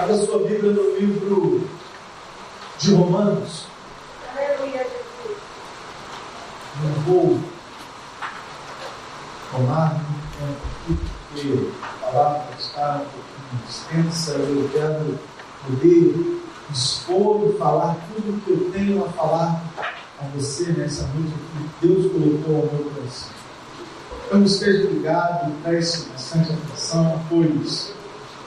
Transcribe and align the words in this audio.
Abra 0.00 0.16
sua 0.16 0.38
Bíblia 0.38 0.72
no 0.72 0.96
livro 0.98 1.68
de 2.78 2.94
Romanos. 2.94 3.66
Aleluia, 4.34 4.78
Jesus. 4.78 5.36
Não 6.82 6.90
vou 7.02 7.38
tomar 9.52 9.92
muito 9.92 10.38
tempo 10.38 10.56
aqui, 10.72 10.98
porque 11.28 11.70
a 11.82 12.06
palavra 12.06 12.48
está 12.58 12.94
um 12.94 13.08
pouquinho 13.10 13.62
extensa. 13.68 14.32
Eu 14.38 14.70
quero 14.72 15.18
poder 15.66 16.40
expor 16.72 17.50
e 17.50 17.58
falar 17.58 17.94
tudo 18.14 18.38
o 18.38 18.40
que 18.40 18.50
eu 18.52 18.70
tenho 18.72 19.04
a 19.04 19.08
falar 19.10 19.62
a 20.18 20.24
você 20.34 20.72
nessa 20.72 21.06
noite 21.08 21.34
que 21.52 21.86
Deus 21.86 22.10
colocou 22.10 22.56
ao 22.56 22.74
meu 22.74 22.90
coração. 22.90 23.32
Então 24.26 24.44
esteja 24.44 24.88
ligado, 24.88 25.52
preste 25.62 26.08
bastante 26.08 26.52
atenção, 26.54 27.20
pois 27.28 27.99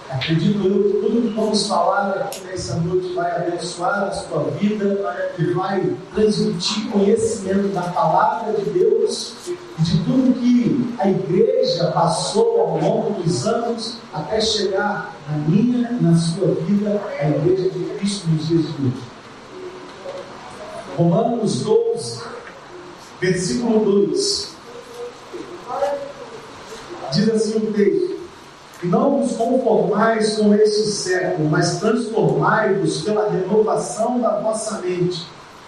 acredito 0.09 0.67
eu 0.67 0.83
que 0.83 0.99
tudo 0.99 1.21
que 1.21 1.33
vamos 1.35 1.67
falar 1.67 2.11
aqui 2.11 2.41
nessa 2.45 2.75
noite 2.75 3.13
vai 3.13 3.31
abençoar 3.31 4.03
a 4.03 4.11
sua 4.11 4.43
vida 4.51 4.99
e 5.37 5.45
vai 5.53 5.95
transmitir 6.13 6.89
conhecimento 6.91 7.73
da 7.73 7.81
palavra 7.81 8.53
de 8.53 8.69
Deus 8.69 9.35
e 9.47 9.81
de 9.81 10.03
tudo 10.03 10.39
que 10.39 10.95
a 10.99 11.09
igreja 11.09 11.91
passou 11.91 12.61
ao 12.61 12.79
longo 12.79 13.21
dos 13.21 13.47
anos 13.47 13.97
até 14.13 14.39
chegar 14.39 15.15
na 15.29 15.37
minha 15.37 15.89
e 15.91 16.03
na 16.03 16.15
sua 16.15 16.53
vida, 16.55 17.01
a 17.19 17.29
igreja 17.29 17.69
de 17.69 17.83
Cristo 17.97 18.27
nos 18.29 18.47
dias 18.47 18.61
de 18.61 18.85
hoje. 18.85 19.13
Romanos 20.97 21.61
12, 21.61 22.23
versículo 23.19 23.83
2. 23.85 24.53
Diz 27.13 27.29
assim 27.29 27.57
o 27.57 27.73
texto: 27.73 28.12
não 28.87 29.21
vos 29.21 29.35
conformais 29.37 30.37
com 30.37 30.53
este 30.53 30.87
século, 30.87 31.49
mas 31.49 31.79
transformai-vos 31.79 33.01
pela 33.01 33.29
renovação 33.29 34.19
da 34.19 34.39
vossa 34.39 34.79
mente, 34.79 35.25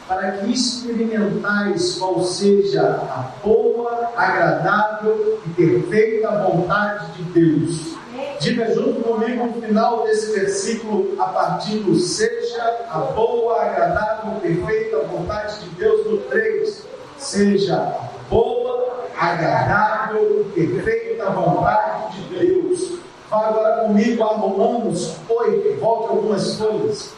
para 0.07 0.33
que 0.33 0.51
experimentais 0.51 1.95
qual 1.95 2.23
seja 2.23 2.81
a 2.81 3.31
boa, 3.43 4.11
agradável 4.15 5.39
e 5.45 5.49
perfeita 5.49 6.29
vontade 6.31 7.11
de 7.13 7.23
Deus. 7.23 7.95
Diga 8.39 8.73
junto 8.73 9.01
comigo 9.01 9.45
no 9.45 9.61
final 9.61 10.03
desse 10.03 10.37
versículo, 10.37 11.15
a 11.19 11.25
partir 11.25 11.79
do 11.79 11.95
seja 11.95 12.85
a 12.89 12.99
boa, 12.99 13.61
agradável, 13.61 14.39
perfeita 14.41 14.99
vontade 14.99 15.59
de 15.61 15.69
Deus 15.71 16.05
no 16.05 16.17
3. 16.17 16.83
Seja 17.17 17.75
a 17.77 18.09
boa, 18.29 19.05
agradável, 19.17 20.45
perfeita 20.53 21.29
vontade 21.29 22.17
de 22.17 22.37
Deus. 22.37 23.04
Vá 23.35 23.47
agora 23.47 23.81
comigo 23.81 24.23
a 24.23 24.27
Romanos 24.27 25.17
8, 25.27 25.77
volte 25.81 26.09
algumas 26.09 26.57
folhas. 26.57 27.13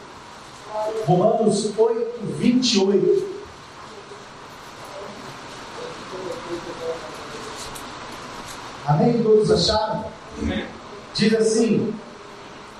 Romanos 1.06 1.78
8, 1.78 2.20
28. 2.38 3.38
Amém? 8.84 9.22
Todos 9.22 9.48
acharam? 9.52 10.06
Diz 11.14 11.34
assim: 11.36 11.94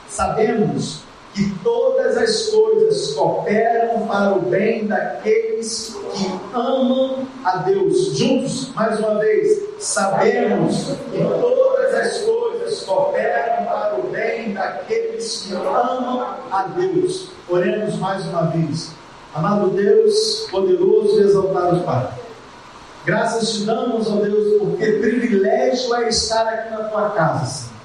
Sabemos 0.08 1.02
que 1.34 1.50
todas 1.62 2.16
as 2.16 2.46
coisas 2.48 3.12
cooperam 3.12 4.06
para 4.06 4.34
o 4.36 4.42
bem 4.42 4.86
daqueles 4.86 5.96
que 6.14 6.26
amam 6.54 7.26
a 7.44 7.58
Deus. 7.58 8.16
Juntos, 8.16 8.72
mais 8.74 8.98
uma 8.98 9.18
vez, 9.18 9.62
sabemos 9.78 10.86
que 11.10 11.18
todas 11.40 11.94
as 11.94 12.18
coisas 12.18 12.80
cooperam 12.82 13.64
para 13.66 13.96
o 13.98 14.02
bem 14.10 14.52
daqueles 14.52 15.42
que 15.42 15.54
amam 15.54 16.36
a 16.50 16.62
Deus. 16.76 17.30
Oremos 17.48 17.96
mais 17.96 18.24
uma 18.26 18.46
vez. 18.46 18.90
Amado 19.34 19.70
Deus, 19.70 20.48
poderoso 20.50 21.20
e 21.20 21.24
exaltado 21.24 21.80
Pai. 21.82 22.08
Graças 23.04 23.52
te 23.52 23.64
damos, 23.64 24.10
ó 24.10 24.16
Deus, 24.16 24.58
porque 24.58 24.92
privilégio 24.92 25.94
é 25.94 26.08
estar 26.08 26.46
aqui 26.46 26.70
na 26.70 26.84
tua 26.84 27.10
casa, 27.10 27.44
Senhor. 27.44 27.77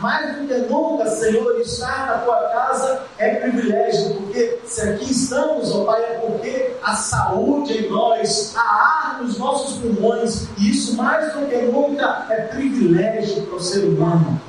Mais 0.00 0.36
do 0.36 0.46
que 0.46 0.54
nunca, 0.72 1.10
Senhor, 1.10 1.60
estar 1.60 2.06
na 2.06 2.18
tua 2.18 2.36
casa 2.48 3.02
é 3.18 3.34
privilégio, 3.34 4.14
porque 4.14 4.58
se 4.64 4.80
aqui 4.80 5.10
estamos, 5.10 5.70
ó 5.74 5.84
Pai, 5.84 6.02
é 6.02 6.18
porque 6.26 6.70
a 6.82 6.94
saúde 6.94 7.76
em 7.76 7.90
nós, 7.90 8.54
a 8.56 8.60
ar 8.60 9.22
nos 9.22 9.36
nossos 9.36 9.76
pulmões, 9.76 10.48
e 10.56 10.70
isso 10.70 10.96
mais 10.96 11.34
do 11.34 11.46
que 11.46 11.56
nunca 11.56 12.26
é 12.30 12.36
privilégio 12.46 13.42
para 13.42 13.56
o 13.56 13.60
ser 13.60 13.84
humano. 13.84 14.40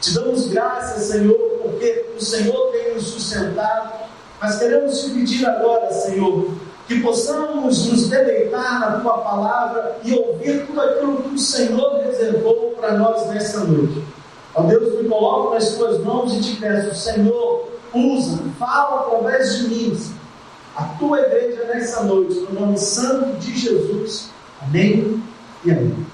Te 0.00 0.14
damos 0.14 0.46
graças, 0.48 1.02
Senhor, 1.04 1.58
porque 1.62 2.06
o 2.16 2.20
Senhor 2.20 2.70
tem 2.70 2.94
nos 2.94 3.08
sustentado, 3.08 3.90
mas 4.40 4.58
queremos 4.58 5.00
te 5.00 5.10
pedir 5.10 5.46
agora, 5.46 5.92
Senhor, 5.92 6.48
que 6.86 7.00
possamos 7.00 7.88
nos 7.88 8.08
deleitar 8.08 8.80
na 8.80 9.00
tua 9.00 9.18
palavra 9.18 9.96
e 10.04 10.14
ouvir 10.14 10.66
tudo 10.66 10.80
aquilo 10.80 11.22
que 11.22 11.34
o 11.34 11.38
Senhor 11.38 12.02
reservou 12.04 12.76
para 12.78 12.92
nós 12.94 13.26
nesta 13.28 13.60
noite. 13.60 14.11
Ó 14.54 14.62
Deus, 14.62 15.02
me 15.02 15.08
coloco 15.08 15.54
nas 15.54 15.76
tuas 15.76 15.98
mãos 16.02 16.34
e 16.34 16.40
te 16.40 16.56
peço, 16.56 16.94
Senhor, 16.94 17.68
usa, 17.94 18.42
fala 18.58 19.00
através 19.00 19.56
de 19.58 19.68
mim, 19.68 19.98
a 20.76 20.84
tua 20.98 21.20
igreja 21.20 21.64
nessa 21.64 22.04
noite, 22.04 22.40
no 22.40 22.60
nome 22.60 22.78
santo 22.78 23.38
de 23.38 23.56
Jesus. 23.56 24.30
Amém 24.60 25.22
e 25.64 25.70
amém. 25.70 26.06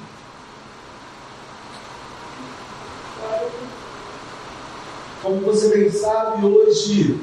Como 5.23 5.41
você 5.41 5.77
bem 5.77 5.91
sabe, 5.91 6.47
hoje 6.47 7.21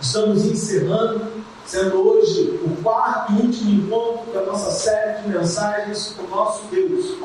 estamos 0.00 0.44
encerrando, 0.44 1.26
sendo 1.64 2.06
hoje 2.06 2.60
o 2.64 2.82
quarto 2.82 3.32
e 3.32 3.46
último 3.46 3.70
encontro 3.70 4.32
da 4.32 4.42
nossa 4.42 4.72
série 4.72 5.22
de 5.22 5.28
mensagens 5.28 6.14
com 6.16 6.24
o 6.24 6.28
nosso 6.28 6.64
Deus. 6.72 7.16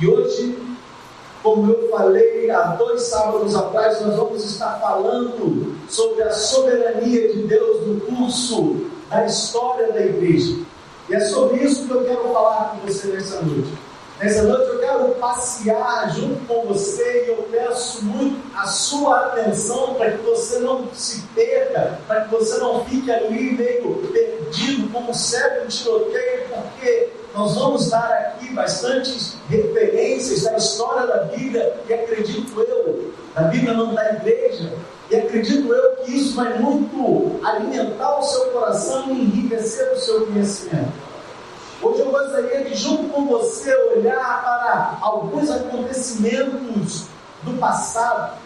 E 0.00 0.06
hoje 0.06 0.58
como 1.44 1.70
eu 1.70 1.90
falei 1.90 2.50
há 2.50 2.62
dois 2.68 3.02
sábados 3.02 3.54
atrás, 3.54 4.00
nós 4.00 4.16
vamos 4.16 4.42
estar 4.42 4.80
falando 4.80 5.76
sobre 5.90 6.22
a 6.22 6.32
soberania 6.32 7.34
de 7.34 7.42
Deus 7.42 7.86
no 7.86 8.00
curso 8.00 8.86
da 9.10 9.26
história 9.26 9.92
da 9.92 10.00
igreja. 10.00 10.56
E 11.06 11.14
é 11.14 11.20
sobre 11.20 11.62
isso 11.62 11.86
que 11.86 11.92
eu 11.92 12.02
quero 12.02 12.32
falar 12.32 12.70
com 12.70 12.86
você 12.86 13.08
nessa 13.08 13.42
noite. 13.42 13.74
Nessa 14.18 14.42
noite 14.44 14.68
eu 14.68 14.78
quero 14.78 15.08
passear 15.16 16.14
junto 16.14 16.46
com 16.46 16.64
você 16.64 17.26
e 17.26 17.28
eu 17.28 17.46
peço 17.50 18.02
muito 18.06 18.40
a 18.56 18.66
sua 18.66 19.26
atenção 19.26 19.94
para 19.94 20.12
que 20.12 20.22
você 20.24 20.60
não 20.60 20.88
se 20.94 21.26
perca, 21.34 21.98
para 22.06 22.22
que 22.22 22.30
você 22.30 22.56
não 22.56 22.86
fique 22.86 23.12
ali 23.12 23.52
meio 23.52 23.96
perdido 24.10 24.90
como 24.90 25.12
cego 25.12 25.66
em 25.66 25.68
tiroteio, 25.68 26.44
porque 26.48 27.10
nós 27.34 27.56
vamos 27.56 27.90
dar 27.90 28.10
aqui 28.12 28.52
bastantes 28.54 29.36
referências 29.48 30.44
da 30.44 30.56
história 30.56 31.06
da 31.06 31.24
Bíblia 31.24 31.74
e 31.88 31.92
acredito 31.92 32.60
eu, 32.60 33.12
a 33.34 33.42
Bíblia 33.42 33.74
não 33.74 33.92
da 33.92 34.12
igreja, 34.14 34.72
e 35.10 35.16
acredito 35.16 35.72
eu 35.72 35.96
que 35.96 36.12
isso 36.12 36.36
vai 36.36 36.56
muito 36.58 37.44
alimentar 37.44 38.18
o 38.18 38.22
seu 38.22 38.46
coração 38.52 39.10
e 39.10 39.20
enriquecer 39.20 39.92
o 39.92 39.98
seu 39.98 40.26
conhecimento. 40.26 40.92
Hoje 41.82 42.00
eu 42.00 42.10
gostaria 42.10 42.64
de, 42.64 42.74
junto 42.76 43.08
com 43.12 43.26
você, 43.26 43.74
olhar 43.96 44.42
para 44.42 44.98
alguns 45.02 45.50
acontecimentos 45.50 47.06
do 47.42 47.58
passado, 47.58 48.38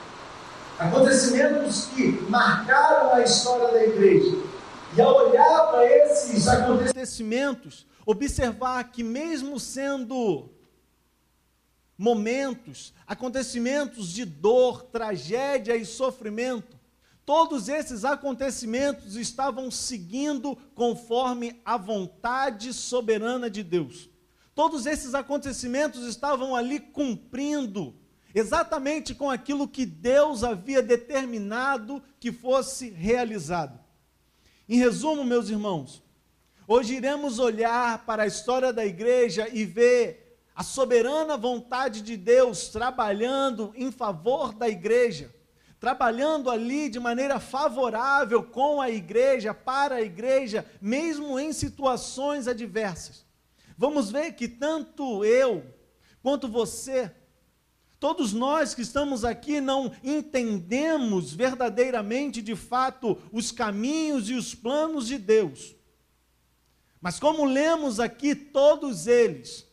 acontecimentos 0.78 1.86
que 1.94 2.24
marcaram 2.28 3.14
a 3.14 3.20
história 3.20 3.68
da 3.68 3.84
igreja. 3.84 4.34
E 4.96 5.00
ao 5.00 5.28
olhar 5.28 5.68
para 5.70 5.84
esses 5.84 6.48
acontecimentos, 6.48 7.86
observar 8.10 8.90
que, 8.90 9.04
mesmo 9.04 9.60
sendo 9.60 10.48
momentos, 11.96 12.94
acontecimentos 13.06 14.08
de 14.08 14.24
dor, 14.24 14.84
tragédia 14.84 15.76
e 15.76 15.84
sofrimento, 15.84 16.78
todos 17.26 17.68
esses 17.68 18.06
acontecimentos 18.06 19.14
estavam 19.14 19.70
seguindo 19.70 20.56
conforme 20.74 21.60
a 21.62 21.76
vontade 21.76 22.72
soberana 22.72 23.50
de 23.50 23.62
Deus. 23.62 24.08
Todos 24.54 24.86
esses 24.86 25.14
acontecimentos 25.14 26.06
estavam 26.06 26.56
ali 26.56 26.80
cumprindo 26.80 27.94
exatamente 28.34 29.14
com 29.14 29.30
aquilo 29.30 29.68
que 29.68 29.84
Deus 29.84 30.42
havia 30.42 30.80
determinado 30.80 32.02
que 32.18 32.32
fosse 32.32 32.88
realizado. 32.88 33.78
Em 34.66 34.78
resumo, 34.78 35.24
meus 35.24 35.50
irmãos, 35.50 36.02
Hoje 36.70 36.96
iremos 36.96 37.38
olhar 37.38 38.04
para 38.04 38.24
a 38.24 38.26
história 38.26 38.74
da 38.74 38.84
igreja 38.84 39.48
e 39.50 39.64
ver 39.64 40.38
a 40.54 40.62
soberana 40.62 41.34
vontade 41.34 42.02
de 42.02 42.14
Deus 42.14 42.68
trabalhando 42.68 43.72
em 43.74 43.90
favor 43.90 44.52
da 44.52 44.68
igreja, 44.68 45.34
trabalhando 45.80 46.50
ali 46.50 46.90
de 46.90 47.00
maneira 47.00 47.40
favorável 47.40 48.42
com 48.42 48.82
a 48.82 48.90
igreja, 48.90 49.54
para 49.54 49.94
a 49.94 50.02
igreja, 50.02 50.66
mesmo 50.78 51.40
em 51.40 51.54
situações 51.54 52.46
adversas. 52.46 53.24
Vamos 53.74 54.10
ver 54.10 54.32
que 54.32 54.46
tanto 54.46 55.24
eu 55.24 55.64
quanto 56.22 56.46
você, 56.46 57.10
Todos 58.00 58.32
nós 58.32 58.74
que 58.76 58.82
estamos 58.82 59.24
aqui 59.24 59.60
não 59.60 59.90
entendemos 60.04 61.32
verdadeiramente, 61.32 62.40
de 62.40 62.54
fato, 62.54 63.18
os 63.32 63.50
caminhos 63.50 64.30
e 64.30 64.34
os 64.34 64.54
planos 64.54 65.08
de 65.08 65.18
Deus. 65.18 65.74
Mas 67.00 67.20
como 67.20 67.44
lemos 67.44 68.00
aqui, 68.00 68.34
todos 68.34 69.06
eles, 69.06 69.66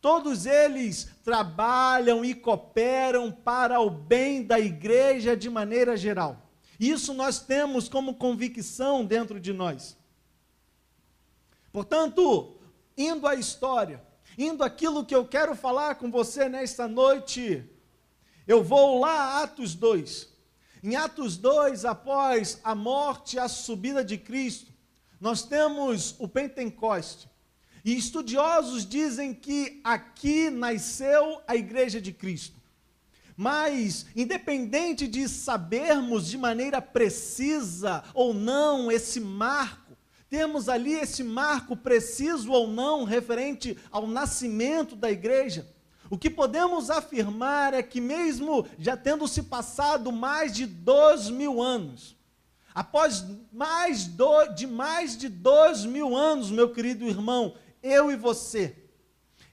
todos 0.00 0.46
eles 0.46 1.10
trabalham 1.22 2.24
e 2.24 2.34
cooperam 2.34 3.30
para 3.30 3.80
o 3.80 3.90
bem 3.90 4.42
da 4.42 4.58
igreja 4.58 5.36
de 5.36 5.50
maneira 5.50 5.96
geral. 5.96 6.50
Isso 6.78 7.12
nós 7.12 7.38
temos 7.40 7.88
como 7.88 8.14
convicção 8.14 9.04
dentro 9.04 9.38
de 9.38 9.52
nós. 9.52 9.96
Portanto, 11.70 12.56
indo 12.96 13.26
à 13.26 13.34
história, 13.34 14.02
indo 14.38 14.64
aquilo 14.64 15.04
que 15.04 15.14
eu 15.14 15.26
quero 15.26 15.54
falar 15.54 15.96
com 15.96 16.10
você 16.10 16.48
nesta 16.48 16.88
noite, 16.88 17.68
eu 18.46 18.64
vou 18.64 18.98
lá 18.98 19.12
a 19.12 19.42
Atos 19.42 19.74
2. 19.74 20.28
Em 20.82 20.96
Atos 20.96 21.36
2, 21.36 21.84
após 21.84 22.58
a 22.64 22.74
morte 22.74 23.36
e 23.36 23.38
a 23.38 23.48
subida 23.48 24.02
de 24.02 24.16
Cristo, 24.16 24.69
nós 25.20 25.42
temos 25.42 26.14
o 26.18 26.26
Pentecoste. 26.26 27.28
E 27.84 27.96
estudiosos 27.96 28.86
dizem 28.86 29.34
que 29.34 29.80
aqui 29.84 30.50
nasceu 30.50 31.40
a 31.46 31.56
igreja 31.56 32.00
de 32.00 32.12
Cristo. 32.12 32.60
Mas, 33.36 34.04
independente 34.14 35.06
de 35.06 35.26
sabermos 35.28 36.26
de 36.26 36.36
maneira 36.36 36.82
precisa 36.82 38.04
ou 38.12 38.34
não 38.34 38.92
esse 38.92 39.18
marco, 39.18 39.96
temos 40.28 40.68
ali 40.68 40.92
esse 40.92 41.24
marco 41.24 41.74
preciso 41.74 42.52
ou 42.52 42.68
não 42.68 43.04
referente 43.04 43.76
ao 43.90 44.06
nascimento 44.06 44.94
da 44.94 45.10
igreja. 45.10 45.66
O 46.10 46.18
que 46.18 46.28
podemos 46.28 46.90
afirmar 46.90 47.72
é 47.72 47.82
que, 47.82 48.00
mesmo 48.00 48.66
já 48.78 48.96
tendo 48.96 49.26
se 49.26 49.44
passado 49.44 50.12
mais 50.12 50.54
de 50.54 50.66
dois 50.66 51.30
mil 51.30 51.62
anos, 51.62 52.16
após 52.80 53.26
mais 53.52 54.06
do, 54.06 54.46
de 54.54 54.66
mais 54.66 55.14
de 55.14 55.28
dois 55.28 55.84
mil 55.84 56.16
anos, 56.16 56.50
meu 56.50 56.72
querido 56.72 57.04
irmão, 57.04 57.54
eu 57.82 58.10
e 58.10 58.16
você, 58.16 58.74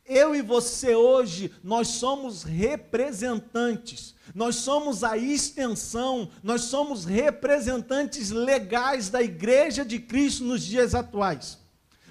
eu 0.05 0.33
e 0.33 0.41
você 0.41 0.95
hoje, 0.95 1.53
nós 1.61 1.89
somos 1.89 2.43
representantes, 2.43 4.15
nós 4.33 4.55
somos 4.55 5.03
a 5.03 5.17
extensão, 5.17 6.29
nós 6.41 6.61
somos 6.61 7.03
representantes 7.03 8.29
legais 8.29 9.09
da 9.09 9.21
Igreja 9.21 9.83
de 9.83 9.99
Cristo 9.99 10.45
nos 10.45 10.63
dias 10.63 10.95
atuais. 10.95 11.59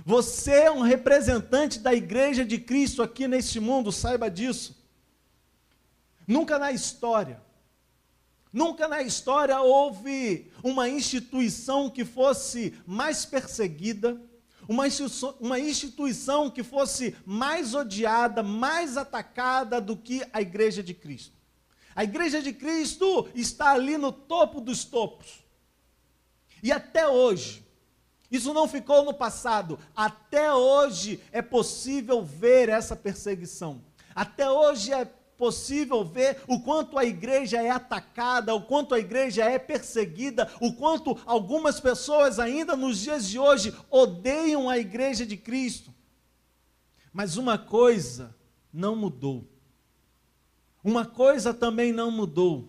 Você 0.04 0.52
é 0.52 0.70
um 0.70 0.82
representante 0.82 1.78
da 1.78 1.94
Igreja 1.94 2.44
de 2.44 2.58
Cristo 2.58 3.02
aqui 3.02 3.26
neste 3.26 3.58
mundo, 3.58 3.90
saiba 3.90 4.30
disso. 4.30 4.76
Nunca 6.26 6.58
na 6.58 6.72
história, 6.72 7.40
nunca 8.52 8.88
na 8.88 9.02
história 9.02 9.60
houve 9.60 10.50
uma 10.62 10.88
instituição 10.88 11.90
que 11.90 12.04
fosse 12.04 12.74
mais 12.86 13.24
perseguida, 13.24 14.20
uma 14.68 14.86
instituição, 14.86 15.36
uma 15.40 15.58
instituição 15.58 16.50
que 16.50 16.62
fosse 16.62 17.16
mais 17.24 17.74
odiada, 17.74 18.42
mais 18.42 18.96
atacada 18.96 19.80
do 19.80 19.96
que 19.96 20.22
a 20.32 20.40
Igreja 20.40 20.82
de 20.82 20.94
Cristo. 20.94 21.36
A 21.94 22.04
Igreja 22.04 22.42
de 22.42 22.52
Cristo 22.52 23.28
está 23.34 23.72
ali 23.72 23.96
no 23.96 24.12
topo 24.12 24.60
dos 24.60 24.84
topos. 24.84 25.44
E 26.62 26.72
até 26.72 27.06
hoje, 27.08 27.64
isso 28.30 28.52
não 28.52 28.66
ficou 28.66 29.04
no 29.04 29.14
passado, 29.14 29.78
até 29.94 30.52
hoje 30.52 31.22
é 31.30 31.40
possível 31.40 32.22
ver 32.22 32.68
essa 32.68 32.96
perseguição. 32.96 33.82
Até 34.14 34.50
hoje 34.50 34.92
é 34.92 35.08
possível 35.36 36.04
ver 36.04 36.42
o 36.46 36.60
quanto 36.60 36.98
a 36.98 37.04
igreja 37.04 37.62
é 37.62 37.70
atacada, 37.70 38.54
o 38.54 38.62
quanto 38.62 38.94
a 38.94 38.98
igreja 38.98 39.44
é 39.44 39.58
perseguida, 39.58 40.50
o 40.60 40.72
quanto 40.72 41.16
algumas 41.26 41.80
pessoas 41.80 42.38
ainda 42.38 42.76
nos 42.76 42.98
dias 43.00 43.28
de 43.28 43.38
hoje 43.38 43.74
odeiam 43.90 44.68
a 44.68 44.78
igreja 44.78 45.24
de 45.26 45.36
Cristo. 45.36 45.94
Mas 47.12 47.36
uma 47.36 47.56
coisa 47.56 48.34
não 48.72 48.96
mudou. 48.96 49.44
Uma 50.82 51.04
coisa 51.04 51.52
também 51.52 51.92
não 51.92 52.10
mudou. 52.10 52.68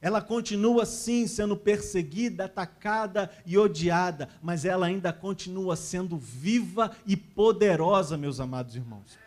Ela 0.00 0.22
continua 0.22 0.86
sim 0.86 1.26
sendo 1.26 1.54
perseguida, 1.54 2.46
atacada 2.46 3.30
e 3.44 3.58
odiada, 3.58 4.30
mas 4.40 4.64
ela 4.64 4.86
ainda 4.86 5.12
continua 5.12 5.76
sendo 5.76 6.16
viva 6.16 6.96
e 7.06 7.16
poderosa, 7.16 8.16
meus 8.16 8.40
amados 8.40 8.74
irmãos 8.74 9.18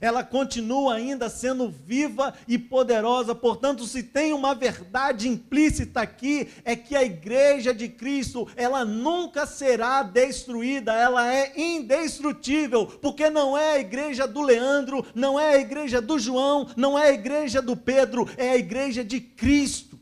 ela 0.00 0.24
continua 0.24 0.94
ainda 0.94 1.28
sendo 1.28 1.68
viva 1.68 2.34
e 2.48 2.58
poderosa. 2.58 3.34
Portanto, 3.34 3.84
se 3.84 4.02
tem 4.02 4.32
uma 4.32 4.54
verdade 4.54 5.28
implícita 5.28 6.00
aqui, 6.00 6.48
é 6.64 6.74
que 6.74 6.96
a 6.96 7.02
igreja 7.02 7.74
de 7.74 7.88
Cristo, 7.88 8.48
ela 8.56 8.84
nunca 8.84 9.46
será 9.46 10.02
destruída, 10.02 10.94
ela 10.94 11.32
é 11.32 11.52
indestrutível, 11.60 12.86
porque 12.86 13.28
não 13.28 13.56
é 13.56 13.72
a 13.72 13.78
igreja 13.78 14.26
do 14.26 14.40
Leandro, 14.40 15.04
não 15.14 15.38
é 15.38 15.54
a 15.54 15.58
igreja 15.58 16.00
do 16.00 16.18
João, 16.18 16.68
não 16.76 16.98
é 16.98 17.08
a 17.08 17.12
igreja 17.12 17.60
do 17.60 17.76
Pedro, 17.76 18.28
é 18.36 18.50
a 18.50 18.56
igreja 18.56 19.04
de 19.04 19.20
Cristo. 19.20 19.98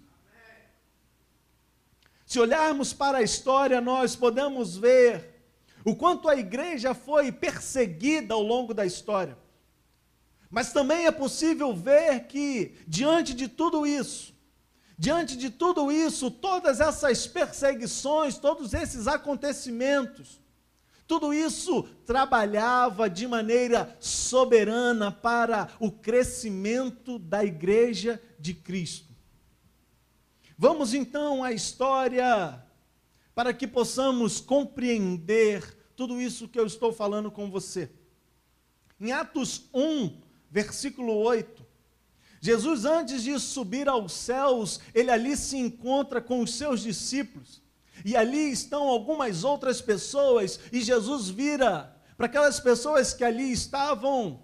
Se 2.25 2.39
olharmos 2.39 2.93
para 2.93 3.19
a 3.19 3.23
história, 3.23 3.81
nós 3.81 4.15
podemos 4.15 4.77
ver 4.77 5.35
o 5.83 5.97
quanto 5.97 6.29
a 6.29 6.37
igreja 6.37 6.93
foi 6.93 7.33
perseguida 7.33 8.35
ao 8.35 8.43
longo 8.43 8.75
da 8.75 8.85
história. 8.85 9.37
Mas 10.51 10.73
também 10.73 11.07
é 11.07 11.11
possível 11.11 11.75
ver 11.75 12.27
que, 12.27 12.75
diante 12.87 13.35
de 13.35 13.49
tudo 13.49 13.87
isso, 13.87 14.35
diante 14.97 15.37
de 15.37 15.51
tudo 15.51 15.93
isso, 15.93 16.31
todas 16.31 16.81
essas 16.81 17.27
perseguições, 17.27 18.39
todos 18.39 18.73
esses 18.75 19.07
acontecimentos, 19.07 20.41
tudo 21.07 21.33
isso 21.33 21.85
trabalhava 22.05 23.09
de 23.09 23.27
maneira 23.27 23.97
soberana 24.01 25.11
para 25.11 25.69
o 25.81 25.91
crescimento 25.91 27.19
da 27.19 27.45
igreja 27.45 28.21
de 28.39 28.53
Cristo. 28.53 29.09
Vamos 30.57 30.93
então 30.93 31.45
à 31.45 31.53
história 31.53 32.63
para 33.35 33.55
que 33.55 33.67
possamos 33.67 34.41
compreender 34.41 35.79
tudo 35.95 36.21
isso 36.21 36.49
que 36.49 36.59
eu 36.59 36.67
estou 36.67 36.93
falando 36.93 37.31
com 37.31 37.51
você. 37.51 37.91
Em 39.01 39.13
Atos 39.13 39.71
1, 39.73 40.28
versículo 40.51 41.15
8. 41.15 41.67
Jesus, 42.41 42.85
antes 42.85 43.23
de 43.23 43.39
subir 43.39 43.89
aos 43.89 44.13
céus, 44.13 44.81
ele 44.95 45.11
ali 45.11 45.37
se 45.37 45.57
encontra 45.57 46.21
com 46.21 46.41
os 46.41 46.55
seus 46.55 46.83
discípulos. 46.83 47.61
E 48.05 48.17
ali 48.17 48.53
estão 48.53 48.85
algumas 48.85 49.43
outras 49.43 49.81
pessoas, 49.81 50.61
e 50.73 50.81
Jesus 50.81 51.29
vira 51.29 51.97
para 52.17 52.27
aquelas 52.27 52.61
pessoas 52.61 53.13
que 53.13 53.25
ali 53.25 53.51
estavam, 53.51 54.41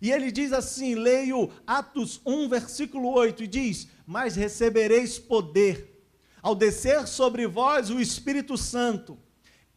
e 0.00 0.10
ele 0.10 0.30
diz 0.30 0.52
assim: 0.52 0.94
leio 0.94 1.50
Atos 1.66 2.20
1, 2.24 2.48
versículo 2.48 3.10
8, 3.12 3.44
e 3.44 3.46
diz: 3.46 3.88
Mas 4.06 4.36
recebereis 4.36 5.18
poder, 5.18 6.04
ao 6.42 6.54
descer 6.54 7.06
sobre 7.06 7.46
vós 7.46 7.90
o 7.90 8.00
Espírito 8.00 8.56
Santo, 8.56 9.18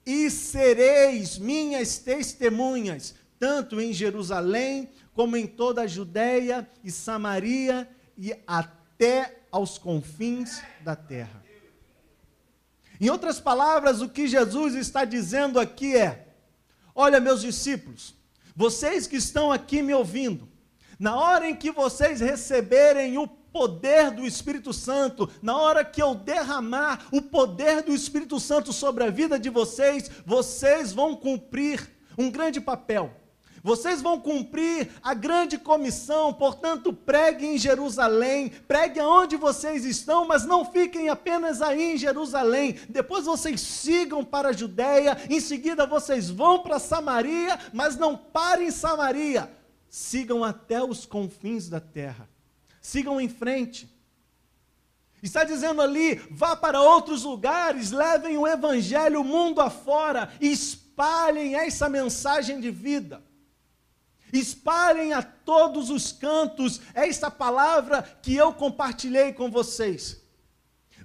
e 0.05 0.29
sereis 0.29 1.37
minhas 1.37 1.99
testemunhas, 1.99 3.15
tanto 3.37 3.79
em 3.79 3.93
Jerusalém, 3.93 4.89
como 5.13 5.35
em 5.35 5.47
toda 5.47 5.81
a 5.81 5.87
Judéia 5.87 6.69
e 6.83 6.91
Samaria 6.91 7.89
e 8.17 8.33
até 8.45 9.39
aos 9.51 9.77
confins 9.77 10.61
da 10.81 10.95
terra. 10.95 11.43
Em 12.99 13.09
outras 13.09 13.39
palavras, 13.39 14.01
o 14.01 14.09
que 14.09 14.27
Jesus 14.27 14.75
está 14.75 15.05
dizendo 15.05 15.59
aqui 15.59 15.95
é: 15.95 16.27
olha, 16.93 17.19
meus 17.19 17.41
discípulos, 17.41 18.13
vocês 18.55 19.07
que 19.07 19.15
estão 19.15 19.51
aqui 19.51 19.81
me 19.81 19.93
ouvindo, 19.93 20.49
na 20.99 21.15
hora 21.15 21.49
em 21.49 21.55
que 21.55 21.71
vocês 21.71 22.19
receberem 22.19 23.17
o 23.17 23.25
poder 23.25 24.11
do 24.11 24.25
Espírito 24.25 24.73
Santo, 24.73 25.29
na 25.41 25.57
hora 25.57 25.83
que 25.83 26.01
eu 26.01 26.13
derramar 26.13 27.07
o 27.11 27.21
poder 27.21 27.81
do 27.81 27.93
Espírito 27.93 28.39
Santo 28.39 28.71
sobre 28.73 29.03
a 29.03 29.09
vida 29.09 29.39
de 29.39 29.49
vocês, 29.49 30.09
vocês 30.25 30.91
vão 30.91 31.15
cumprir 31.15 31.89
um 32.17 32.29
grande 32.29 32.59
papel. 32.59 33.18
Vocês 33.63 34.01
vão 34.01 34.19
cumprir 34.19 34.89
a 35.01 35.13
grande 35.13 35.57
comissão, 35.57 36.33
portanto, 36.33 36.93
preguem 36.93 37.55
em 37.55 37.57
Jerusalém, 37.57 38.49
preguem 38.67 39.03
aonde 39.03 39.35
vocês 39.35 39.85
estão, 39.85 40.25
mas 40.25 40.45
não 40.45 40.63
fiquem 40.63 41.09
apenas 41.09 41.61
aí 41.61 41.93
em 41.93 41.97
Jerusalém. 41.97 42.77
Depois 42.87 43.25
vocês 43.25 43.59
sigam 43.59 44.23
para 44.23 44.49
a 44.49 44.53
Judéia, 44.53 45.17
em 45.29 45.39
seguida 45.39 45.85
vocês 45.85 46.29
vão 46.29 46.59
para 46.59 46.79
Samaria, 46.79 47.59
mas 47.73 47.97
não 47.97 48.15
parem 48.15 48.67
em 48.67 48.71
Samaria. 48.71 49.51
Sigam 49.89 50.43
até 50.43 50.83
os 50.83 51.05
confins 51.05 51.67
da 51.67 51.79
terra. 51.79 52.29
Sigam 52.81 53.19
em 53.19 53.27
frente. 53.27 53.89
Está 55.21 55.43
dizendo 55.43 55.81
ali: 55.81 56.15
vá 56.31 56.55
para 56.55 56.81
outros 56.81 57.23
lugares, 57.23 57.91
levem 57.91 58.37
o 58.37 58.47
evangelho 58.47 59.23
mundo 59.23 59.59
afora, 59.59 60.31
espalhem 60.39 61.55
essa 61.55 61.89
mensagem 61.89 62.59
de 62.59 62.71
vida. 62.71 63.21
Espalhem 64.31 65.13
a 65.13 65.21
todos 65.21 65.89
os 65.89 66.11
cantos 66.11 66.81
esta 66.93 67.31
palavra 67.31 68.01
que 68.21 68.35
eu 68.35 68.53
compartilhei 68.53 69.33
com 69.33 69.49
vocês. 69.49 70.21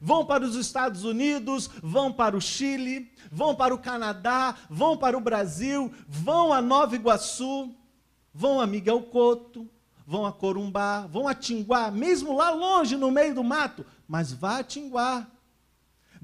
Vão 0.00 0.26
para 0.26 0.44
os 0.44 0.54
Estados 0.54 1.04
Unidos, 1.04 1.70
vão 1.82 2.12
para 2.12 2.36
o 2.36 2.40
Chile, 2.40 3.10
vão 3.32 3.54
para 3.54 3.74
o 3.74 3.78
Canadá, 3.78 4.54
vão 4.68 4.96
para 4.96 5.16
o 5.16 5.20
Brasil, 5.20 5.92
vão 6.06 6.52
a 6.52 6.60
Nova 6.60 6.94
Iguaçu, 6.94 7.74
vão 8.32 8.60
a 8.60 8.66
Miguel 8.66 9.02
Couto, 9.04 9.68
vão 10.06 10.26
a 10.26 10.32
Corumbá, 10.32 11.06
vão 11.06 11.26
a 11.26 11.34
Tinguá, 11.34 11.90
mesmo 11.90 12.36
lá 12.36 12.50
longe 12.50 12.96
no 12.96 13.10
meio 13.10 13.34
do 13.34 13.42
mato, 13.42 13.86
mas 14.06 14.32
vá 14.32 14.58
a 14.58 14.64
Tinguá. 14.64 15.26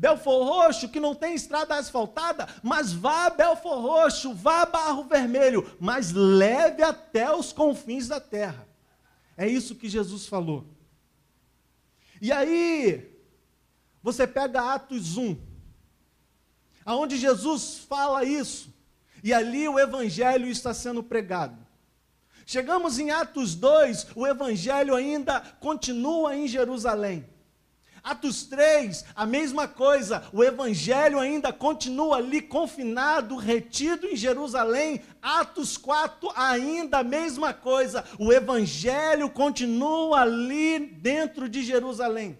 Belfor 0.00 0.46
Roxo, 0.46 0.88
que 0.88 0.98
não 0.98 1.14
tem 1.14 1.34
estrada 1.34 1.74
asfaltada, 1.74 2.48
mas 2.62 2.90
vá 2.90 3.28
Belfor 3.28 3.82
Roxo, 3.82 4.32
vá 4.32 4.64
Barro 4.64 5.04
Vermelho, 5.04 5.76
mas 5.78 6.10
leve 6.10 6.82
até 6.82 7.30
os 7.30 7.52
confins 7.52 8.08
da 8.08 8.18
terra. 8.18 8.66
É 9.36 9.46
isso 9.46 9.74
que 9.74 9.90
Jesus 9.90 10.26
falou. 10.26 10.64
E 12.18 12.32
aí, 12.32 13.14
você 14.02 14.26
pega 14.26 14.72
Atos 14.72 15.18
1, 15.18 15.36
aonde 16.82 17.18
Jesus 17.18 17.80
fala 17.86 18.24
isso, 18.24 18.72
e 19.22 19.34
ali 19.34 19.68
o 19.68 19.78
evangelho 19.78 20.48
está 20.48 20.72
sendo 20.72 21.02
pregado. 21.02 21.58
Chegamos 22.46 22.98
em 22.98 23.10
Atos 23.10 23.54
2, 23.54 24.16
o 24.16 24.26
evangelho 24.26 24.94
ainda 24.94 25.40
continua 25.60 26.34
em 26.34 26.48
Jerusalém. 26.48 27.28
Atos 28.02 28.44
3, 28.44 29.04
a 29.14 29.26
mesma 29.26 29.68
coisa, 29.68 30.22
o 30.32 30.42
evangelho 30.42 31.18
ainda 31.18 31.52
continua 31.52 32.16
ali 32.16 32.40
confinado, 32.40 33.36
retido 33.36 34.06
em 34.06 34.16
Jerusalém. 34.16 35.02
Atos 35.20 35.76
4, 35.76 36.30
ainda 36.34 36.98
a 36.98 37.04
mesma 37.04 37.52
coisa, 37.52 38.04
o 38.18 38.32
evangelho 38.32 39.28
continua 39.28 40.20
ali 40.20 40.78
dentro 40.78 41.48
de 41.48 41.62
Jerusalém. 41.62 42.38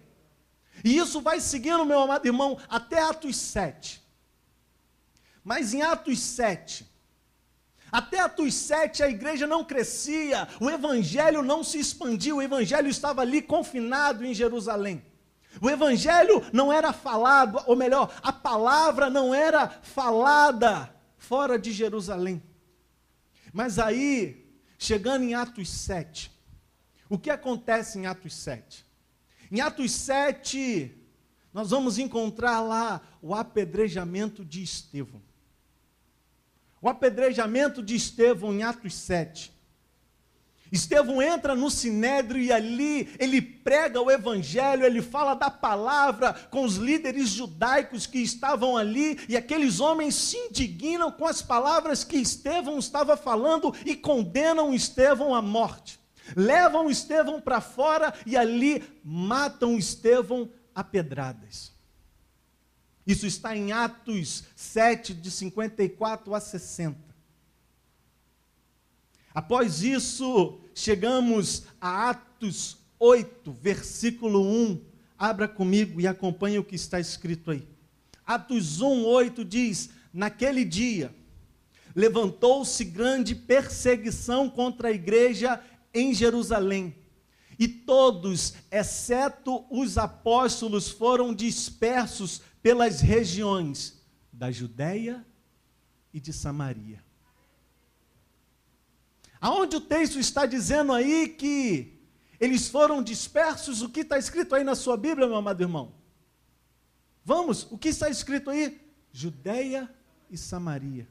E 0.83 0.97
isso 0.97 1.21
vai 1.21 1.39
seguindo, 1.39 1.85
meu 1.85 1.99
amado 1.99 2.25
irmão, 2.25 2.57
até 2.67 2.99
Atos 3.01 3.35
7. 3.35 4.01
Mas 5.43 5.73
em 5.73 5.81
Atos 5.81 6.19
7, 6.19 6.89
até 7.91 8.19
Atos 8.19 8.53
7 8.53 9.03
a 9.03 9.09
igreja 9.09 9.45
não 9.45 9.63
crescia, 9.63 10.47
o 10.59 10.69
evangelho 10.69 11.43
não 11.43 11.63
se 11.63 11.79
expandiu, 11.79 12.37
o 12.37 12.41
evangelho 12.41 12.87
estava 12.87 13.21
ali 13.21 13.41
confinado 13.41 14.25
em 14.25 14.33
Jerusalém. 14.33 15.10
O 15.59 15.69
evangelho 15.69 16.43
não 16.53 16.71
era 16.71 16.93
falado, 16.93 17.61
ou 17.65 17.75
melhor, 17.75 18.13
a 18.21 18.31
palavra 18.31 19.09
não 19.09 19.33
era 19.33 19.67
falada 19.67 20.93
fora 21.17 21.59
de 21.59 21.71
Jerusalém. 21.71 22.41
Mas 23.51 23.79
aí, 23.79 24.47
chegando 24.77 25.23
em 25.23 25.33
Atos 25.33 25.69
7, 25.69 26.31
o 27.09 27.17
que 27.17 27.29
acontece 27.29 27.99
em 27.99 28.05
Atos 28.05 28.33
7? 28.35 28.85
Em 29.51 29.59
Atos 29.59 29.91
7, 29.91 30.97
nós 31.53 31.71
vamos 31.71 31.97
encontrar 31.97 32.61
lá 32.61 33.01
o 33.21 33.35
apedrejamento 33.35 34.45
de 34.45 34.63
Estevão. 34.63 35.21
O 36.81 36.87
apedrejamento 36.87 37.83
de 37.83 37.95
Estevão 37.95 38.53
em 38.53 38.63
Atos 38.63 38.95
7. 38.95 39.53
Estevão 40.71 41.21
entra 41.21 41.53
no 41.53 41.69
sinédrio 41.69 42.41
e 42.41 42.51
ali 42.51 43.13
ele 43.19 43.41
prega 43.41 43.99
o 43.99 44.09
evangelho, 44.09 44.85
ele 44.85 45.01
fala 45.01 45.33
da 45.33 45.49
palavra 45.49 46.33
com 46.49 46.63
os 46.63 46.75
líderes 46.75 47.29
judaicos 47.29 48.07
que 48.07 48.19
estavam 48.19 48.77
ali, 48.77 49.19
e 49.27 49.35
aqueles 49.35 49.81
homens 49.81 50.15
se 50.15 50.37
indignam 50.37 51.11
com 51.11 51.25
as 51.25 51.41
palavras 51.41 52.05
que 52.05 52.15
Estevão 52.15 52.79
estava 52.79 53.17
falando 53.17 53.75
e 53.85 53.95
condenam 53.95 54.73
Estevão 54.73 55.35
à 55.35 55.41
morte. 55.41 55.99
Levam 56.35 56.89
Estevão 56.89 57.41
para 57.41 57.59
fora 57.59 58.13
e 58.25 58.37
ali 58.37 58.81
matam 59.03 59.77
Estevão 59.77 60.49
a 60.73 60.83
pedradas. 60.83 61.73
Isso 63.05 63.25
está 63.25 63.57
em 63.57 63.73
Atos 63.73 64.45
7, 64.55 65.13
de 65.13 65.29
54 65.29 66.33
a 66.33 66.39
60. 66.39 66.97
Após 69.33 69.81
isso, 69.81 70.60
chegamos 70.73 71.63
a 71.79 72.09
Atos 72.09 72.77
8, 72.99 73.51
versículo 73.51 74.41
1. 74.41 74.81
Abra 75.17 75.47
comigo 75.47 75.99
e 75.99 76.07
acompanhe 76.07 76.59
o 76.59 76.63
que 76.63 76.75
está 76.75 76.99
escrito 76.99 77.51
aí. 77.51 77.67
Atos 78.25 78.81
1, 78.81 79.05
8 79.05 79.45
diz: 79.45 79.89
Naquele 80.13 80.63
dia, 80.63 81.13
levantou-se 81.95 82.83
grande 82.85 83.35
perseguição 83.35 84.49
contra 84.49 84.89
a 84.89 84.91
igreja 84.91 85.61
em 85.93 86.13
Jerusalém. 86.13 86.95
E 87.59 87.67
todos, 87.67 88.55
exceto 88.71 89.65
os 89.69 89.97
apóstolos, 89.97 90.89
foram 90.89 91.33
dispersos 91.33 92.41
pelas 92.61 93.01
regiões 93.01 94.01
da 94.31 94.51
Judéia 94.51 95.25
e 96.13 96.19
de 96.19 96.33
Samaria. 96.33 97.00
Aonde 99.41 99.75
o 99.75 99.81
texto 99.81 100.19
está 100.19 100.45
dizendo 100.45 100.93
aí 100.93 101.27
que 101.27 101.99
eles 102.39 102.69
foram 102.69 103.01
dispersos, 103.01 103.81
o 103.81 103.89
que 103.89 104.01
está 104.01 104.19
escrito 104.19 104.53
aí 104.53 104.63
na 104.63 104.75
sua 104.75 104.95
Bíblia, 104.95 105.27
meu 105.27 105.37
amado 105.37 105.61
irmão? 105.63 105.93
Vamos, 107.25 107.67
o 107.71 107.77
que 107.77 107.89
está 107.89 108.07
escrito 108.07 108.51
aí? 108.51 108.79
Judéia 109.11 109.89
e 110.29 110.37
Samaria. 110.37 111.07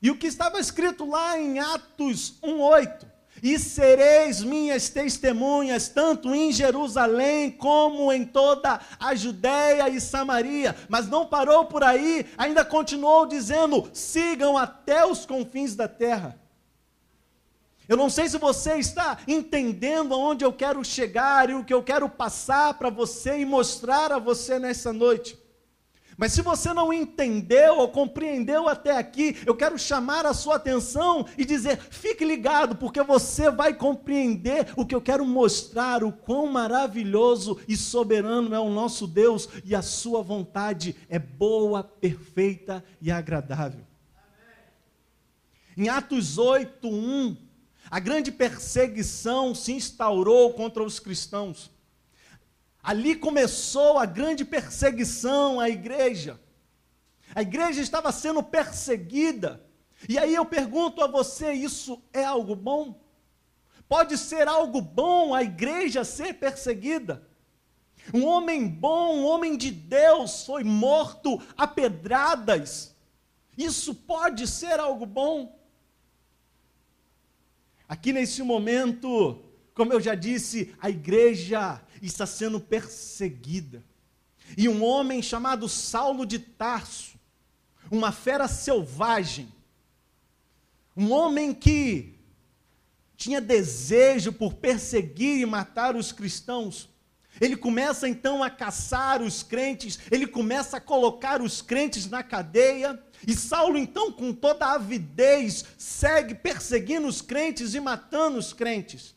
E 0.00 0.10
o 0.10 0.16
que 0.16 0.26
estava 0.26 0.58
escrito 0.58 1.04
lá 1.06 1.38
em 1.38 1.58
Atos 1.58 2.38
1:8? 2.42 3.06
E 3.42 3.58
sereis 3.58 4.42
minhas 4.42 4.88
testemunhas, 4.88 5.88
tanto 5.88 6.34
em 6.34 6.50
Jerusalém 6.50 7.50
como 7.50 8.12
em 8.12 8.24
toda 8.24 8.80
a 8.98 9.14
Judéia 9.14 9.88
e 9.88 10.00
Samaria. 10.00 10.74
Mas 10.88 11.06
não 11.06 11.26
parou 11.26 11.66
por 11.66 11.84
aí, 11.84 12.26
ainda 12.36 12.64
continuou 12.64 13.26
dizendo: 13.26 13.88
sigam 13.92 14.56
até 14.56 15.06
os 15.06 15.26
confins 15.26 15.76
da 15.76 15.86
terra. 15.86 16.47
Eu 17.88 17.96
não 17.96 18.10
sei 18.10 18.28
se 18.28 18.36
você 18.36 18.74
está 18.74 19.18
entendendo 19.26 20.12
aonde 20.12 20.44
eu 20.44 20.52
quero 20.52 20.84
chegar 20.84 21.48
e 21.48 21.54
o 21.54 21.64
que 21.64 21.72
eu 21.72 21.82
quero 21.82 22.06
passar 22.06 22.74
para 22.74 22.90
você 22.90 23.38
e 23.38 23.46
mostrar 23.46 24.12
a 24.12 24.18
você 24.18 24.58
nessa 24.58 24.92
noite. 24.92 25.38
Mas 26.18 26.32
se 26.32 26.42
você 26.42 26.74
não 26.74 26.92
entendeu 26.92 27.78
ou 27.78 27.88
compreendeu 27.88 28.68
até 28.68 28.98
aqui, 28.98 29.36
eu 29.46 29.54
quero 29.54 29.78
chamar 29.78 30.26
a 30.26 30.34
sua 30.34 30.56
atenção 30.56 31.24
e 31.38 31.44
dizer: 31.44 31.78
fique 31.78 32.24
ligado, 32.24 32.74
porque 32.74 33.00
você 33.04 33.52
vai 33.52 33.72
compreender 33.72 34.66
o 34.76 34.84
que 34.84 34.96
eu 34.96 35.00
quero 35.00 35.24
mostrar, 35.24 36.02
o 36.02 36.12
quão 36.12 36.48
maravilhoso 36.48 37.58
e 37.68 37.76
soberano 37.76 38.52
é 38.52 38.58
o 38.58 38.68
nosso 38.68 39.06
Deus 39.06 39.48
e 39.64 39.76
a 39.76 39.80
sua 39.80 40.20
vontade 40.20 40.94
é 41.08 41.20
boa, 41.20 41.84
perfeita 41.84 42.84
e 43.00 43.12
agradável. 43.12 43.86
Amém. 45.76 45.86
Em 45.86 45.88
Atos 45.88 46.36
8, 46.36 46.88
1, 46.88 47.47
a 47.90 47.98
grande 47.98 48.30
perseguição 48.30 49.54
se 49.54 49.72
instaurou 49.72 50.52
contra 50.54 50.82
os 50.82 51.00
cristãos. 51.00 51.70
Ali 52.82 53.16
começou 53.16 53.98
a 53.98 54.06
grande 54.06 54.44
perseguição 54.44 55.58
à 55.60 55.68
igreja. 55.68 56.40
A 57.34 57.42
igreja 57.42 57.80
estava 57.80 58.12
sendo 58.12 58.42
perseguida. 58.42 59.64
E 60.08 60.18
aí 60.18 60.34
eu 60.34 60.44
pergunto 60.44 61.02
a 61.02 61.06
você: 61.06 61.52
isso 61.52 62.02
é 62.12 62.24
algo 62.24 62.54
bom? 62.54 63.00
Pode 63.88 64.18
ser 64.18 64.46
algo 64.46 64.80
bom 64.80 65.34
a 65.34 65.42
igreja 65.42 66.04
ser 66.04 66.34
perseguida? 66.34 67.26
Um 68.12 68.24
homem 68.24 68.68
bom, 68.68 69.16
um 69.16 69.26
homem 69.26 69.56
de 69.56 69.70
Deus 69.70 70.44
foi 70.44 70.62
morto 70.62 71.42
a 71.56 71.66
pedradas. 71.66 72.94
Isso 73.56 73.94
pode 73.94 74.46
ser 74.46 74.78
algo 74.78 75.04
bom? 75.04 75.57
Aqui 77.88 78.12
nesse 78.12 78.42
momento, 78.42 79.42
como 79.72 79.94
eu 79.94 80.00
já 80.00 80.14
disse, 80.14 80.74
a 80.78 80.90
igreja 80.90 81.80
está 82.02 82.26
sendo 82.26 82.60
perseguida. 82.60 83.82
E 84.56 84.68
um 84.68 84.84
homem 84.84 85.22
chamado 85.22 85.68
Saulo 85.68 86.26
de 86.26 86.38
Tarso, 86.38 87.18
uma 87.90 88.12
fera 88.12 88.46
selvagem, 88.46 89.48
um 90.94 91.10
homem 91.12 91.54
que 91.54 92.14
tinha 93.16 93.40
desejo 93.40 94.32
por 94.32 94.54
perseguir 94.54 95.40
e 95.40 95.46
matar 95.46 95.96
os 95.96 96.12
cristãos, 96.12 96.90
ele 97.40 97.56
começa 97.56 98.08
então 98.08 98.42
a 98.42 98.50
caçar 98.50 99.22
os 99.22 99.42
crentes, 99.42 99.98
ele 100.10 100.26
começa 100.26 100.76
a 100.76 100.80
colocar 100.80 101.40
os 101.40 101.62
crentes 101.62 102.08
na 102.08 102.22
cadeia, 102.22 103.02
e 103.26 103.34
Saulo, 103.34 103.76
então, 103.76 104.12
com 104.12 104.32
toda 104.32 104.66
a 104.66 104.74
avidez, 104.74 105.64
segue 105.76 106.34
perseguindo 106.34 107.06
os 107.06 107.20
crentes 107.20 107.74
e 107.74 107.80
matando 107.80 108.38
os 108.38 108.52
crentes. 108.52 109.14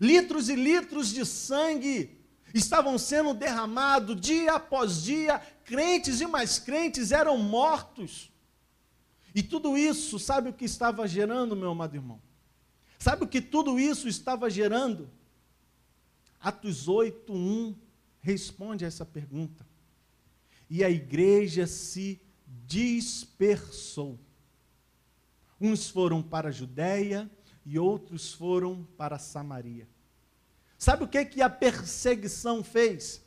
Litros 0.00 0.48
e 0.48 0.56
litros 0.56 1.10
de 1.10 1.24
sangue 1.24 2.18
estavam 2.52 2.98
sendo 2.98 3.34
derramados 3.34 4.20
dia 4.20 4.54
após 4.54 5.02
dia, 5.02 5.38
crentes 5.64 6.20
e 6.20 6.26
mais 6.26 6.58
crentes 6.58 7.12
eram 7.12 7.36
mortos. 7.38 8.30
E 9.34 9.42
tudo 9.42 9.78
isso, 9.78 10.18
sabe 10.18 10.48
o 10.48 10.52
que 10.52 10.64
estava 10.64 11.06
gerando, 11.06 11.54
meu 11.54 11.70
amado 11.70 11.94
irmão? 11.94 12.20
Sabe 12.98 13.24
o 13.24 13.28
que 13.28 13.40
tudo 13.40 13.78
isso 13.78 14.08
estava 14.08 14.50
gerando? 14.50 15.08
Atos 16.40 16.88
8, 16.88 17.32
1 17.32 17.76
responde 18.20 18.84
a 18.84 18.88
essa 18.88 19.06
pergunta. 19.06 19.66
E 20.68 20.82
a 20.82 20.90
igreja 20.90 21.66
se 21.66 22.20
dispersou. 22.70 24.16
Uns 25.60 25.90
foram 25.90 26.22
para 26.22 26.50
a 26.50 26.52
Judéia 26.52 27.28
e 27.66 27.80
outros 27.80 28.32
foram 28.32 28.86
para 28.96 29.18
Samaria. 29.18 29.88
Sabe 30.78 31.02
o 31.02 31.08
que 31.08 31.24
que 31.24 31.42
a 31.42 31.50
perseguição 31.50 32.62
fez? 32.62 33.20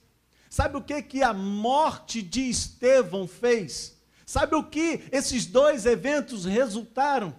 Sabe 0.50 0.77
o 0.77 0.81
que 0.81 1.01
que 1.01 1.21
a 1.21 1.33
morte 1.33 2.21
de 2.21 2.50
Estevão 2.50 3.27
fez? 3.27 4.01
Sabe 4.25 4.55
o 4.55 4.63
que 4.63 5.03
esses 5.12 5.45
dois 5.45 5.85
eventos 5.85 6.45
resultaram? 6.45 7.35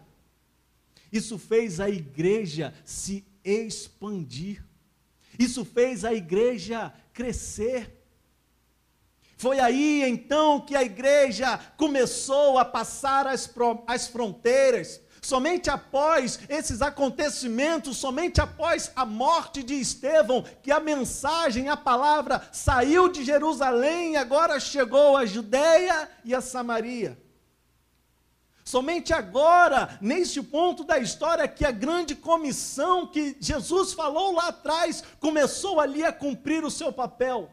Isso 1.11 1.39
fez 1.39 1.81
a 1.81 1.89
igreja 1.89 2.75
se 2.85 3.25
expandir. 3.43 4.63
Isso 5.39 5.65
fez 5.65 6.05
a 6.05 6.13
igreja 6.13 6.93
crescer. 7.15 8.04
Foi 9.37 9.59
aí 9.61 10.03
então 10.05 10.61
que 10.61 10.77
a 10.77 10.83
igreja 10.83 11.59
começou 11.77 12.59
a 12.59 12.65
passar 12.65 13.27
as, 13.27 13.51
as 13.87 14.07
fronteiras. 14.07 15.01
Somente 15.21 15.71
após 15.71 16.39
esses 16.51 16.83
acontecimentos, 16.83 17.97
somente 17.97 18.43
após 18.43 18.93
a 18.95 19.07
morte 19.07 19.63
de 19.63 19.75
Estevão, 19.75 20.45
que 20.63 20.71
a 20.71 20.79
mensagem, 20.79 21.71
a 21.71 21.77
palavra 21.77 22.47
saiu 22.53 23.09
de 23.09 23.25
Jerusalém 23.25 24.13
e 24.13 24.17
agora 24.17 24.61
chegou 24.61 25.17
à 25.17 25.25
Judéia 25.25 26.11
e 26.25 26.35
a 26.35 26.43
Samaria. 26.43 27.19
Somente 28.65 29.13
agora, 29.13 29.99
neste 30.01 30.43
ponto 30.43 30.85
da 30.85 30.99
história, 30.99 31.49
que 31.49 31.65
a 31.65 31.71
grande 31.71 32.15
comissão 32.15 33.07
que 33.07 33.37
Jesus 33.41 33.93
falou 33.93 34.33
lá 34.33 34.49
atrás 34.49 35.03
começou 35.21 35.81
ali 35.81 36.05
a 36.05 36.13
cumprir 36.13 36.65
o 36.65 36.71
seu 36.71 36.93
papel. 36.93 37.51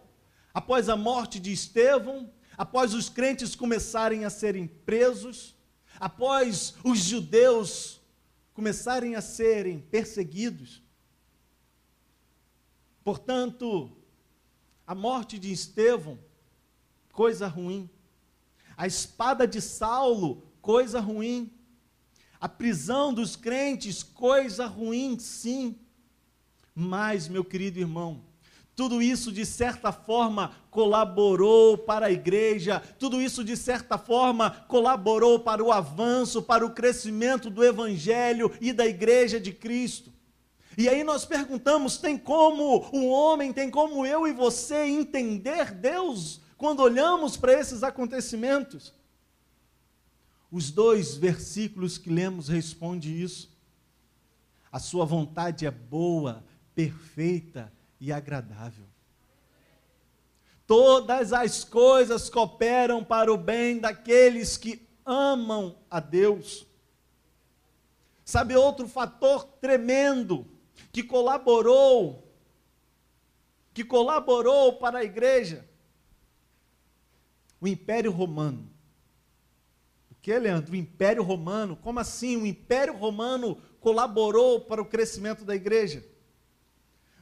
Após 0.53 0.89
a 0.89 0.95
morte 0.95 1.39
de 1.39 1.51
Estevão, 1.51 2.31
após 2.57 2.93
os 2.93 3.09
crentes 3.09 3.55
começarem 3.55 4.25
a 4.25 4.29
serem 4.29 4.67
presos, 4.67 5.55
após 5.99 6.75
os 6.83 6.99
judeus 6.99 8.01
começarem 8.53 9.15
a 9.15 9.21
serem 9.21 9.79
perseguidos. 9.79 10.81
Portanto, 13.03 13.91
a 14.85 14.93
morte 14.93 15.39
de 15.39 15.51
Estevão, 15.51 16.19
coisa 17.11 17.47
ruim. 17.47 17.89
A 18.75 18.85
espada 18.85 19.47
de 19.47 19.61
Saulo, 19.61 20.43
coisa 20.61 20.99
ruim. 20.99 21.51
A 22.39 22.49
prisão 22.49 23.13
dos 23.13 23.35
crentes, 23.35 24.03
coisa 24.03 24.65
ruim, 24.65 25.17
sim. 25.17 25.79
Mas, 26.73 27.27
meu 27.27 27.45
querido 27.45 27.79
irmão, 27.79 28.23
tudo 28.75 29.01
isso, 29.01 29.31
de 29.31 29.45
certa 29.45 29.91
forma, 29.91 30.55
colaborou 30.69 31.77
para 31.77 32.05
a 32.07 32.11
igreja, 32.11 32.81
tudo 32.97 33.21
isso, 33.21 33.43
de 33.43 33.57
certa 33.57 33.97
forma, 33.97 34.51
colaborou 34.67 35.39
para 35.39 35.63
o 35.63 35.71
avanço, 35.71 36.41
para 36.41 36.65
o 36.65 36.71
crescimento 36.71 37.49
do 37.49 37.63
Evangelho 37.63 38.51
e 38.61 38.71
da 38.71 38.85
igreja 38.87 39.39
de 39.39 39.51
Cristo. 39.51 40.11
E 40.77 40.87
aí 40.87 41.03
nós 41.03 41.25
perguntamos: 41.25 41.97
tem 41.97 42.17
como 42.17 42.89
um 42.93 43.07
homem, 43.07 43.51
tem 43.51 43.69
como 43.69 44.05
eu 44.05 44.25
e 44.25 44.31
você 44.31 44.85
entender 44.85 45.73
Deus 45.73 46.39
quando 46.57 46.79
olhamos 46.79 47.35
para 47.35 47.53
esses 47.53 47.83
acontecimentos? 47.83 48.93
Os 50.49 50.71
dois 50.71 51.15
versículos 51.15 51.97
que 51.97 52.09
lemos 52.09 52.47
respondem 52.47 53.17
isso. 53.21 53.51
A 54.71 54.79
sua 54.79 55.05
vontade 55.05 55.65
é 55.65 55.71
boa, 55.71 56.43
perfeita 56.73 57.71
e 58.01 58.11
agradável. 58.11 58.85
Todas 60.67 61.31
as 61.31 61.63
coisas 61.63 62.29
cooperam 62.29 63.03
para 63.03 63.31
o 63.31 63.37
bem 63.37 63.79
daqueles 63.79 64.57
que 64.57 64.85
amam 65.05 65.77
a 65.89 65.99
Deus. 65.99 66.65
Sabe 68.25 68.55
outro 68.55 68.87
fator 68.87 69.45
tremendo 69.61 70.47
que 70.91 71.03
colaborou 71.03 72.27
que 73.73 73.83
colaborou 73.83 74.73
para 74.73 74.99
a 74.99 75.03
igreja? 75.03 75.65
O 77.59 77.67
Império 77.67 78.11
Romano. 78.11 78.69
O 80.11 80.15
que, 80.21 80.37
Leandro? 80.37 80.73
O 80.73 80.75
Império 80.75 81.23
Romano? 81.23 81.77
Como 81.77 81.99
assim? 81.99 82.35
O 82.35 82.45
Império 82.45 82.95
Romano 82.95 83.57
colaborou 83.79 84.59
para 84.59 84.81
o 84.81 84.85
crescimento 84.85 85.45
da 85.45 85.55
igreja? 85.55 86.05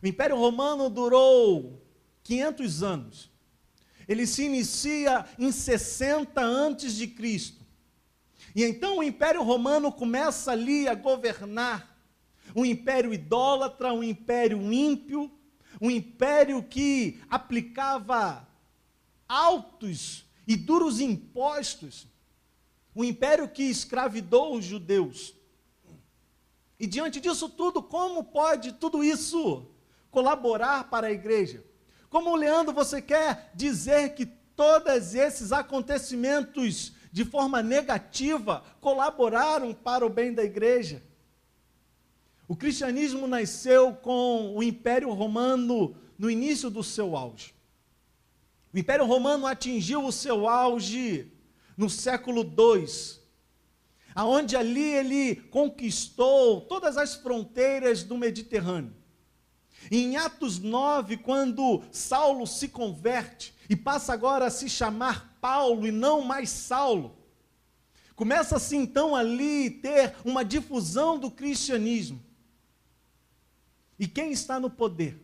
O 0.02 0.08
Império 0.08 0.38
Romano 0.38 0.90
durou 0.90 1.82
500 2.24 2.84
anos. 2.84 3.30
Ele 4.08 4.26
se 4.26 4.44
inicia 4.44 5.26
em 5.38 5.52
60 5.52 6.42
antes 6.42 6.96
de 6.96 7.08
Cristo. 7.08 7.64
E 8.56 8.64
então 8.64 8.98
o 8.98 9.04
Império 9.04 9.44
Romano 9.44 9.92
começa 9.92 10.52
ali 10.52 10.88
a 10.88 10.96
governar 10.96 11.98
um 12.56 12.66
império 12.66 13.14
idólatra, 13.14 13.94
um 13.94 14.04
império 14.04 14.74
ímpio, 14.74 15.32
um 15.80 15.92
império 15.92 16.64
que 16.64 17.22
aplicava 17.30 18.48
altos 19.28 20.26
e 20.48 20.56
duros 20.56 21.00
impostos, 21.00 22.08
um 22.96 23.04
império 23.04 23.48
que 23.48 23.64
escravidou 23.64 24.56
os 24.56 24.66
judeus. 24.66 25.36
E 26.80 26.88
diante 26.88 27.20
disso 27.20 27.50
tudo, 27.50 27.84
como 27.84 28.24
pode 28.24 28.74
tudo 28.74 29.04
isso 29.04 29.68
colaborar 30.12 30.90
para 30.90 31.08
a 31.08 31.12
igreja? 31.12 31.64
Como 32.10 32.36
Leandro, 32.36 32.74
você 32.74 33.02
quer 33.02 33.52
dizer 33.54 34.16
que 34.16 34.26
todos 34.26 35.14
esses 35.16 35.52
acontecimentos 35.52 36.94
de 37.12 37.24
forma 37.24 37.62
negativa 37.62 38.64
colaboraram 38.82 39.74
para 39.74 40.06
o 40.06 40.10
bem 40.10 40.34
da 40.34 40.44
igreja? 40.44 41.04
O 42.48 42.56
cristianismo 42.56 43.28
nasceu 43.28 43.94
com 43.94 44.56
o 44.56 44.64
Império 44.64 45.12
Romano 45.14 45.96
no 46.18 46.32
início 46.32 46.70
do 46.70 46.84
seu 46.84 47.16
auge. 47.16 47.54
O 48.74 48.78
Império 48.78 49.06
Romano 49.06 49.46
atingiu 49.46 50.04
o 50.04 50.12
seu 50.12 50.48
auge 50.48 51.32
no 51.78 51.90
século 51.90 52.42
II, 52.42 52.86
aonde 54.14 54.58
ali 54.58 54.84
ele 54.84 55.36
conquistou 55.36 56.62
todas 56.62 56.98
as 56.98 57.16
fronteiras 57.16 58.04
do 58.04 58.18
Mediterrâneo. 58.18 58.99
Em 59.92 60.18
Atos 60.18 60.60
9, 60.60 61.18
quando 61.18 61.84
Saulo 61.92 62.46
se 62.46 62.68
converte 62.68 63.54
e 63.70 63.76
passa 63.76 64.14
agora 64.14 64.46
a 64.46 64.52
se 64.52 64.70
chamar 64.70 65.38
Paulo 65.40 65.88
e 65.88 65.92
não 65.92 66.22
mais 66.22 66.50
Saulo, 66.50 67.18
começa-se 68.16 68.76
então 68.76 69.16
ali 69.16 69.70
ter 69.70 70.16
uma 70.26 70.44
difusão 70.44 71.18
do 71.18 71.32
cristianismo. 71.32 72.24
E 73.98 74.08
quem 74.08 74.32
está 74.32 74.60
no 74.60 74.70
poder? 74.70 75.22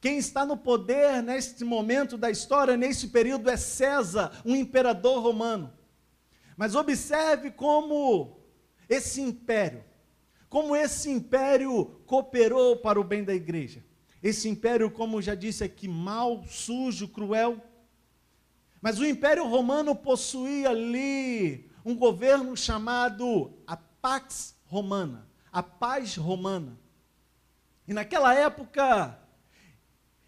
Quem 0.00 0.16
está 0.16 0.46
no 0.46 0.56
poder 0.56 1.22
neste 1.22 1.62
momento 1.62 2.16
da 2.16 2.30
história, 2.30 2.76
nesse 2.76 3.08
período, 3.08 3.50
é 3.50 3.56
César, 3.56 4.32
um 4.44 4.56
imperador 4.56 5.22
romano. 5.22 5.72
Mas 6.56 6.74
observe 6.74 7.50
como 7.50 8.40
esse 8.88 9.20
império, 9.20 9.84
como 10.50 10.74
esse 10.74 11.08
império 11.08 11.84
cooperou 12.04 12.76
para 12.76 13.00
o 13.00 13.04
bem 13.04 13.22
da 13.22 13.32
igreja. 13.32 13.84
Esse 14.20 14.48
império, 14.48 14.90
como 14.90 15.22
já 15.22 15.36
disse 15.36 15.62
aqui, 15.62 15.86
mal, 15.86 16.44
sujo, 16.44 17.06
cruel. 17.06 17.62
Mas 18.82 18.98
o 18.98 19.06
Império 19.06 19.46
Romano 19.46 19.94
possuía 19.94 20.70
ali 20.70 21.70
um 21.84 21.94
governo 21.94 22.56
chamado 22.56 23.52
a 23.64 23.76
Pax 23.76 24.56
Romana, 24.66 25.28
a 25.52 25.62
paz 25.62 26.16
romana. 26.16 26.76
E 27.86 27.94
naquela 27.94 28.34
época, 28.34 29.18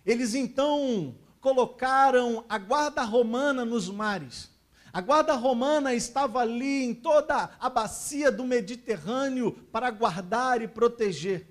eles 0.07 0.35
então 0.35 1.17
colocaram 1.41 2.45
a 2.49 2.59
guarda 2.59 3.03
romana 3.03 3.65
nos 3.65 3.91
mares. 3.91 4.52
A 4.93 5.01
guarda 5.01 5.33
romana 5.35 5.95
estava 5.95 6.41
ali 6.41 6.85
em 6.85 6.93
toda 6.95 7.51
a 7.59 7.71
bacia 7.71 8.31
do 8.31 8.45
Mediterrâneo 8.45 9.53
para 9.73 9.91
guardar 9.91 10.61
e 10.61 10.69
proteger. 10.69 11.47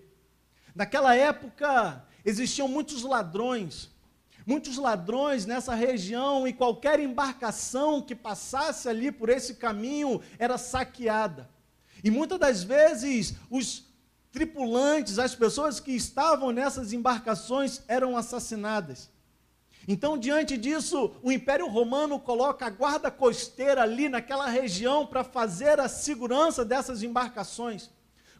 Naquela 0.76 1.16
época, 1.16 2.06
existiam 2.24 2.68
muitos 2.68 3.02
ladrões, 3.02 3.90
muitos 4.46 4.78
ladrões 4.78 5.48
nessa 5.48 5.74
região 5.74 6.48
e 6.48 6.54
qualquer 6.54 7.00
embarcação 7.00 8.00
que 8.00 8.14
passasse 8.14 8.88
ali 8.88 9.12
por 9.12 9.28
esse 9.28 9.56
caminho 9.56 10.22
era 10.38 10.58
saqueada. 10.60 11.50
E 12.04 12.12
muitas 12.12 12.38
das 12.38 12.64
vezes 12.64 13.34
os 13.50 13.86
tripulantes, 14.32 15.18
as 15.18 15.34
pessoas 15.34 15.80
que 15.80 15.92
estavam 15.92 16.52
nessas 16.52 16.94
embarcações 16.94 17.82
eram 17.88 18.16
assassinadas. 18.16 19.10
Então, 19.88 20.18
diante 20.18 20.58
disso, 20.58 21.16
o 21.24 21.32
Império 21.32 21.68
Romano 21.68 22.20
coloca 22.20 22.66
a 22.66 22.70
guarda 22.70 23.10
costeira 23.10 23.82
ali 23.82 24.08
naquela 24.10 24.48
região 24.48 25.06
para 25.06 25.24
fazer 25.24 25.80
a 25.80 25.88
segurança 25.88 26.64
dessas 26.64 27.02
embarcações. 27.02 27.90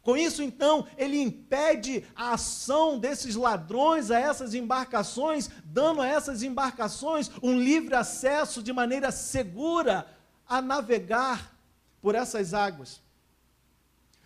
Com 0.04 0.18
isso, 0.18 0.42
então, 0.42 0.88
ele 0.98 1.20
impede 1.20 2.04
a 2.16 2.34
ação 2.34 2.98
desses 2.98 3.36
ladrões 3.36 4.10
a 4.10 4.20
essas 4.20 4.54
embarcações, 4.54 5.50
dando 5.64 6.02
a 6.02 6.08
essas 6.08 6.42
embarcações 6.42 7.30
um 7.42 7.58
livre 7.58 7.94
acesso 7.94 8.64
de 8.64 8.74
maneira 8.74 9.12
segura 9.12 10.08
a 10.48 10.62
navegar 10.62 11.56
por 12.02 12.16
essas 12.16 12.54
águas. 12.54 13.02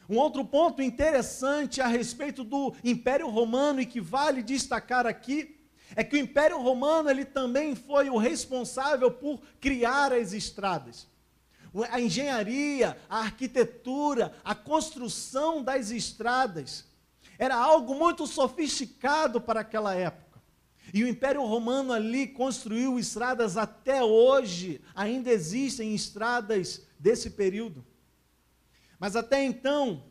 Um 0.07 0.17
outro 0.17 0.45
ponto 0.45 0.81
interessante 0.81 1.81
a 1.81 1.87
respeito 1.87 2.43
do 2.43 2.73
Império 2.83 3.27
Romano 3.29 3.81
e 3.81 3.85
que 3.85 3.99
vale 3.99 4.43
destacar 4.43 5.05
aqui 5.05 5.55
é 5.95 6.03
que 6.03 6.15
o 6.15 6.19
Império 6.19 6.61
Romano 6.61 7.09
ele 7.09 7.25
também 7.25 7.75
foi 7.75 8.09
o 8.09 8.17
responsável 8.17 9.11
por 9.11 9.41
criar 9.59 10.13
as 10.13 10.31
estradas 10.31 11.07
a 11.83 11.99
engenharia, 11.99 12.97
a 13.09 13.19
arquitetura, 13.19 14.33
a 14.43 14.55
construção 14.55 15.61
das 15.61 15.91
estradas. 15.91 16.85
Era 17.37 17.55
algo 17.55 17.95
muito 17.95 18.25
sofisticado 18.25 19.41
para 19.41 19.59
aquela 19.59 19.93
época. 19.93 20.41
E 20.93 21.03
o 21.03 21.07
Império 21.07 21.43
Romano 21.43 21.91
ali 21.91 22.27
construiu 22.27 22.97
estradas 22.97 23.57
até 23.57 24.01
hoje, 24.01 24.81
ainda 24.93 25.29
existem 25.29 25.93
estradas 25.93 26.85
desse 26.97 27.31
período. 27.31 27.85
Mas 28.97 29.15
até 29.15 29.43
então, 29.43 30.03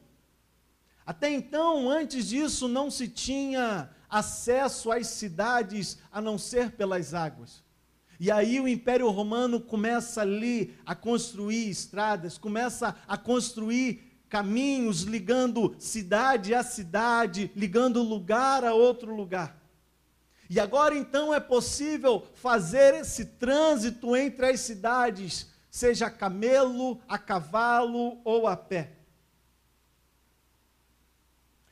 até 1.07 1.31
então, 1.31 1.89
antes 1.89 2.29
disso, 2.29 2.69
não 2.69 2.91
se 2.91 3.09
tinha 3.09 3.94
acesso 4.15 4.93
às 4.93 5.09
cidades 5.09 5.99
a 6.13 6.21
não 6.21 6.39
ser 6.39 6.71
pelas 6.71 7.13
águas. 7.15 7.65
E 8.21 8.31
aí 8.31 8.61
o 8.61 8.69
Império 8.69 9.11
Romano 9.11 9.61
começa 9.61 10.21
ali 10.21 10.73
a 10.87 10.95
construir 10.95 11.69
estradas, 11.69 12.39
começa 12.39 12.95
a 13.09 13.19
construir 13.19 14.23
caminhos 14.29 15.03
ligando 15.03 15.75
cidade 15.81 16.55
a 16.55 16.63
cidade, 16.63 17.51
ligando 17.57 18.05
lugar 18.05 18.65
a 18.65 18.73
outro 18.73 19.13
lugar. 19.13 19.61
E 20.49 20.61
agora 20.61 20.97
então 20.97 21.35
é 21.35 21.41
possível 21.41 22.25
fazer 22.35 22.95
esse 22.95 23.25
trânsito 23.25 24.15
entre 24.15 24.47
as 24.47 24.61
cidades, 24.61 25.51
seja 25.69 26.07
a 26.07 26.11
camelo, 26.11 27.01
a 27.09 27.19
cavalo 27.19 28.21
ou 28.25 28.47
a 28.47 28.57
pé. 28.57 28.93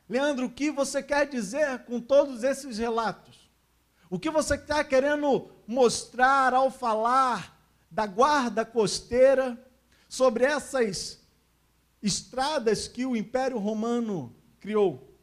Leandro, 0.07 0.47
o 0.47 0.51
que 0.51 0.69
você 0.69 1.01
quer 1.01 1.27
dizer 1.27 1.79
com 1.85 1.99
todos 1.99 2.43
esses 2.43 2.77
relatos? 2.77 3.49
O 4.09 4.19
que 4.19 4.29
você 4.29 4.55
está 4.55 4.83
querendo 4.83 5.49
mostrar 5.65 6.53
ao 6.53 6.69
falar 6.69 7.59
da 7.89 8.05
guarda 8.05 8.65
costeira 8.65 9.57
sobre 10.07 10.43
essas 10.43 11.19
estradas 12.01 12.87
que 12.87 13.05
o 13.05 13.15
Império 13.15 13.57
Romano 13.57 14.35
criou? 14.59 15.17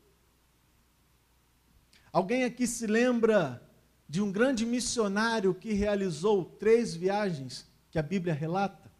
Alguém 2.12 2.44
aqui 2.44 2.66
se 2.66 2.86
lembra 2.86 3.62
de 4.08 4.20
um 4.20 4.32
grande 4.32 4.66
missionário 4.66 5.54
que 5.54 5.72
realizou 5.72 6.44
três 6.44 6.94
viagens 6.94 7.64
que 7.90 7.98
a 7.98 8.02
Bíblia 8.02 8.34
relata? 8.34 8.90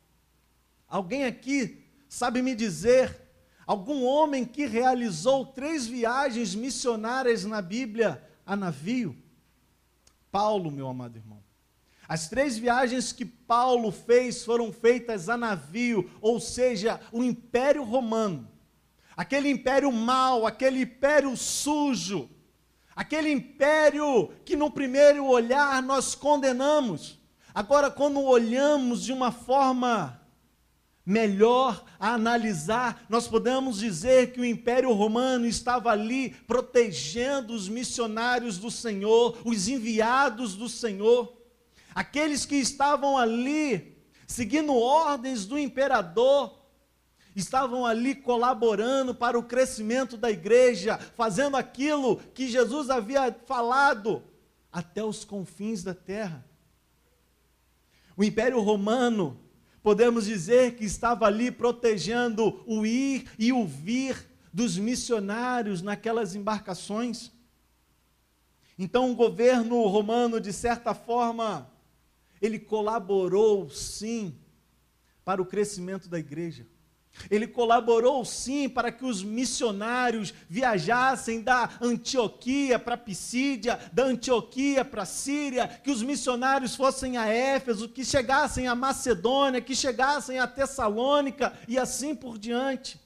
Alguém 0.87 1.25
aqui 1.25 1.85
sabe 2.09 2.43
me 2.43 2.55
dizer 2.55 3.30
algum 3.67 4.05
homem 4.05 4.45
que 4.45 4.67
realizou 4.67 5.47
três 5.47 5.87
viagens 5.87 6.55
missionárias 6.55 7.45
na 7.45 7.63
Bíblia 7.63 8.23
a 8.45 8.57
navio? 8.57 9.17
Paulo, 10.31 10.71
meu 10.71 10.89
amado 10.89 11.17
irmão. 11.17 11.43
As 12.09 12.29
três 12.29 12.59
viagens 12.59 13.13
que 13.13 13.25
Paulo 13.25 13.93
fez 13.93 14.45
foram 14.45 14.73
feitas 14.73 15.29
a 15.29 15.37
navio, 15.37 16.11
ou 16.21 16.41
seja, 16.41 17.01
o 17.13 17.23
Império 17.23 17.85
Romano. 17.85 18.49
Aquele 19.17 19.51
império 19.51 19.93
mau, 19.93 20.47
aquele 20.47 20.83
império 20.83 21.37
sujo, 21.37 22.29
aquele 22.97 23.31
império 23.31 24.33
que 24.45 24.57
no 24.57 24.71
primeiro 24.71 25.27
olhar 25.27 25.83
nós 25.83 26.15
condenamos. 26.15 27.21
Agora, 27.55 27.91
quando 27.91 28.23
olhamos 28.23 29.05
de 29.05 29.13
uma 29.13 29.31
forma 29.31 30.20
melhor 31.05 31.85
a 31.99 32.15
analisar, 32.15 33.05
nós 33.09 33.27
podemos 33.27 33.79
dizer 33.79 34.33
que 34.33 34.41
o 34.41 34.45
Império 34.45 34.93
Romano 34.93 35.47
estava 35.47 35.91
ali 35.91 36.31
protegendo 36.47 37.53
os 37.53 37.69
missionários 37.69 38.59
do 38.59 38.71
Senhor, 38.71 39.39
os 39.45 39.69
enviados 39.69 40.55
do 40.55 40.69
Senhor, 40.69 41.37
aqueles 41.95 42.45
que 42.45 42.57
estavam 42.57 43.17
ali 43.19 43.99
seguindo 44.27 44.73
ordens 44.75 45.45
do 45.45 45.59
imperador, 45.59 46.61
estavam 47.35 47.85
ali 47.85 48.15
colaborando 48.15 49.15
para 49.15 49.39
o 49.39 49.43
crescimento 49.43 50.17
da 50.17 50.31
igreja, 50.31 50.99
fazendo 50.99 51.57
aquilo 51.57 52.17
que 52.35 52.49
Jesus 52.49 52.91
havia 52.91 53.35
falado 53.47 54.23
até 54.73 55.03
os 55.03 55.25
confins 55.25 55.83
da 55.83 55.95
terra. 55.95 56.45
O 58.17 58.23
Império 58.23 58.61
Romano 58.61 59.41
podemos 59.83 60.27
dizer 60.27 60.77
que 60.77 60.85
estava 60.85 61.27
ali 61.27 61.51
protegendo 61.51 62.63
o 62.67 62.85
ir 62.85 63.31
e 63.39 63.53
o 63.53 63.67
vir 63.67 64.29
dos 64.53 64.77
missionários 64.77 65.83
naquelas 65.83 66.35
embarcações. 66.35 67.31
Então, 68.79 69.11
o 69.11 69.15
governo 69.15 69.87
romano, 69.87 70.41
de 70.41 70.53
certa 70.53 70.95
forma, 70.95 71.71
ele 72.41 72.59
colaborou 72.59 73.69
sim 73.71 74.35
para 75.25 75.41
o 75.41 75.47
crescimento 75.47 76.09
da 76.09 76.19
igreja. 76.19 76.67
Ele 77.31 77.47
colaborou 77.47 78.25
sim 78.25 78.69
para 78.69 78.93
que 78.93 79.05
os 79.05 79.23
missionários 79.23 80.33
viajassem 80.49 81.43
da 81.43 81.69
Antioquia 81.81 82.79
para 82.79 82.97
Pisídia, 82.97 83.81
da 83.93 84.05
Antioquia 84.05 84.85
para 84.85 85.05
Síria, 85.05 85.67
que 85.67 85.91
os 85.91 86.03
missionários 86.03 86.77
fossem 86.77 87.17
a 87.17 87.27
Éfeso, 87.27 87.89
que 87.89 88.05
chegassem 88.05 88.69
a 88.69 88.75
Macedônia, 88.75 89.61
que 89.61 89.75
chegassem 89.75 90.39
a 90.39 90.47
Tessalônica 90.47 91.53
e 91.67 91.79
assim 91.79 92.15
por 92.15 92.39
diante. 92.39 93.01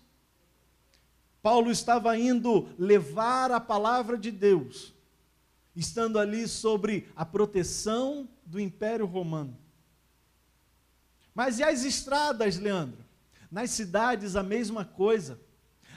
Paulo 1.42 1.70
estava 1.70 2.16
indo 2.16 2.68
levar 2.78 3.52
a 3.52 3.60
palavra 3.60 4.16
de 4.16 4.30
Deus, 4.30 4.94
estando 5.76 6.18
ali 6.18 6.48
sobre 6.48 7.06
a 7.14 7.24
proteção 7.26 8.26
do 8.46 8.58
Império 8.58 9.04
Romano. 9.04 9.54
Mas 11.34 11.58
e 11.58 11.62
as 11.62 11.84
estradas, 11.84 12.56
Leandro? 12.56 13.03
Nas 13.54 13.70
cidades, 13.70 14.34
a 14.34 14.42
mesma 14.42 14.84
coisa. 14.84 15.38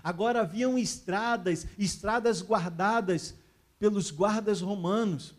Agora 0.04 0.42
haviam 0.42 0.78
estradas, 0.78 1.66
estradas 1.76 2.40
guardadas 2.40 3.34
pelos 3.80 4.12
guardas 4.12 4.62
romanos. 4.62 5.34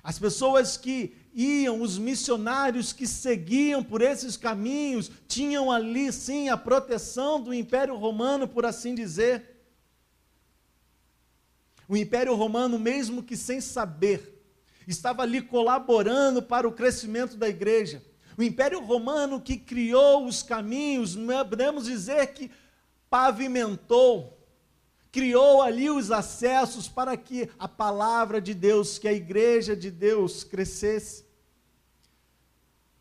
As 0.00 0.16
pessoas 0.16 0.76
que 0.76 1.16
iam, 1.34 1.82
os 1.82 1.98
missionários 1.98 2.92
que 2.92 3.04
seguiam 3.04 3.82
por 3.82 4.00
esses 4.00 4.36
caminhos, 4.36 5.10
tinham 5.26 5.72
ali 5.72 6.12
sim 6.12 6.50
a 6.50 6.56
proteção 6.56 7.40
do 7.40 7.52
Império 7.52 7.96
Romano, 7.96 8.46
por 8.46 8.64
assim 8.64 8.94
dizer. 8.94 9.60
O 11.88 11.96
Império 11.96 12.36
Romano, 12.36 12.78
mesmo 12.78 13.24
que 13.24 13.36
sem 13.36 13.60
saber, 13.60 14.40
estava 14.86 15.22
ali 15.22 15.42
colaborando 15.42 16.40
para 16.40 16.68
o 16.68 16.72
crescimento 16.72 17.36
da 17.36 17.48
igreja. 17.48 18.07
O 18.38 18.42
Império 18.44 18.80
Romano 18.80 19.40
que 19.40 19.56
criou 19.56 20.24
os 20.24 20.44
caminhos, 20.44 21.16
podemos 21.50 21.86
dizer 21.86 22.32
que 22.34 22.48
pavimentou, 23.10 24.38
criou 25.10 25.60
ali 25.60 25.90
os 25.90 26.12
acessos 26.12 26.88
para 26.88 27.16
que 27.16 27.50
a 27.58 27.66
palavra 27.66 28.40
de 28.40 28.54
Deus, 28.54 28.96
que 28.96 29.08
a 29.08 29.12
igreja 29.12 29.74
de 29.74 29.90
Deus 29.90 30.44
crescesse. 30.44 31.26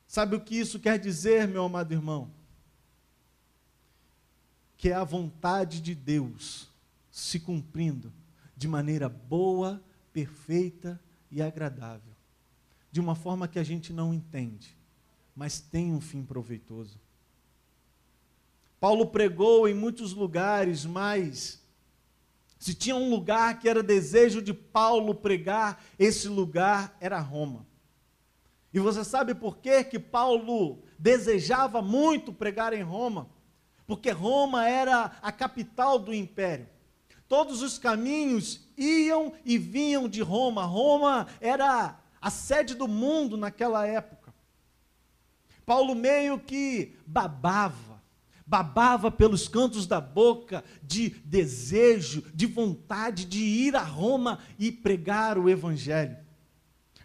Sabe 0.08 0.36
o 0.36 0.41
que 0.41 0.58
isso 0.58 0.80
quer 0.80 0.97
dizer, 0.97 1.47
meu 1.47 1.65
amado 1.65 1.91
irmão? 1.91 2.32
Que 4.76 4.89
é 4.89 4.95
a 4.95 5.04
vontade 5.04 5.80
de 5.82 5.93
Deus 5.93 6.67
se 7.12 7.39
cumprindo 7.39 8.12
de 8.56 8.67
maneira 8.67 9.08
boa, 9.08 9.84
perfeita 10.12 11.00
e 11.30 11.43
agradável, 11.43 12.15
de 12.91 13.00
uma 13.00 13.13
forma 13.13 13.47
que 13.47 13.60
a 13.60 13.63
gente 13.63 13.93
não 13.93 14.12
entende 14.12 14.76
mas 15.38 15.60
tem 15.60 15.93
um 15.93 16.02
fim 16.02 16.23
proveitoso. 16.23 17.00
Paulo 18.80 19.06
pregou 19.06 19.69
em 19.69 19.73
muitos 19.73 20.12
lugares, 20.12 20.84
mas 20.84 21.62
se 22.58 22.73
tinha 22.73 22.95
um 22.95 23.08
lugar 23.08 23.60
que 23.60 23.69
era 23.69 23.84
desejo 23.84 24.41
de 24.41 24.52
Paulo 24.52 25.13
pregar, 25.13 25.84
esse 26.00 26.28
lugar 26.28 26.97
era 27.00 27.19
Roma. 27.19 27.67
E 28.73 28.80
você 28.80 29.04
sabe 29.04 29.36
por 29.36 29.60
quê 29.60 29.84
que 29.84 30.00
Paulo 30.00 30.80
desejava 30.97 31.84
muito 31.84 32.34
pregar 32.34 32.73
em 32.73 32.82
Roma? 32.82 33.30
Porque 33.86 34.10
Roma 34.10 34.67
era 34.67 35.19
a 35.21 35.32
capital 35.32 36.00
do 36.00 36.13
império. 36.13 36.67
Todos 37.28 37.62
os 37.62 37.78
caminhos 37.78 38.67
iam 38.76 39.34
e 39.45 39.60
vinham 39.60 40.10
de 40.10 40.21
Roma. 40.21 40.65
Roma 40.65 41.28
era 41.39 42.00
a 42.19 42.32
sede 42.32 42.73
do 42.73 42.88
mundo 42.88 43.38
naquela 43.38 43.86
época. 43.86 44.16
Paulo 45.67 45.93
meio 45.93 46.39
que 46.39 46.95
babava, 47.06 48.01
babava 48.45 49.12
pelos 49.12 49.49
cantos 49.49 49.86
da 49.86 49.99
boca 49.99 50.63
de 50.82 51.10
desejo, 51.25 52.23
de 52.34 52.45
vontade 52.45 53.25
de 53.25 53.39
ir 53.39 53.75
a 53.75 53.84
Roma 53.84 54.39
e 54.58 54.71
pregar 54.71 55.38
o 55.38 55.49
evangelho. 55.49 56.15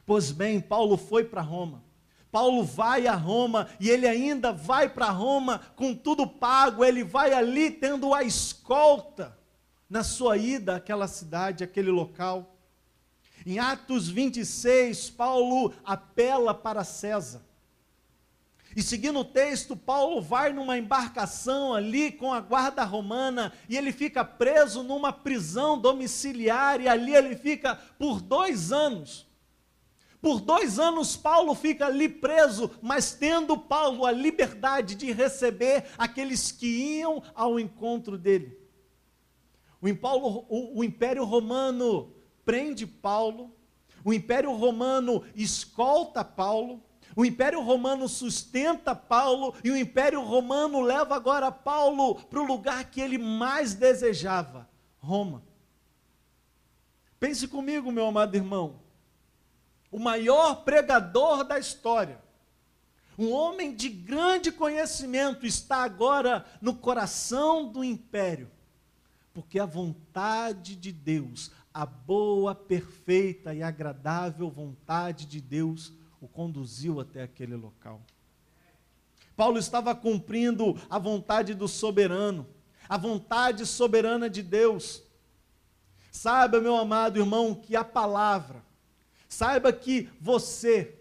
Pois 0.07 0.31
bem, 0.31 0.61
Paulo 0.61 0.97
foi 0.97 1.25
para 1.25 1.41
Roma. 1.41 1.83
Paulo 2.31 2.63
vai 2.63 3.09
a 3.09 3.17
Roma 3.17 3.69
e 3.81 3.91
ele 3.91 4.07
ainda 4.07 4.53
vai 4.53 4.89
para 4.89 5.11
Roma 5.11 5.61
com 5.75 5.93
tudo 5.93 6.25
pago, 6.25 6.85
ele 6.85 7.03
vai 7.03 7.33
ali 7.33 7.69
tendo 7.69 8.15
a 8.15 8.23
escolta 8.23 9.37
na 9.91 10.05
sua 10.05 10.37
ida 10.37 10.77
àquela 10.77 11.09
cidade, 11.09 11.65
àquele 11.65 11.91
local. 11.91 12.57
Em 13.45 13.59
Atos 13.59 14.09
26, 14.09 15.11
Paulo 15.11 15.75
apela 15.85 16.55
para 16.55 16.85
César. 16.85 17.43
E 18.75 18.83
seguindo 18.83 19.19
o 19.19 19.25
texto, 19.25 19.77
Paulo 19.77 20.21
vai 20.21 20.53
numa 20.53 20.79
embarcação 20.79 21.75
ali 21.75 22.11
com 22.11 22.33
a 22.33 22.41
guarda 22.41 22.85
romana 22.85 23.53
e 23.69 23.77
ele 23.77 23.93
fica 23.93 24.25
preso 24.25 24.83
numa 24.83 25.13
prisão 25.13 25.79
domiciliar 25.79 26.81
e 26.81 26.89
ali 26.89 27.15
ele 27.15 27.37
fica 27.37 27.77
por 27.99 28.23
dois 28.23 28.73
anos. 28.73 29.27
Por 30.23 30.41
dois 30.41 30.79
anos, 30.79 31.17
Paulo 31.17 31.53
fica 31.53 31.87
ali 31.87 32.09
preso, 32.09 32.71
mas 32.81 33.13
tendo 33.13 33.59
Paulo 33.59 34.07
a 34.07 34.13
liberdade 34.13 34.95
de 34.95 35.11
receber 35.11 35.87
aqueles 35.99 36.53
que 36.53 36.99
iam 36.99 37.23
ao 37.35 37.59
encontro 37.59 38.17
dele. 38.17 38.57
O, 39.81 39.89
o, 39.89 40.79
o 40.79 40.85
Império 40.85 41.25
Romano 41.25 42.15
prende 42.45 42.87
Paulo, 42.87 43.53
o 44.05 44.13
Império 44.13 44.53
Romano 44.53 45.25
escolta 45.35 46.25
Paulo, 46.25 46.81
o 47.15 47.25
Império 47.25 47.61
Romano 47.61 48.09
sustenta 48.09 48.95
Paulo 48.95 49.55
e 49.63 49.71
o 49.71 49.77
Império 49.77 50.23
Romano 50.23 50.81
leva 50.81 51.15
agora 51.15 51.51
Paulo 51.51 52.15
para 52.15 52.41
o 52.41 52.47
lugar 52.47 52.91
que 52.91 53.01
ele 53.01 53.19
mais 53.19 53.75
desejava, 53.75 54.69
Roma. 54.99 55.43
Pense 57.21 57.47
comigo, 57.47 57.93
meu 57.93 58.07
amado 58.07 58.35
irmão 58.35 58.83
o 59.93 59.99
maior 59.99 60.65
pregador 60.65 61.45
da 61.45 61.59
história, 61.59 62.19
um 63.19 63.31
homem 63.31 63.77
de 63.77 63.91
grande 63.91 64.51
conhecimento, 64.51 65.45
está 65.45 65.85
agora 65.85 66.47
no 66.63 66.75
coração 66.75 67.69
do 67.69 67.85
império, 67.85 68.51
porque 69.35 69.59
a 69.59 69.67
vontade 69.67 70.75
de 70.75 70.91
Deus, 70.91 71.51
a 71.75 71.85
boa, 71.85 72.55
perfeita 72.55 73.55
e 73.55 73.63
agradável 73.63 74.51
vontade 74.51 75.27
de 75.27 75.43
Deus, 75.43 75.93
o 76.23 76.29
conduziu 76.29 77.01
até 77.01 77.23
aquele 77.23 77.57
local. 77.57 78.01
Paulo 79.37 79.59
estava 79.59 79.95
cumprindo 79.95 80.81
a 80.89 80.99
vontade 80.99 81.53
do 81.53 81.69
soberano, 81.69 82.47
a 82.89 82.97
vontade 82.97 83.67
soberana 83.67 84.31
de 84.31 84.43
Deus. 84.43 85.03
Saiba, 86.11 86.61
meu 86.61 86.77
amado 86.77 87.19
irmão, 87.19 87.55
que 87.55 87.77
a 87.77 87.85
palavra, 87.85 88.63
Saiba 89.33 89.73
que 89.73 90.11
você, 90.21 90.95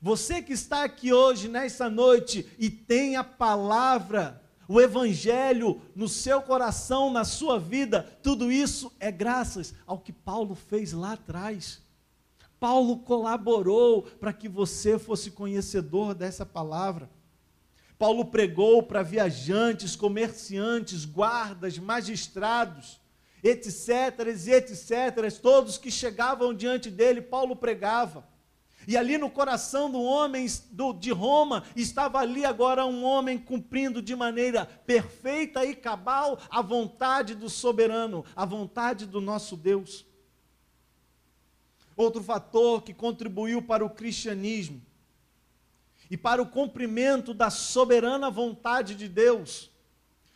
você 0.00 0.40
que 0.40 0.54
está 0.54 0.82
aqui 0.82 1.12
hoje, 1.12 1.46
nessa 1.46 1.90
noite, 1.90 2.50
e 2.58 2.70
tem 2.70 3.16
a 3.16 3.22
palavra, 3.22 4.42
o 4.66 4.80
Evangelho 4.80 5.82
no 5.94 6.08
seu 6.08 6.40
coração, 6.40 7.12
na 7.12 7.22
sua 7.22 7.58
vida, 7.60 8.18
tudo 8.22 8.50
isso 8.50 8.90
é 8.98 9.12
graças 9.12 9.74
ao 9.86 9.98
que 9.98 10.10
Paulo 10.10 10.54
fez 10.54 10.94
lá 10.94 11.12
atrás. 11.12 11.85
Paulo 12.58 12.98
colaborou 12.98 14.02
para 14.02 14.32
que 14.32 14.48
você 14.48 14.98
fosse 14.98 15.30
conhecedor 15.30 16.14
dessa 16.14 16.46
palavra. 16.46 17.10
Paulo 17.98 18.26
pregou 18.26 18.82
para 18.82 19.02
viajantes, 19.02 19.96
comerciantes, 19.96 21.04
guardas, 21.04 21.78
magistrados 21.78 23.00
etc, 23.42 24.26
etc, 24.48 25.40
todos 25.40 25.78
que 25.78 25.90
chegavam 25.90 26.54
diante 26.54 26.90
dele, 26.90 27.20
Paulo 27.20 27.54
pregava. 27.54 28.26
E 28.88 28.96
ali 28.96 29.18
no 29.18 29.28
coração 29.28 29.90
do 29.90 30.00
homem 30.00 30.46
do, 30.70 30.92
de 30.92 31.10
Roma, 31.10 31.64
estava 31.74 32.18
ali 32.18 32.44
agora 32.44 32.86
um 32.86 33.04
homem 33.04 33.36
cumprindo 33.36 34.00
de 34.00 34.14
maneira 34.14 34.64
perfeita 34.64 35.64
e 35.64 35.74
cabal 35.74 36.38
a 36.48 36.62
vontade 36.62 37.34
do 37.34 37.50
soberano, 37.50 38.24
a 38.34 38.44
vontade 38.44 39.04
do 39.04 39.20
nosso 39.20 39.56
Deus. 39.56 40.06
Outro 41.96 42.22
fator 42.22 42.82
que 42.82 42.92
contribuiu 42.92 43.62
para 43.62 43.84
o 43.84 43.90
cristianismo 43.90 44.82
e 46.10 46.16
para 46.16 46.42
o 46.42 46.46
cumprimento 46.46 47.32
da 47.32 47.48
soberana 47.48 48.30
vontade 48.30 48.94
de 48.94 49.08
Deus 49.08 49.70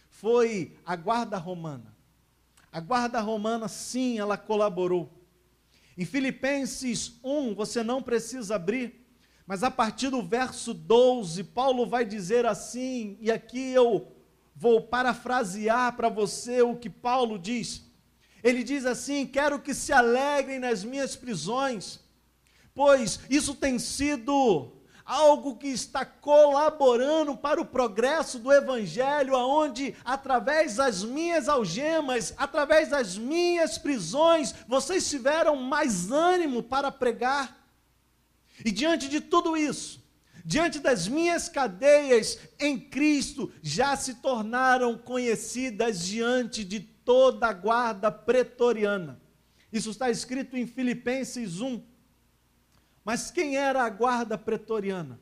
foi 0.08 0.76
a 0.84 0.96
guarda 0.96 1.36
romana. 1.36 1.94
A 2.72 2.80
guarda 2.80 3.20
romana, 3.20 3.68
sim, 3.68 4.18
ela 4.18 4.38
colaborou. 4.38 5.10
Em 5.98 6.04
Filipenses 6.04 7.18
1, 7.22 7.54
você 7.54 7.82
não 7.82 8.02
precisa 8.02 8.54
abrir, 8.54 9.06
mas 9.46 9.62
a 9.62 9.70
partir 9.70 10.08
do 10.08 10.22
verso 10.22 10.72
12, 10.72 11.44
Paulo 11.44 11.86
vai 11.86 12.04
dizer 12.04 12.46
assim, 12.46 13.18
e 13.20 13.30
aqui 13.30 13.70
eu 13.72 14.16
vou 14.54 14.80
parafrasear 14.80 15.96
para 15.96 16.08
você 16.08 16.62
o 16.62 16.76
que 16.76 16.88
Paulo 16.88 17.38
diz. 17.38 17.89
Ele 18.42 18.62
diz 18.62 18.87
assim: 18.87 19.26
Quero 19.26 19.59
que 19.61 19.74
se 19.74 19.92
alegrem 19.92 20.59
nas 20.59 20.83
minhas 20.85 21.16
prisões, 21.16 22.00
pois 22.74 23.20
isso 23.29 23.55
tem 23.55 23.79
sido 23.79 24.72
algo 25.11 25.57
que 25.57 25.66
está 25.66 26.05
colaborando 26.05 27.37
para 27.37 27.61
o 27.61 27.66
progresso 27.66 28.38
do 28.38 28.53
evangelho, 28.53 29.35
aonde 29.35 29.94
através 30.05 30.76
das 30.76 31.03
minhas 31.03 31.48
algemas, 31.48 32.33
através 32.37 32.90
das 32.90 33.18
minhas 33.18 33.76
prisões, 33.76 34.55
vocês 34.68 35.11
tiveram 35.11 35.57
mais 35.57 36.12
ânimo 36.12 36.62
para 36.62 36.92
pregar. 36.92 37.59
E 38.64 38.70
diante 38.70 39.09
de 39.09 39.20
tudo 39.20 39.57
isso, 39.57 40.00
diante 40.44 40.79
das 40.79 41.09
minhas 41.09 41.48
cadeias 41.48 42.38
em 42.59 42.79
Cristo, 42.79 43.53
já 43.61 43.96
se 43.96 44.14
tornaram 44.14 44.96
conhecidas 44.96 46.05
diante 46.05 46.62
de 46.62 46.79
toda 47.10 47.48
a 47.48 47.52
guarda 47.52 48.08
pretoriana. 48.08 49.20
Isso 49.72 49.90
está 49.90 50.08
escrito 50.08 50.56
em 50.56 50.64
Filipenses 50.64 51.60
1, 51.60 51.82
mas 53.04 53.32
quem 53.32 53.56
era 53.56 53.82
a 53.82 53.90
guarda 53.90 54.38
pretoriana? 54.38 55.18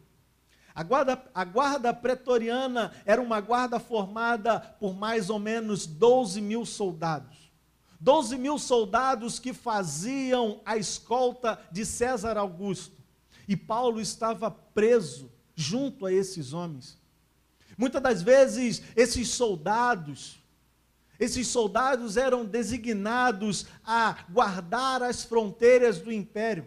A 0.74 0.82
guarda, 0.82 1.24
a 1.32 1.44
guarda 1.46 1.94
pretoriana 1.94 2.92
era 3.06 3.22
uma 3.22 3.40
guarda 3.40 3.80
formada 3.80 4.60
por 4.60 4.94
mais 4.94 5.30
ou 5.30 5.38
menos 5.38 5.86
12 5.86 6.42
mil 6.42 6.66
soldados. 6.66 7.50
12 7.98 8.36
mil 8.36 8.58
soldados 8.58 9.38
que 9.38 9.54
faziam 9.54 10.60
a 10.66 10.76
escolta 10.76 11.58
de 11.72 11.86
César 11.86 12.36
Augusto. 12.36 13.02
E 13.48 13.56
Paulo 13.56 13.98
estava 13.98 14.50
preso 14.50 15.32
junto 15.54 16.04
a 16.04 16.12
esses 16.12 16.52
homens. 16.52 16.98
Muitas 17.78 18.02
das 18.02 18.20
vezes, 18.20 18.82
esses 18.94 19.30
soldados, 19.30 20.37
esses 21.18 21.48
soldados 21.48 22.16
eram 22.16 22.44
designados 22.44 23.66
a 23.84 24.18
guardar 24.30 25.02
as 25.02 25.24
fronteiras 25.24 25.98
do 25.98 26.12
império 26.12 26.66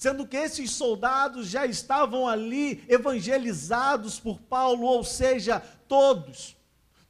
sendo 0.00 0.26
que 0.26 0.38
esses 0.38 0.70
soldados 0.70 1.46
já 1.46 1.66
estavam 1.66 2.26
ali 2.26 2.82
evangelizados 2.88 4.18
por 4.18 4.40
Paulo, 4.40 4.86
ou 4.86 5.04
seja, 5.04 5.62
todos. 5.86 6.56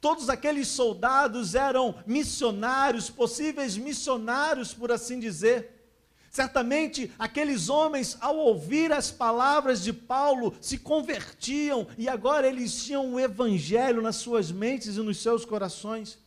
Todos 0.01 0.27
aqueles 0.27 0.67
soldados 0.67 1.55
eram 1.55 1.95
missionários, 2.05 3.09
possíveis 3.09 3.77
missionários, 3.77 4.73
por 4.73 4.91
assim 4.91 5.21
dizer. 5.21 5.87
Certamente 6.29 7.09
aqueles 7.17 7.69
homens, 7.69 8.17
ao 8.19 8.35
ouvir 8.35 8.91
as 8.91 9.09
palavras 9.09 9.81
de 9.81 9.93
Paulo, 9.93 10.53
se 10.59 10.77
convertiam 10.77 11.87
e 11.97 12.09
agora 12.09 12.45
eles 12.45 12.83
tinham 12.83 13.13
o 13.13 13.19
evangelho 13.21 14.01
nas 14.01 14.17
suas 14.17 14.51
mentes 14.51 14.97
e 14.97 14.99
nos 14.99 15.21
seus 15.21 15.45
corações. 15.45 16.19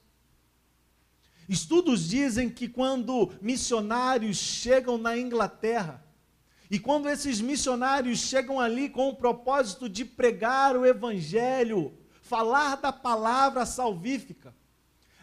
Estudos 1.48 2.08
dizem 2.08 2.48
que 2.48 2.68
quando 2.68 3.32
missionários 3.40 4.36
chegam 4.36 4.96
na 4.96 5.16
Inglaterra, 5.16 6.02
e 6.70 6.78
quando 6.78 7.08
esses 7.08 7.40
missionários 7.40 8.18
chegam 8.18 8.58
ali 8.58 8.88
com 8.88 9.08
o 9.08 9.16
propósito 9.16 9.88
de 9.88 10.04
pregar 10.04 10.76
o 10.76 10.86
Evangelho, 10.86 11.92
falar 12.22 12.76
da 12.76 12.90
palavra 12.90 13.66
salvífica, 13.66 14.54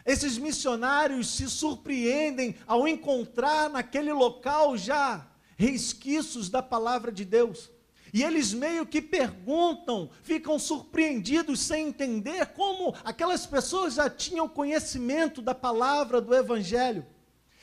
esses 0.04 0.38
missionários 0.38 1.28
se 1.28 1.48
surpreendem 1.48 2.54
ao 2.66 2.86
encontrar 2.86 3.70
naquele 3.70 4.12
local 4.12 4.76
já 4.76 5.28
resquícios 5.56 6.48
da 6.48 6.62
palavra 6.62 7.12
de 7.12 7.24
Deus. 7.24 7.70
E 8.12 8.22
eles 8.22 8.52
meio 8.52 8.84
que 8.84 9.00
perguntam, 9.00 10.10
ficam 10.22 10.58
surpreendidos 10.58 11.60
sem 11.60 11.88
entender 11.88 12.46
como 12.46 12.94
aquelas 13.04 13.46
pessoas 13.46 13.94
já 13.94 14.10
tinham 14.10 14.48
conhecimento 14.48 15.40
da 15.40 15.54
palavra 15.54 16.20
do 16.20 16.34
Evangelho. 16.34 17.06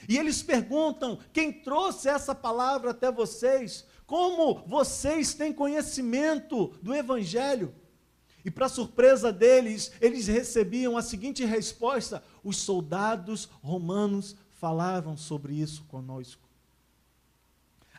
E 0.08 0.18
eles 0.18 0.42
perguntam: 0.42 1.20
quem 1.32 1.52
trouxe 1.52 2.10
essa 2.10 2.34
palavra 2.34 2.92
até 2.92 3.12
vocês? 3.12 3.86
como 4.10 4.64
vocês 4.66 5.36
têm 5.36 5.54
conhecimento 5.54 6.74
do 6.82 6.96
Evangelho? 6.96 7.76
E, 8.44 8.50
para 8.50 8.68
surpresa 8.68 9.32
deles, 9.32 9.92
eles 10.02 10.26
recebiam 10.26 10.98
a 10.98 11.04
seguinte 11.04 11.46
resposta: 11.46 12.24
os 12.44 12.58
soldados 12.58 13.48
romanos 13.62 14.36
falavam 14.50 15.16
sobre 15.16 15.54
isso 15.54 15.84
conosco. 15.84 16.49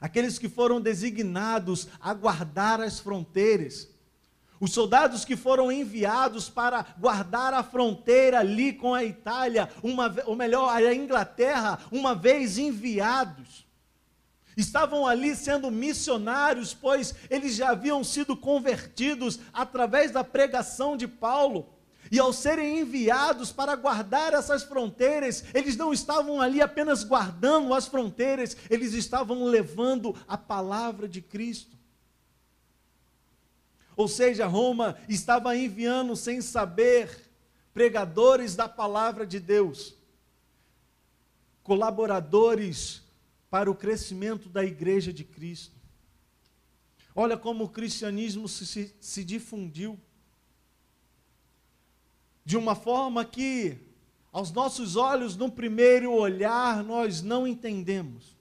Aqueles 0.00 0.38
que 0.38 0.48
foram 0.48 0.80
designados 0.80 1.86
a 2.00 2.14
guardar 2.14 2.80
as 2.80 2.98
fronteiras, 2.98 3.88
os 4.58 4.72
soldados 4.72 5.24
que 5.24 5.36
foram 5.36 5.70
enviados 5.70 6.48
para 6.48 6.84
guardar 6.98 7.52
a 7.52 7.62
fronteira 7.62 8.40
ali 8.40 8.72
com 8.72 8.94
a 8.94 9.04
Itália, 9.04 9.70
uma, 9.82 10.14
ou 10.26 10.36
melhor, 10.36 10.68
a 10.74 10.94
Inglaterra, 10.94 11.78
uma 11.90 12.14
vez 12.14 12.58
enviados, 12.58 13.66
estavam 14.56 15.06
ali 15.06 15.34
sendo 15.34 15.70
missionários, 15.70 16.74
pois 16.74 17.14
eles 17.28 17.54
já 17.54 17.70
haviam 17.70 18.04
sido 18.04 18.36
convertidos 18.36 19.40
através 19.52 20.10
da 20.10 20.22
pregação 20.22 20.96
de 20.96 21.08
Paulo. 21.08 21.79
E 22.10 22.18
ao 22.18 22.32
serem 22.32 22.80
enviados 22.80 23.52
para 23.52 23.76
guardar 23.76 24.32
essas 24.32 24.64
fronteiras, 24.64 25.44
eles 25.54 25.76
não 25.76 25.92
estavam 25.92 26.40
ali 26.40 26.60
apenas 26.60 27.04
guardando 27.04 27.72
as 27.72 27.86
fronteiras, 27.86 28.56
eles 28.68 28.94
estavam 28.94 29.44
levando 29.44 30.16
a 30.26 30.36
palavra 30.36 31.08
de 31.08 31.22
Cristo. 31.22 31.78
Ou 33.96 34.08
seja, 34.08 34.46
Roma 34.46 34.98
estava 35.08 35.56
enviando 35.56 36.16
sem 36.16 36.40
saber 36.40 37.30
pregadores 37.72 38.56
da 38.56 38.68
palavra 38.68 39.24
de 39.24 39.38
Deus, 39.38 39.94
colaboradores 41.62 43.02
para 43.48 43.70
o 43.70 43.74
crescimento 43.74 44.48
da 44.48 44.64
igreja 44.64 45.12
de 45.12 45.22
Cristo. 45.22 45.76
Olha 47.14 47.36
como 47.36 47.64
o 47.64 47.68
cristianismo 47.68 48.48
se, 48.48 48.66
se, 48.66 48.96
se 49.00 49.22
difundiu 49.22 49.96
de 52.44 52.56
uma 52.56 52.74
forma 52.74 53.24
que, 53.24 53.78
aos 54.32 54.50
nossos 54.52 54.96
olhos, 54.96 55.36
no 55.36 55.50
primeiro 55.50 56.12
olhar, 56.12 56.82
nós 56.82 57.22
não 57.22 57.46
entendemos. 57.46 58.36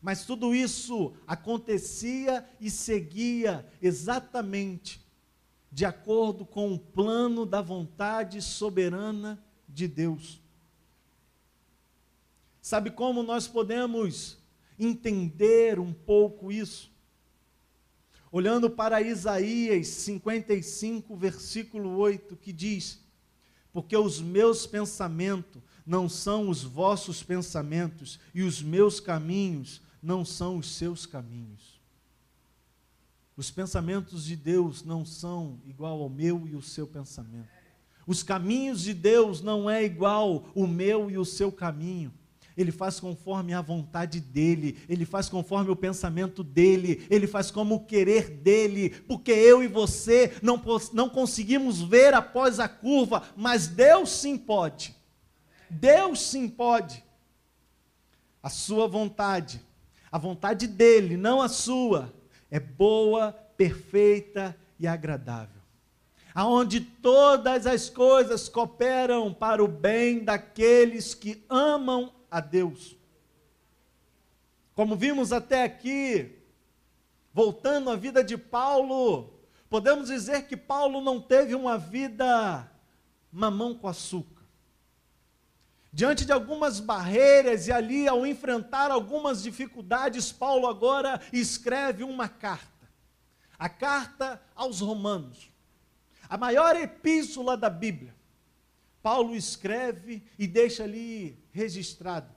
Mas 0.00 0.24
tudo 0.24 0.54
isso 0.54 1.14
acontecia 1.26 2.48
e 2.60 2.70
seguia 2.70 3.66
exatamente 3.82 5.04
de 5.70 5.84
acordo 5.84 6.46
com 6.46 6.72
o 6.72 6.78
plano 6.78 7.44
da 7.44 7.60
vontade 7.60 8.40
soberana 8.40 9.42
de 9.68 9.88
Deus. 9.88 10.40
Sabe 12.62 12.90
como 12.90 13.22
nós 13.22 13.46
podemos 13.46 14.38
entender 14.78 15.78
um 15.78 15.92
pouco 15.92 16.50
isso? 16.50 16.90
Olhando 18.36 18.68
para 18.68 19.00
Isaías 19.00 19.86
55, 19.86 21.16
versículo 21.16 21.96
8, 21.96 22.36
que 22.36 22.52
diz: 22.52 23.00
Porque 23.72 23.96
os 23.96 24.20
meus 24.20 24.66
pensamentos 24.66 25.62
não 25.86 26.06
são 26.06 26.50
os 26.50 26.62
vossos 26.62 27.22
pensamentos, 27.22 28.20
e 28.34 28.42
os 28.42 28.62
meus 28.62 29.00
caminhos 29.00 29.80
não 30.02 30.22
são 30.22 30.58
os 30.58 30.76
seus 30.76 31.06
caminhos. 31.06 31.80
Os 33.38 33.50
pensamentos 33.50 34.26
de 34.26 34.36
Deus 34.36 34.84
não 34.84 35.02
são 35.02 35.58
igual 35.64 36.02
ao 36.02 36.10
meu 36.10 36.46
e 36.46 36.54
o 36.54 36.60
seu 36.60 36.86
pensamento. 36.86 37.48
Os 38.06 38.22
caminhos 38.22 38.82
de 38.82 38.92
Deus 38.92 39.40
não 39.40 39.70
é 39.70 39.82
igual 39.82 40.46
o 40.54 40.66
meu 40.66 41.10
e 41.10 41.16
o 41.16 41.24
seu 41.24 41.50
caminho. 41.50 42.12
Ele 42.56 42.72
faz 42.72 42.98
conforme 42.98 43.52
a 43.52 43.60
vontade 43.60 44.18
dele, 44.18 44.78
ele 44.88 45.04
faz 45.04 45.28
conforme 45.28 45.70
o 45.70 45.76
pensamento 45.76 46.42
dele, 46.42 47.06
ele 47.10 47.26
faz 47.26 47.50
como 47.50 47.74
o 47.74 47.84
querer 47.84 48.30
dele, 48.30 48.90
porque 49.06 49.30
eu 49.30 49.62
e 49.62 49.68
você 49.68 50.32
não, 50.42 50.62
não 50.94 51.10
conseguimos 51.10 51.82
ver 51.82 52.14
após 52.14 52.58
a 52.58 52.66
curva, 52.66 53.22
mas 53.36 53.66
Deus 53.68 54.08
sim 54.10 54.38
pode. 54.38 54.96
Deus 55.68 56.20
sim 56.20 56.48
pode. 56.48 57.04
A 58.42 58.48
sua 58.48 58.88
vontade, 58.88 59.60
a 60.10 60.16
vontade 60.16 60.66
dele, 60.66 61.16
não 61.16 61.42
a 61.42 61.48
sua, 61.48 62.14
é 62.50 62.58
boa, 62.58 63.32
perfeita 63.56 64.56
e 64.80 64.86
agradável. 64.86 65.60
Aonde 66.34 66.80
todas 66.80 67.66
as 67.66 67.90
coisas 67.90 68.48
cooperam 68.48 69.32
para 69.32 69.62
o 69.62 69.68
bem 69.68 70.22
daqueles 70.22 71.14
que 71.14 71.44
amam 71.48 72.12
a 72.30 72.40
Deus. 72.40 72.96
Como 74.74 74.94
vimos 74.94 75.32
até 75.32 75.64
aqui, 75.64 76.38
voltando 77.32 77.90
à 77.90 77.96
vida 77.96 78.22
de 78.22 78.36
Paulo, 78.36 79.32
podemos 79.70 80.08
dizer 80.08 80.46
que 80.46 80.56
Paulo 80.56 81.00
não 81.00 81.20
teve 81.20 81.54
uma 81.54 81.78
vida 81.78 82.70
mamão 83.32 83.74
com 83.74 83.88
açúcar. 83.88 84.36
Diante 85.92 86.26
de 86.26 86.32
algumas 86.32 86.78
barreiras 86.78 87.68
e 87.68 87.72
ali 87.72 88.06
ao 88.06 88.26
enfrentar 88.26 88.90
algumas 88.90 89.42
dificuldades, 89.42 90.30
Paulo 90.30 90.66
agora 90.66 91.20
escreve 91.32 92.04
uma 92.04 92.28
carta. 92.28 92.66
A 93.58 93.66
carta 93.70 94.42
aos 94.54 94.80
Romanos. 94.80 95.50
A 96.28 96.36
maior 96.36 96.76
epístola 96.76 97.56
da 97.56 97.70
Bíblia. 97.70 98.14
Paulo 99.02 99.34
escreve 99.34 100.22
e 100.38 100.46
deixa 100.46 100.84
ali 100.84 101.42
registrado. 101.56 102.36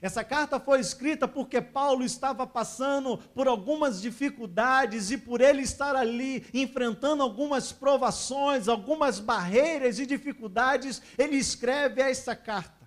Essa 0.00 0.22
carta 0.22 0.60
foi 0.60 0.78
escrita 0.78 1.26
porque 1.26 1.60
Paulo 1.60 2.04
estava 2.04 2.46
passando 2.46 3.18
por 3.34 3.48
algumas 3.48 4.00
dificuldades 4.00 5.10
e 5.10 5.18
por 5.18 5.40
ele 5.40 5.62
estar 5.62 5.96
ali 5.96 6.46
enfrentando 6.54 7.20
algumas 7.20 7.72
provações, 7.72 8.68
algumas 8.68 9.18
barreiras 9.18 9.98
e 9.98 10.06
dificuldades, 10.06 11.02
ele 11.18 11.36
escreve 11.36 12.00
essa 12.00 12.36
carta. 12.36 12.77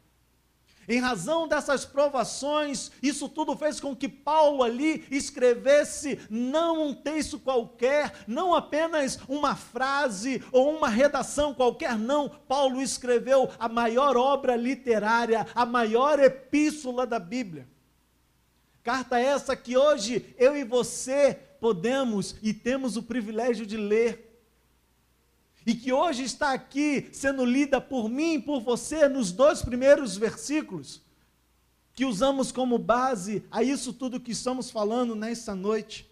Em 0.87 0.99
razão 0.99 1.47
dessas 1.47 1.85
provações, 1.85 2.91
isso 3.01 3.29
tudo 3.29 3.55
fez 3.55 3.79
com 3.79 3.95
que 3.95 4.09
Paulo 4.09 4.63
ali 4.63 5.05
escrevesse 5.11 6.19
não 6.29 6.87
um 6.87 6.93
texto 6.93 7.39
qualquer, 7.39 8.13
não 8.27 8.55
apenas 8.55 9.19
uma 9.27 9.55
frase 9.55 10.43
ou 10.51 10.75
uma 10.75 10.89
redação 10.89 11.53
qualquer, 11.53 11.97
não. 11.97 12.29
Paulo 12.29 12.81
escreveu 12.81 13.49
a 13.59 13.69
maior 13.69 14.17
obra 14.17 14.55
literária, 14.55 15.45
a 15.53 15.65
maior 15.65 16.19
epístola 16.19 17.05
da 17.05 17.19
Bíblia. 17.19 17.67
Carta 18.83 19.19
essa 19.19 19.55
que 19.55 19.77
hoje 19.77 20.33
eu 20.37 20.57
e 20.57 20.63
você 20.63 21.37
podemos 21.59 22.35
e 22.41 22.51
temos 22.51 22.97
o 22.97 23.03
privilégio 23.03 23.65
de 23.65 23.77
ler 23.77 24.30
e 25.65 25.75
que 25.75 25.93
hoje 25.93 26.23
está 26.23 26.53
aqui 26.53 27.09
sendo 27.11 27.45
lida 27.45 27.79
por 27.79 28.09
mim 28.09 28.35
e 28.35 28.41
por 28.41 28.61
você 28.61 29.07
nos 29.07 29.31
dois 29.31 29.61
primeiros 29.61 30.17
versículos, 30.17 31.01
que 31.93 32.05
usamos 32.05 32.51
como 32.51 32.77
base 32.77 33.43
a 33.51 33.61
isso 33.61 33.93
tudo 33.93 34.19
que 34.19 34.31
estamos 34.31 34.71
falando 34.71 35.15
nesta 35.15 35.53
noite. 35.53 36.09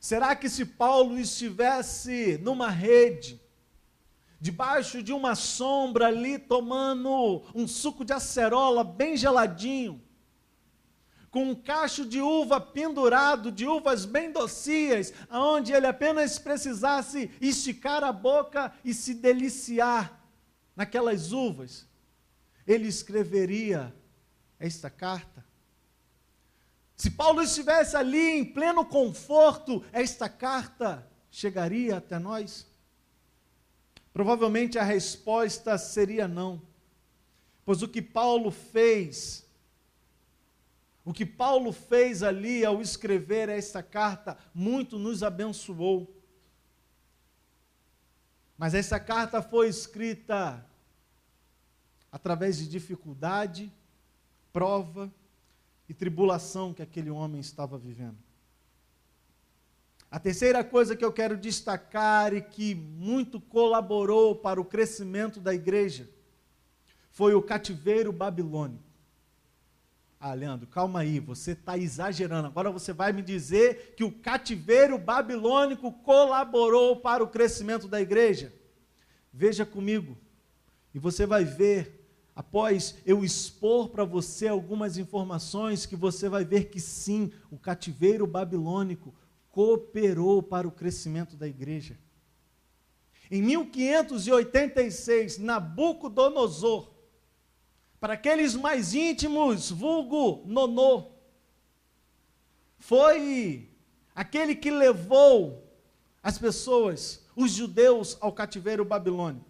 Será 0.00 0.34
que 0.34 0.48
se 0.48 0.64
Paulo 0.64 1.18
estivesse 1.18 2.38
numa 2.42 2.70
rede, 2.70 3.40
debaixo 4.40 5.02
de 5.02 5.12
uma 5.12 5.34
sombra 5.34 6.06
ali, 6.06 6.38
tomando 6.38 7.44
um 7.54 7.68
suco 7.68 8.04
de 8.04 8.12
acerola 8.12 8.82
bem 8.82 9.16
geladinho, 9.16 10.02
com 11.30 11.50
um 11.50 11.54
cacho 11.54 12.04
de 12.04 12.20
uva 12.20 12.60
pendurado, 12.60 13.52
de 13.52 13.66
uvas 13.66 14.04
bem 14.04 14.32
docias, 14.32 15.12
aonde 15.28 15.72
ele 15.72 15.86
apenas 15.86 16.38
precisasse 16.38 17.30
esticar 17.40 18.02
a 18.02 18.12
boca 18.12 18.72
e 18.84 18.92
se 18.92 19.14
deliciar 19.14 20.20
naquelas 20.74 21.30
uvas, 21.30 21.86
ele 22.66 22.88
escreveria 22.88 23.94
esta 24.58 24.90
carta. 24.90 25.44
Se 26.96 27.10
Paulo 27.10 27.42
estivesse 27.42 27.96
ali 27.96 28.38
em 28.38 28.44
pleno 28.44 28.84
conforto, 28.84 29.84
esta 29.92 30.28
carta 30.28 31.08
chegaria 31.30 31.96
até 31.96 32.18
nós? 32.18 32.66
Provavelmente 34.12 34.78
a 34.78 34.82
resposta 34.82 35.78
seria 35.78 36.26
não, 36.26 36.60
pois 37.64 37.82
o 37.82 37.88
que 37.88 38.02
Paulo 38.02 38.50
fez 38.50 39.48
o 41.10 41.12
que 41.12 41.26
Paulo 41.26 41.72
fez 41.72 42.22
ali 42.22 42.64
ao 42.64 42.80
escrever 42.80 43.48
esta 43.48 43.82
carta 43.82 44.38
muito 44.54 44.96
nos 44.96 45.24
abençoou. 45.24 46.16
Mas 48.56 48.74
essa 48.74 49.00
carta 49.00 49.42
foi 49.42 49.66
escrita 49.66 50.64
através 52.12 52.58
de 52.58 52.68
dificuldade, 52.68 53.72
prova 54.52 55.12
e 55.88 55.92
tribulação 55.92 56.72
que 56.72 56.80
aquele 56.80 57.10
homem 57.10 57.40
estava 57.40 57.76
vivendo. 57.76 58.18
A 60.08 60.20
terceira 60.20 60.62
coisa 60.62 60.94
que 60.94 61.04
eu 61.04 61.12
quero 61.12 61.36
destacar 61.36 62.32
e 62.32 62.40
que 62.40 62.72
muito 62.72 63.40
colaborou 63.40 64.36
para 64.36 64.60
o 64.60 64.64
crescimento 64.64 65.40
da 65.40 65.52
igreja 65.52 66.08
foi 67.10 67.34
o 67.34 67.42
cativeiro 67.42 68.12
babilônico. 68.12 68.89
Ah, 70.22 70.34
Leandro, 70.34 70.66
calma 70.66 71.00
aí, 71.00 71.18
você 71.18 71.52
está 71.52 71.78
exagerando. 71.78 72.46
Agora 72.46 72.70
você 72.70 72.92
vai 72.92 73.10
me 73.10 73.22
dizer 73.22 73.94
que 73.96 74.04
o 74.04 74.12
cativeiro 74.12 74.98
babilônico 74.98 75.90
colaborou 75.90 76.96
para 76.96 77.24
o 77.24 77.28
crescimento 77.28 77.88
da 77.88 78.02
igreja? 78.02 78.52
Veja 79.32 79.64
comigo, 79.64 80.18
e 80.94 80.98
você 80.98 81.24
vai 81.24 81.42
ver, 81.42 82.06
após 82.36 82.96
eu 83.06 83.24
expor 83.24 83.88
para 83.88 84.04
você 84.04 84.46
algumas 84.46 84.98
informações, 84.98 85.86
que 85.86 85.96
você 85.96 86.28
vai 86.28 86.44
ver 86.44 86.64
que 86.64 86.80
sim, 86.80 87.32
o 87.50 87.56
cativeiro 87.56 88.26
babilônico 88.26 89.14
cooperou 89.50 90.42
para 90.42 90.68
o 90.68 90.72
crescimento 90.72 91.34
da 91.34 91.48
igreja. 91.48 91.96
Em 93.30 93.40
1586, 93.40 95.38
Nabucodonosor, 95.38 96.90
para 98.00 98.14
aqueles 98.14 98.54
mais 98.54 98.94
íntimos, 98.94 99.70
vulgo 99.70 100.42
Nonô, 100.46 101.10
foi 102.78 103.68
aquele 104.14 104.56
que 104.56 104.70
levou 104.70 105.70
as 106.22 106.38
pessoas, 106.38 107.22
os 107.36 107.52
judeus, 107.52 108.16
ao 108.20 108.32
cativeiro 108.32 108.86
babilônico. 108.86 109.44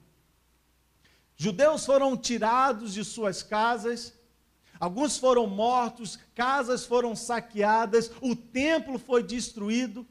Judeus 1.37 1.87
foram 1.87 2.17
tirados 2.17 2.93
de 2.93 3.05
suas 3.05 3.41
casas, 3.41 4.13
alguns 4.81 5.17
foram 5.17 5.47
mortos, 5.47 6.19
casas 6.35 6.85
foram 6.85 7.15
saqueadas, 7.15 8.11
o 8.21 8.35
templo 8.35 8.99
foi 8.99 9.23
destruído, 9.23 10.07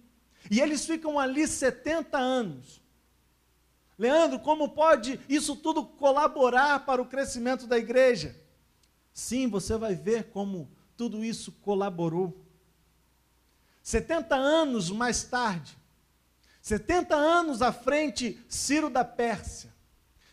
e 0.50 0.62
eles 0.62 0.86
ficam 0.86 1.20
ali 1.20 1.46
70 1.46 2.18
anos. 2.18 2.82
Leandro, 4.00 4.40
como 4.40 4.70
pode 4.70 5.20
isso 5.30 5.56
tudo 5.56 5.86
colaborar 5.86 6.86
para 6.86 7.02
o 7.02 7.06
crescimento 7.06 7.68
da 7.68 7.78
igreja? 7.78 8.36
Sim, 9.14 9.48
você 9.48 9.78
vai 9.78 9.94
ver 9.94 10.32
como 10.32 10.72
tudo 10.98 11.24
isso 11.24 11.52
colaborou. 11.62 12.44
70 13.84 14.36
anos 14.36 14.90
mais 14.90 15.24
tarde, 15.24 15.78
70 16.62 17.16
anos 17.16 17.62
à 17.62 17.72
frente, 17.72 18.44
Ciro 18.48 18.90
da 18.90 19.04
Pérsia 19.04 19.78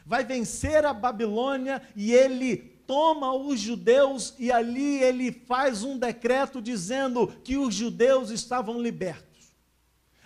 vai 0.07 0.25
vencer 0.25 0.87
a 0.87 0.95
Babilônia 0.95 1.83
e 1.97 2.13
ele 2.13 2.59
toma 2.87 3.35
os 3.35 3.59
judeus 3.59 4.33
e 4.39 4.53
ali 4.53 5.03
ele 5.03 5.33
faz 5.33 5.83
um 5.83 5.99
decreto 5.99 6.63
dizendo 6.63 7.27
que 7.43 7.57
os 7.57 7.75
judeus 7.75 8.31
estavam 8.31 8.81
libertos. 8.81 9.27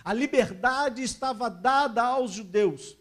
A 0.04 0.12
liberdade 0.12 1.02
estava 1.02 1.48
dada 1.48 2.02
aos 2.02 2.32
judeus. 2.32 2.99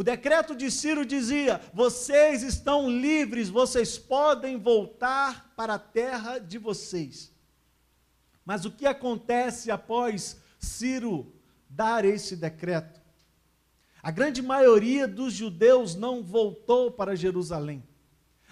O 0.00 0.02
decreto 0.02 0.56
de 0.56 0.70
Ciro 0.70 1.04
dizia: 1.04 1.60
vocês 1.74 2.42
estão 2.42 2.88
livres, 2.88 3.50
vocês 3.50 3.98
podem 3.98 4.56
voltar 4.56 5.52
para 5.54 5.74
a 5.74 5.78
terra 5.78 6.38
de 6.38 6.56
vocês. 6.56 7.30
Mas 8.42 8.64
o 8.64 8.70
que 8.70 8.86
acontece 8.86 9.70
após 9.70 10.40
Ciro 10.58 11.30
dar 11.68 12.02
esse 12.06 12.34
decreto? 12.34 12.98
A 14.02 14.10
grande 14.10 14.40
maioria 14.40 15.06
dos 15.06 15.34
judeus 15.34 15.94
não 15.94 16.22
voltou 16.22 16.90
para 16.90 17.14
Jerusalém. 17.14 17.86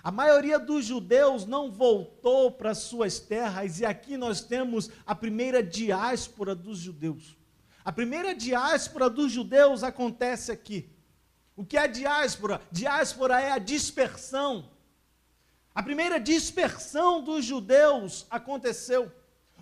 A 0.03 0.11
maioria 0.11 0.59
dos 0.59 0.85
judeus 0.85 1.47
não 1.47 1.73
voltou 1.73 2.53
para 2.53 2.75
suas 2.75 3.19
terras, 3.19 3.81
e 3.81 3.87
aqui 3.87 4.19
nós 4.19 4.43
temos 4.43 4.91
a 5.07 5.15
primeira 5.15 5.63
diáspora 5.63 6.55
dos 6.55 6.79
judeus. 6.79 7.39
A 7.83 7.91
primeira 7.91 8.35
diáspora 8.35 9.09
dos 9.09 9.33
judeus 9.33 9.83
acontece 9.83 10.53
aqui. 10.53 10.98
O 11.59 11.65
que 11.65 11.77
é 11.77 11.89
diáspora? 11.89 12.63
Diáspora 12.71 13.41
é 13.41 13.51
a 13.51 13.59
dispersão. 13.59 14.71
A 15.75 15.83
primeira 15.83 16.21
dispersão 16.21 17.21
dos 17.21 17.45
judeus 17.45 18.29
aconteceu. 18.31 19.11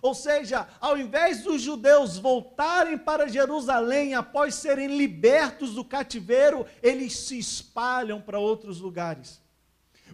Ou 0.02 0.14
seja, 0.14 0.68
ao 0.78 0.98
invés 0.98 1.42
dos 1.42 1.62
judeus 1.62 2.18
voltarem 2.18 2.98
para 2.98 3.28
Jerusalém 3.28 4.14
após 4.14 4.56
serem 4.56 4.94
libertos 4.94 5.72
do 5.72 5.82
cativeiro, 5.82 6.66
eles 6.82 7.16
se 7.18 7.38
espalham 7.38 8.20
para 8.20 8.38
outros 8.38 8.78
lugares. 8.78 9.40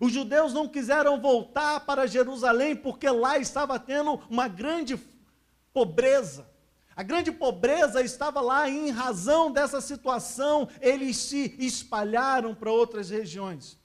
Os 0.00 0.12
judeus 0.12 0.52
não 0.52 0.68
quiseram 0.68 1.20
voltar 1.20 1.80
para 1.80 2.06
Jerusalém 2.06 2.76
porque 2.76 3.10
lá 3.10 3.38
estava 3.38 3.76
tendo 3.76 4.22
uma 4.30 4.46
grande 4.46 4.96
pobreza. 5.72 6.46
A 6.94 7.02
grande 7.02 7.32
pobreza 7.32 8.02
estava 8.02 8.40
lá 8.40 8.68
e, 8.68 8.88
em 8.88 8.90
razão 8.90 9.50
dessa 9.50 9.80
situação, 9.80 10.68
eles 10.80 11.16
se 11.16 11.54
espalharam 11.58 12.54
para 12.54 12.70
outras 12.70 13.08
regiões. 13.08 13.80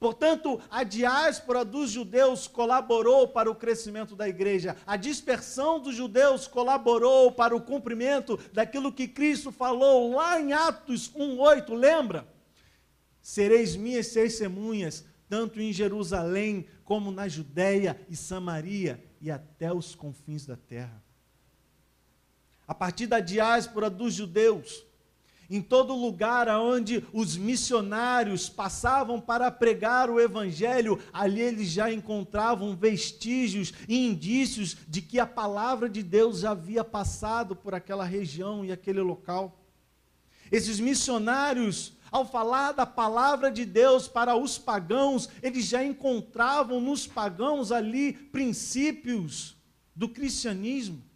Portanto, 0.00 0.58
a 0.70 0.82
diáspora 0.82 1.64
dos 1.64 1.90
judeus 1.90 2.48
colaborou 2.48 3.28
para 3.28 3.50
o 3.50 3.54
crescimento 3.54 4.16
da 4.16 4.26
igreja. 4.26 4.74
A 4.86 4.96
dispersão 4.96 5.78
dos 5.78 5.94
judeus 5.94 6.48
colaborou 6.48 7.30
para 7.30 7.54
o 7.54 7.60
cumprimento 7.60 8.38
daquilo 8.52 8.92
que 8.92 9.06
Cristo 9.06 9.52
falou 9.52 10.14
lá 10.14 10.40
em 10.40 10.54
Atos 10.54 11.12
1:8, 11.14 11.74
lembra? 11.74 12.26
Sereis 13.20 13.76
minhas 13.76 14.08
testemunhas, 14.08 15.04
tanto 15.28 15.60
em 15.60 15.70
Jerusalém 15.70 16.66
como 16.82 17.12
na 17.12 17.28
Judéia 17.28 18.00
e 18.08 18.16
Samaria 18.16 19.04
e 19.20 19.30
até 19.30 19.70
os 19.70 19.94
confins 19.94 20.46
da 20.46 20.56
terra 20.56 21.09
a 22.70 22.74
partir 22.74 23.08
da 23.08 23.18
diáspora 23.18 23.90
dos 23.90 24.14
judeus, 24.14 24.84
em 25.50 25.60
todo 25.60 25.92
lugar 25.92 26.46
onde 26.50 27.04
os 27.12 27.36
missionários 27.36 28.48
passavam 28.48 29.20
para 29.20 29.50
pregar 29.50 30.08
o 30.08 30.20
evangelho, 30.20 30.96
ali 31.12 31.40
eles 31.40 31.68
já 31.68 31.92
encontravam 31.92 32.76
vestígios 32.76 33.72
e 33.88 34.06
indícios 34.06 34.76
de 34.86 35.02
que 35.02 35.18
a 35.18 35.26
palavra 35.26 35.88
de 35.88 36.00
Deus 36.00 36.38
já 36.38 36.52
havia 36.52 36.84
passado 36.84 37.56
por 37.56 37.74
aquela 37.74 38.04
região 38.04 38.64
e 38.64 38.70
aquele 38.70 39.00
local. 39.00 39.60
Esses 40.52 40.78
missionários, 40.78 41.94
ao 42.08 42.24
falar 42.24 42.70
da 42.70 42.86
palavra 42.86 43.50
de 43.50 43.64
Deus 43.64 44.06
para 44.06 44.36
os 44.36 44.58
pagãos, 44.58 45.28
eles 45.42 45.64
já 45.64 45.84
encontravam 45.84 46.80
nos 46.80 47.04
pagãos 47.04 47.72
ali 47.72 48.12
princípios 48.12 49.56
do 49.92 50.08
cristianismo. 50.08 51.09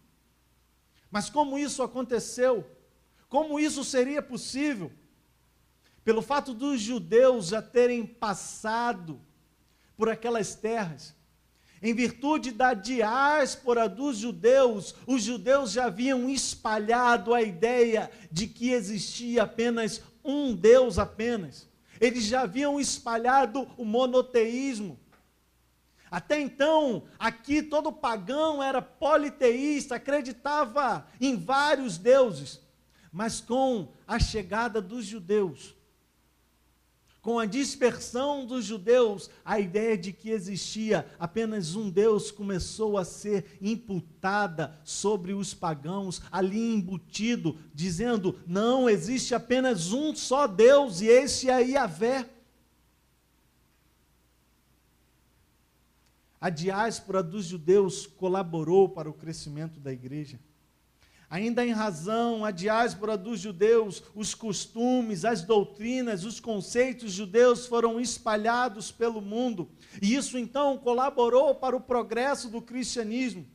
Mas 1.15 1.29
como 1.29 1.57
isso 1.57 1.81
aconteceu? 1.81 2.69
Como 3.29 3.57
isso 3.57 3.85
seria 3.85 4.21
possível? 4.21 4.91
Pelo 6.03 6.21
fato 6.21 6.53
dos 6.53 6.81
judeus 6.81 7.47
já 7.47 7.61
terem 7.61 8.05
passado 8.05 9.21
por 9.95 10.09
aquelas 10.09 10.55
terras, 10.55 11.15
em 11.81 11.93
virtude 11.93 12.51
da 12.51 12.73
diáspora 12.73 13.87
dos 13.87 14.17
judeus, 14.17 14.93
os 15.07 15.23
judeus 15.23 15.71
já 15.71 15.85
haviam 15.85 16.29
espalhado 16.29 17.33
a 17.33 17.41
ideia 17.41 18.11
de 18.29 18.45
que 18.45 18.71
existia 18.71 19.43
apenas 19.43 20.01
um 20.21 20.53
Deus 20.53 20.99
apenas. 20.99 21.65
Eles 22.01 22.25
já 22.25 22.41
haviam 22.41 22.77
espalhado 22.77 23.65
o 23.77 23.85
monoteísmo. 23.85 24.99
Até 26.15 26.39
então, 26.39 27.03
aqui 27.19 27.61
todo 27.61 27.91
pagão 27.91 28.63
era 28.63 28.81
politeísta, 28.81 29.95
acreditava 29.95 31.05
em 31.19 31.35
vários 31.35 31.97
deuses. 31.97 32.61
Mas 33.11 33.41
com 33.41 33.91
a 34.07 34.17
chegada 34.17 34.81
dos 34.81 35.03
judeus, 35.03 35.75
com 37.21 37.37
a 37.37 37.45
dispersão 37.45 38.45
dos 38.45 38.63
judeus, 38.63 39.29
a 39.43 39.59
ideia 39.59 39.97
de 39.97 40.13
que 40.13 40.29
existia 40.29 41.05
apenas 41.19 41.75
um 41.75 41.89
Deus 41.89 42.31
começou 42.31 42.97
a 42.97 43.03
ser 43.03 43.57
imputada 43.59 44.79
sobre 44.85 45.33
os 45.33 45.53
pagãos, 45.53 46.21
ali 46.31 46.75
embutido, 46.75 47.59
dizendo: 47.73 48.39
não 48.47 48.89
existe 48.89 49.35
apenas 49.35 49.91
um 49.91 50.15
só 50.15 50.47
Deus 50.47 51.01
e 51.01 51.07
esse 51.07 51.49
é 51.49 51.61
Yahvé. 51.61 52.34
A 56.45 56.51
diáspora 56.51 57.23
dos 57.23 57.45
judeus 57.45 58.05
colaborou 58.05 58.87
para 58.87 59.09
o 59.09 59.13
crescimento 59.13 59.79
da 59.79 59.91
igreja. 59.91 60.39
Ainda 61.27 61.65
em 61.65 61.71
razão, 61.71 62.45
a 62.45 62.51
diáspora 62.51 63.17
dos 63.17 63.39
judeus, 63.39 64.03
os 64.13 64.35
costumes, 64.35 65.25
as 65.25 65.41
doutrinas, 65.41 66.23
os 66.23 66.39
conceitos 66.39 67.13
judeus 67.13 67.65
foram 67.65 67.99
espalhados 67.99 68.91
pelo 68.91 69.23
mundo, 69.23 69.71
e 69.99 70.13
isso 70.13 70.37
então 70.37 70.77
colaborou 70.77 71.55
para 71.55 71.75
o 71.75 71.81
progresso 71.81 72.47
do 72.47 72.61
cristianismo. 72.61 73.47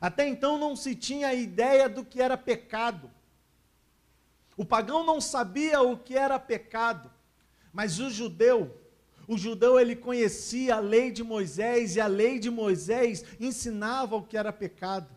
Até 0.00 0.26
então 0.26 0.56
não 0.56 0.74
se 0.74 0.94
tinha 0.94 1.34
ideia 1.34 1.86
do 1.86 2.02
que 2.02 2.22
era 2.22 2.38
pecado. 2.38 3.10
O 4.56 4.64
pagão 4.64 5.04
não 5.04 5.20
sabia 5.20 5.82
o 5.82 5.98
que 5.98 6.16
era 6.16 6.38
pecado, 6.38 7.12
mas 7.74 7.98
o 7.98 8.08
judeu, 8.08 8.74
o 9.28 9.36
judeu 9.36 9.78
ele 9.78 9.96
conhecia 9.96 10.76
a 10.76 10.80
lei 10.80 11.10
de 11.10 11.22
Moisés 11.22 11.96
e 11.96 12.00
a 12.00 12.06
lei 12.06 12.38
de 12.38 12.50
Moisés 12.50 13.24
ensinava 13.40 14.16
o 14.16 14.22
que 14.22 14.36
era 14.36 14.52
pecado. 14.52 15.08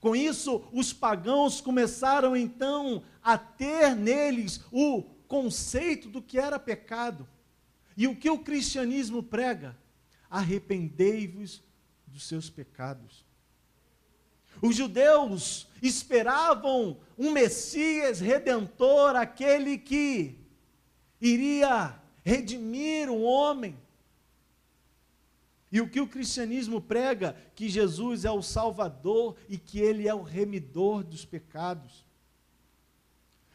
Com 0.00 0.16
isso, 0.16 0.64
os 0.72 0.92
pagãos 0.92 1.60
começaram 1.60 2.36
então 2.36 3.02
a 3.22 3.36
ter 3.36 3.94
neles 3.94 4.60
o 4.72 5.02
conceito 5.28 6.08
do 6.08 6.22
que 6.22 6.38
era 6.38 6.58
pecado. 6.58 7.28
E 7.96 8.08
o 8.08 8.16
que 8.16 8.30
o 8.30 8.38
cristianismo 8.38 9.22
prega? 9.22 9.76
Arrependei-vos 10.28 11.62
dos 12.06 12.26
seus 12.26 12.48
pecados. 12.48 13.24
Os 14.62 14.74
judeus 14.74 15.68
esperavam 15.82 16.98
um 17.16 17.30
Messias 17.30 18.20
redentor, 18.20 19.16
aquele 19.16 19.78
que 19.78 20.38
iria 21.20 21.99
redimir 22.24 23.08
o 23.08 23.22
homem. 23.22 23.76
E 25.72 25.80
o 25.80 25.88
que 25.88 26.00
o 26.00 26.08
cristianismo 26.08 26.80
prega? 26.80 27.36
Que 27.54 27.68
Jesus 27.68 28.24
é 28.24 28.30
o 28.30 28.42
Salvador 28.42 29.36
e 29.48 29.56
que 29.56 29.78
Ele 29.78 30.08
é 30.08 30.14
o 30.14 30.22
remidor 30.22 31.04
dos 31.04 31.24
pecados. 31.24 32.04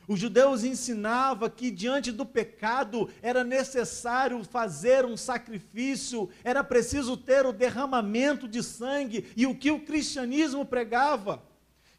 Os 0.08 0.20
judeus 0.20 0.64
ensinavam 0.64 1.50
que 1.50 1.72
diante 1.72 2.12
do 2.12 2.26
pecado 2.26 3.10
era 3.22 3.44
necessário 3.44 4.44
fazer 4.44 5.04
um 5.04 5.18
sacrifício, 5.18 6.30
era 6.44 6.64
preciso 6.64 7.18
ter 7.18 7.46
o 7.46 7.52
derramamento 7.52 8.48
de 8.48 8.62
sangue, 8.62 9.26
e 9.36 9.48
o 9.48 9.56
que 9.56 9.72
o 9.72 9.84
cristianismo 9.84 10.66
pregava? 10.66 11.44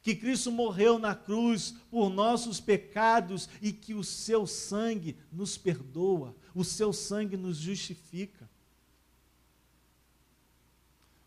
Que 0.02 0.14
Cristo 0.14 0.52
morreu 0.52 1.00
na 1.00 1.16
cruz 1.16 1.74
por 1.90 2.08
nossos 2.08 2.60
pecados 2.60 3.48
e 3.60 3.72
que 3.72 3.92
o 3.92 4.04
seu 4.04 4.46
sangue 4.46 5.16
nos 5.32 5.58
perdoa, 5.58 6.36
o 6.56 6.64
seu 6.64 6.90
sangue 6.90 7.36
nos 7.36 7.58
justifica. 7.58 8.48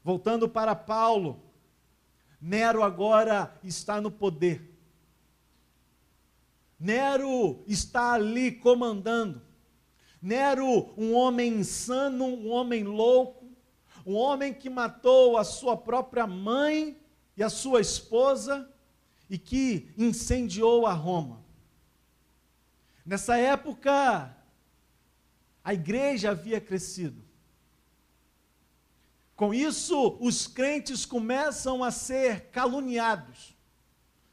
Voltando 0.04 0.50
para 0.50 0.76
Paulo, 0.76 1.40
Nero 2.42 2.82
agora 2.82 3.56
está 3.64 4.02
no 4.02 4.10
poder. 4.10 4.76
Nero 6.80 7.64
está 7.68 8.14
ali 8.14 8.52
comandando. 8.52 9.40
Nero, 10.20 10.92
um 10.98 11.14
homem 11.14 11.60
insano, 11.60 12.26
um 12.26 12.50
homem 12.50 12.84
louco, 12.84 13.46
um 14.08 14.16
homem 14.16 14.52
que 14.52 14.70
matou 14.70 15.38
a 15.38 15.44
sua 15.44 15.78
própria 15.78 16.26
mãe 16.26 17.00
e 17.38 17.44
a 17.44 17.52
sua 17.52 17.82
esposa 17.82 18.68
e 19.30 19.38
que 19.38 19.94
incendiou 19.96 20.88
a 20.88 20.94
Roma. 20.94 21.46
Nessa 23.06 23.38
época, 23.38 24.36
a 25.64 25.74
igreja 25.74 26.32
havia 26.32 26.60
crescido. 26.60 27.24
Com 29.36 29.54
isso, 29.54 30.18
os 30.20 30.48
crentes 30.48 31.06
começam 31.06 31.84
a 31.84 31.92
ser 31.92 32.50
caluniados. 32.52 33.56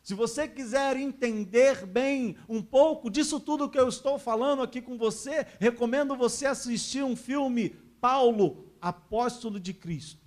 Se 0.03 0.15
você 0.15 0.47
quiser 0.47 0.97
entender 0.97 1.85
bem 1.85 2.37
um 2.49 2.63
pouco 2.63 3.11
disso 3.11 3.41
tudo 3.41 3.69
que 3.69 3.79
eu 3.79 3.89
estou 3.89 4.19
falando 4.19 4.63
aqui 4.63 4.81
com 4.81 4.97
você, 4.97 5.47
recomendo 5.59 6.17
você 6.17 6.47
assistir 6.47 7.03
um 7.03 7.17
filme 7.17 7.71
Paulo, 8.01 8.73
Apóstolo 8.81 9.59
de 9.59 9.75
Cristo. 9.75 10.25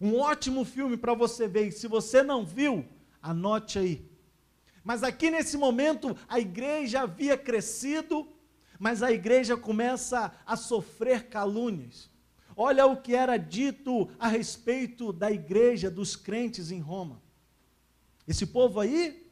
Um 0.00 0.16
ótimo 0.18 0.64
filme 0.64 0.96
para 0.96 1.14
você 1.14 1.48
ver. 1.48 1.68
E 1.68 1.72
se 1.72 1.88
você 1.88 2.22
não 2.22 2.44
viu, 2.44 2.84
anote 3.22 3.78
aí. 3.78 4.08
Mas 4.84 5.02
aqui 5.02 5.30
nesse 5.30 5.56
momento 5.56 6.16
a 6.28 6.38
igreja 6.38 7.00
havia 7.00 7.36
crescido, 7.36 8.28
mas 8.78 9.02
a 9.02 9.12
igreja 9.12 9.56
começa 9.56 10.32
a 10.46 10.56
sofrer 10.56 11.28
calúnias. 11.28 12.10
Olha 12.56 12.86
o 12.86 12.96
que 12.96 13.14
era 13.14 13.36
dito 13.36 14.08
a 14.18 14.28
respeito 14.28 15.12
da 15.12 15.30
igreja 15.30 15.90
dos 15.90 16.14
crentes 16.14 16.70
em 16.70 16.80
Roma. 16.80 17.20
Esse 18.26 18.46
povo 18.46 18.80
aí, 18.80 19.30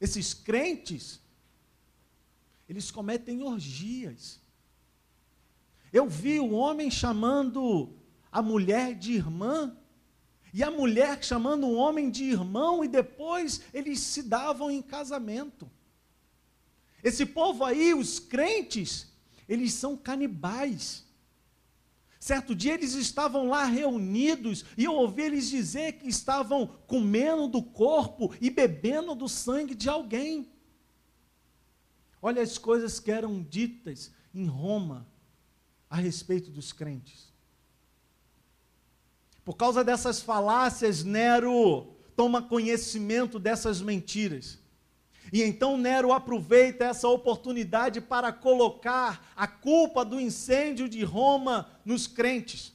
esses 0.00 0.32
crentes, 0.32 1.20
eles 2.68 2.90
cometem 2.90 3.42
orgias. 3.42 4.40
Eu 5.92 6.08
vi 6.08 6.38
o 6.38 6.52
homem 6.52 6.90
chamando 6.90 7.94
a 8.30 8.42
mulher 8.42 8.94
de 8.94 9.12
irmã, 9.12 9.76
e 10.52 10.62
a 10.62 10.70
mulher 10.70 11.22
chamando 11.22 11.66
o 11.66 11.74
homem 11.74 12.10
de 12.10 12.24
irmão, 12.24 12.82
e 12.82 12.88
depois 12.88 13.62
eles 13.72 14.00
se 14.00 14.22
davam 14.22 14.70
em 14.70 14.80
casamento. 14.80 15.70
Esse 17.02 17.24
povo 17.24 17.64
aí, 17.64 17.94
os 17.94 18.18
crentes, 18.18 19.06
eles 19.48 19.72
são 19.74 19.96
canibais. 19.96 21.04
Certo 22.18 22.54
dia 22.54 22.74
eles 22.74 22.94
estavam 22.94 23.48
lá 23.48 23.64
reunidos 23.64 24.64
e 24.76 24.84
eu 24.84 24.92
ouvi 24.92 25.22
eles 25.22 25.48
dizer 25.48 25.92
que 25.92 26.08
estavam 26.08 26.66
comendo 26.86 27.46
do 27.46 27.62
corpo 27.62 28.34
e 28.40 28.50
bebendo 28.50 29.14
do 29.14 29.28
sangue 29.28 29.74
de 29.74 29.88
alguém. 29.88 30.50
Olha 32.20 32.42
as 32.42 32.58
coisas 32.58 32.98
que 32.98 33.12
eram 33.12 33.40
ditas 33.42 34.10
em 34.34 34.46
Roma 34.46 35.06
a 35.88 35.96
respeito 35.96 36.50
dos 36.50 36.72
crentes. 36.72 37.32
Por 39.44 39.56
causa 39.56 39.84
dessas 39.84 40.20
falácias, 40.20 41.04
Nero 41.04 41.94
toma 42.16 42.42
conhecimento 42.42 43.38
dessas 43.38 43.80
mentiras. 43.80 44.58
E 45.32 45.42
então 45.42 45.76
Nero 45.76 46.12
aproveita 46.12 46.84
essa 46.84 47.08
oportunidade 47.08 48.00
para 48.00 48.32
colocar 48.32 49.32
a 49.36 49.46
culpa 49.46 50.04
do 50.04 50.20
incêndio 50.20 50.88
de 50.88 51.04
Roma 51.04 51.68
nos 51.84 52.06
crentes. 52.06 52.72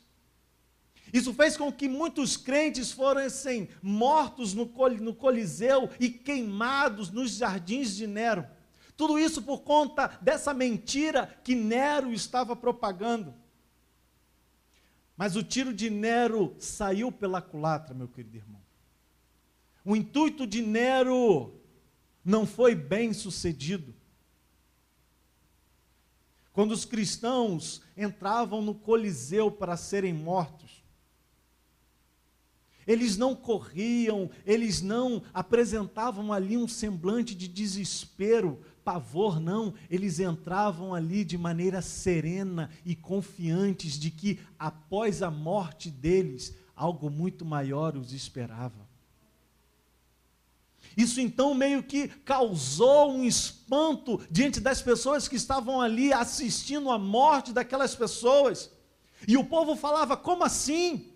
Isso 1.11 1.31
fez 1.33 1.55
com 1.55 1.71
que 1.71 1.87
muitos 1.87 2.35
crentes 2.35 2.91
fossem 2.91 3.69
mortos 3.81 4.55
no, 4.55 4.67
Coliseu 4.67 5.89
e 5.99 6.09
queimados 6.09 7.11
nos 7.11 7.31
jardins 7.35 7.95
de 7.95 8.07
Nero. 8.07 8.47
Tudo 8.97 9.19
isso 9.19 9.41
por 9.41 9.61
conta 9.61 10.17
dessa 10.21 10.53
mentira 10.53 11.39
que 11.43 11.53
Nero 11.53 12.11
estava 12.11 12.55
propagando. 12.55 13.33
Mas 15.15 15.35
o 15.35 15.43
tiro 15.43 15.71
de 15.71 15.89
Nero 15.89 16.55
saiu 16.57 17.11
pela 17.11 17.41
culatra, 17.41 17.93
meu 17.93 18.07
querido 18.07 18.37
irmão. 18.37 18.61
O 19.85 19.95
intuito 19.95 20.47
de 20.47 20.61
Nero 20.61 21.53
não 22.23 22.45
foi 22.45 22.73
bem 22.75 23.13
sucedido. 23.13 23.93
Quando 26.51 26.71
os 26.71 26.85
cristãos 26.85 27.81
entravam 27.97 28.61
no 28.61 28.75
Coliseu 28.75 29.49
para 29.49 29.75
serem 29.75 30.13
mortos, 30.13 30.83
eles 32.85 33.17
não 33.17 33.35
corriam, 33.35 34.29
eles 34.45 34.81
não 34.81 35.23
apresentavam 35.33 36.33
ali 36.33 36.57
um 36.57 36.67
semblante 36.67 37.33
de 37.33 37.47
desespero, 37.47 38.59
pavor, 38.83 39.39
não. 39.39 39.73
Eles 39.89 40.19
entravam 40.19 40.93
ali 40.93 41.23
de 41.23 41.37
maneira 41.37 41.81
serena 41.81 42.69
e 42.85 42.95
confiantes 42.95 43.97
de 43.97 44.11
que 44.11 44.39
após 44.59 45.21
a 45.21 45.31
morte 45.31 45.89
deles, 45.89 46.53
algo 46.75 47.09
muito 47.09 47.45
maior 47.45 47.95
os 47.95 48.11
esperava. 48.11 48.82
Isso 50.95 51.19
então 51.19 51.53
meio 51.53 51.83
que 51.83 52.07
causou 52.07 53.11
um 53.11 53.23
espanto 53.23 54.21
diante 54.29 54.59
das 54.59 54.81
pessoas 54.81 55.27
que 55.27 55.35
estavam 55.35 55.81
ali 55.81 56.13
assistindo 56.13 56.91
à 56.91 56.97
morte 56.97 57.53
daquelas 57.53 57.95
pessoas. 57.95 58.69
E 59.27 59.37
o 59.37 59.43
povo 59.43 59.75
falava: 59.75 60.15
como 60.15 60.43
assim? 60.43 61.13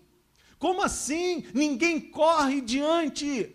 Como 0.58 0.82
assim? 0.82 1.44
Ninguém 1.54 2.00
corre 2.00 2.60
diante 2.60 3.54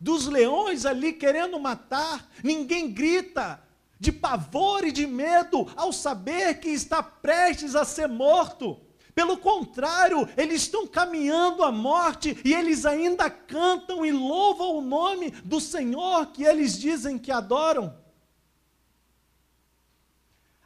dos 0.00 0.26
leões 0.26 0.84
ali 0.84 1.12
querendo 1.12 1.58
matar, 1.60 2.28
ninguém 2.42 2.90
grita 2.90 3.62
de 4.00 4.10
pavor 4.10 4.84
e 4.84 4.90
de 4.90 5.06
medo 5.06 5.64
ao 5.76 5.92
saber 5.92 6.58
que 6.58 6.68
está 6.68 7.00
prestes 7.00 7.76
a 7.76 7.84
ser 7.84 8.08
morto. 8.08 8.80
Pelo 9.14 9.36
contrário, 9.36 10.26
eles 10.38 10.62
estão 10.62 10.86
caminhando 10.86 11.62
à 11.62 11.70
morte 11.70 12.36
e 12.44 12.54
eles 12.54 12.86
ainda 12.86 13.30
cantam 13.30 14.06
e 14.06 14.10
louvam 14.10 14.78
o 14.78 14.80
nome 14.80 15.30
do 15.30 15.60
Senhor 15.60 16.26
que 16.32 16.44
eles 16.44 16.78
dizem 16.78 17.18
que 17.18 17.30
adoram. 17.30 17.94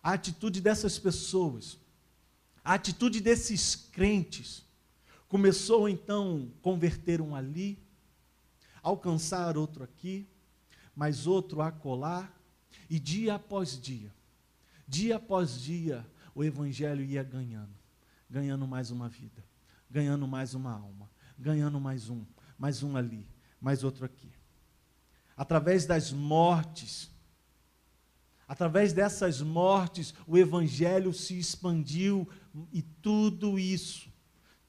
A 0.00 0.12
atitude 0.12 0.60
dessas 0.60 0.96
pessoas, 0.96 1.76
a 2.64 2.74
atitude 2.74 3.20
desses 3.20 3.74
crentes, 3.74 4.64
começou 5.26 5.88
então 5.88 6.48
a 6.56 6.62
converter 6.62 7.20
um 7.20 7.34
ali, 7.34 7.76
alcançar 8.80 9.58
outro 9.58 9.82
aqui, 9.82 10.24
mais 10.94 11.26
outro 11.26 11.60
acolá, 11.60 12.32
e 12.88 13.00
dia 13.00 13.34
após 13.34 13.80
dia, 13.80 14.14
dia 14.86 15.16
após 15.16 15.60
dia, 15.60 16.06
o 16.32 16.44
evangelho 16.44 17.04
ia 17.04 17.24
ganhando 17.24 17.75
ganhando 18.28 18.66
mais 18.66 18.90
uma 18.90 19.08
vida, 19.08 19.44
ganhando 19.90 20.26
mais 20.26 20.54
uma 20.54 20.72
alma, 20.72 21.10
ganhando 21.38 21.80
mais 21.80 22.08
um, 22.08 22.24
mais 22.58 22.82
um 22.82 22.96
ali, 22.96 23.26
mais 23.60 23.84
outro 23.84 24.04
aqui. 24.04 24.30
Através 25.36 25.86
das 25.86 26.12
mortes, 26.12 27.10
através 28.48 28.92
dessas 28.92 29.40
mortes, 29.40 30.14
o 30.26 30.36
Evangelho 30.38 31.12
se 31.12 31.38
expandiu 31.38 32.28
e 32.72 32.82
tudo 32.82 33.58
isso, 33.58 34.10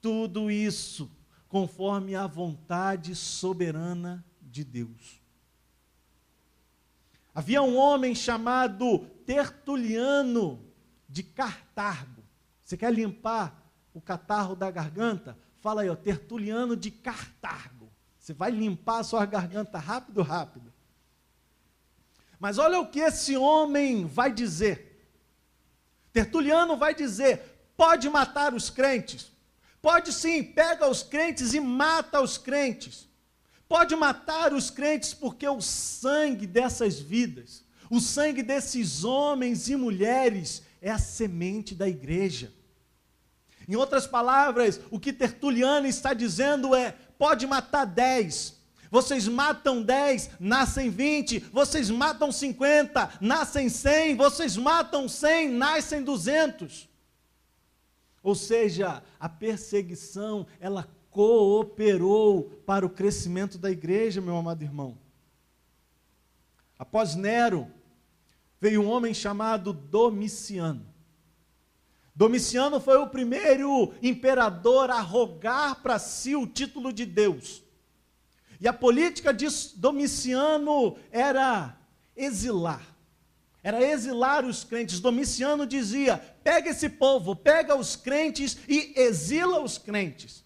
tudo 0.00 0.50
isso, 0.50 1.10
conforme 1.48 2.14
a 2.14 2.26
vontade 2.26 3.14
soberana 3.14 4.24
de 4.42 4.62
Deus. 4.62 5.20
Havia 7.34 7.62
um 7.62 7.76
homem 7.76 8.14
chamado 8.14 8.98
Tertuliano 9.24 10.60
de 11.08 11.22
Cartago. 11.22 12.17
Você 12.68 12.76
quer 12.76 12.92
limpar 12.92 13.72
o 13.94 14.00
catarro 14.00 14.54
da 14.54 14.70
garganta? 14.70 15.38
Fala 15.58 15.80
aí, 15.80 15.88
ó, 15.88 15.96
Tertuliano 15.96 16.76
de 16.76 16.90
Cartago. 16.90 17.90
Você 18.18 18.34
vai 18.34 18.50
limpar 18.50 18.98
a 18.98 19.04
sua 19.04 19.24
garganta 19.24 19.78
rápido, 19.78 20.20
rápido. 20.20 20.70
Mas 22.38 22.58
olha 22.58 22.78
o 22.78 22.86
que 22.86 23.00
esse 23.00 23.38
homem 23.38 24.04
vai 24.04 24.30
dizer. 24.30 25.02
Tertuliano 26.12 26.76
vai 26.76 26.94
dizer: 26.94 27.72
pode 27.74 28.06
matar 28.10 28.52
os 28.52 28.68
crentes. 28.68 29.32
Pode 29.80 30.12
sim, 30.12 30.44
pega 30.44 30.90
os 30.90 31.02
crentes 31.02 31.54
e 31.54 31.60
mata 31.60 32.20
os 32.20 32.36
crentes. 32.36 33.08
Pode 33.66 33.96
matar 33.96 34.52
os 34.52 34.68
crentes 34.68 35.14
porque 35.14 35.48
o 35.48 35.62
sangue 35.62 36.46
dessas 36.46 37.00
vidas, 37.00 37.64
o 37.88 37.98
sangue 37.98 38.42
desses 38.42 39.04
homens 39.04 39.70
e 39.70 39.74
mulheres 39.74 40.62
é 40.82 40.90
a 40.90 40.98
semente 40.98 41.74
da 41.74 41.88
igreja. 41.88 42.57
Em 43.68 43.76
outras 43.76 44.06
palavras, 44.06 44.80
o 44.90 44.98
que 44.98 45.12
Tertuliano 45.12 45.86
está 45.86 46.14
dizendo 46.14 46.74
é: 46.74 46.96
pode 47.18 47.46
matar 47.46 47.84
dez, 47.84 48.58
vocês 48.90 49.28
matam 49.28 49.82
10, 49.82 50.30
nascem 50.40 50.88
20, 50.88 51.40
vocês 51.52 51.90
matam 51.90 52.32
50, 52.32 53.18
nascem 53.20 53.68
100, 53.68 54.16
vocês 54.16 54.56
matam 54.56 55.06
100, 55.06 55.50
nascem 55.50 56.02
200. 56.02 56.88
Ou 58.22 58.34
seja, 58.34 59.02
a 59.20 59.28
perseguição, 59.28 60.46
ela 60.58 60.88
cooperou 61.10 62.44
para 62.64 62.86
o 62.86 62.90
crescimento 62.90 63.58
da 63.58 63.70
igreja, 63.70 64.20
meu 64.20 64.36
amado 64.36 64.62
irmão. 64.62 64.96
Após 66.78 67.14
Nero, 67.14 67.70
veio 68.58 68.82
um 68.82 68.88
homem 68.88 69.12
chamado 69.12 69.72
Domiciano. 69.72 70.86
Domiciano 72.18 72.80
foi 72.80 72.96
o 72.96 73.06
primeiro 73.06 73.94
imperador 74.02 74.90
a 74.90 75.00
rogar 75.00 75.76
para 75.76 76.00
si 76.00 76.34
o 76.34 76.48
título 76.48 76.92
de 76.92 77.06
Deus. 77.06 77.62
E 78.60 78.66
a 78.66 78.72
política 78.72 79.32
de 79.32 79.46
Domiciano 79.76 80.96
era 81.12 81.78
exilar. 82.16 82.82
Era 83.62 83.80
exilar 83.80 84.44
os 84.44 84.64
crentes. 84.64 84.98
Domiciano 84.98 85.64
dizia: 85.64 86.18
pega 86.42 86.70
esse 86.70 86.88
povo, 86.88 87.36
pega 87.36 87.76
os 87.76 87.94
crentes 87.94 88.58
e 88.68 88.94
exila 88.96 89.60
os 89.60 89.78
crentes. 89.78 90.44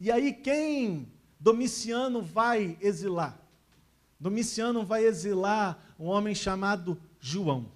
E 0.00 0.10
aí 0.10 0.32
quem 0.32 1.08
Domiciano 1.38 2.20
vai 2.20 2.76
exilar? 2.80 3.40
Domiciano 4.18 4.84
vai 4.84 5.04
exilar 5.04 5.78
um 6.00 6.06
homem 6.06 6.34
chamado 6.34 7.00
João. 7.20 7.73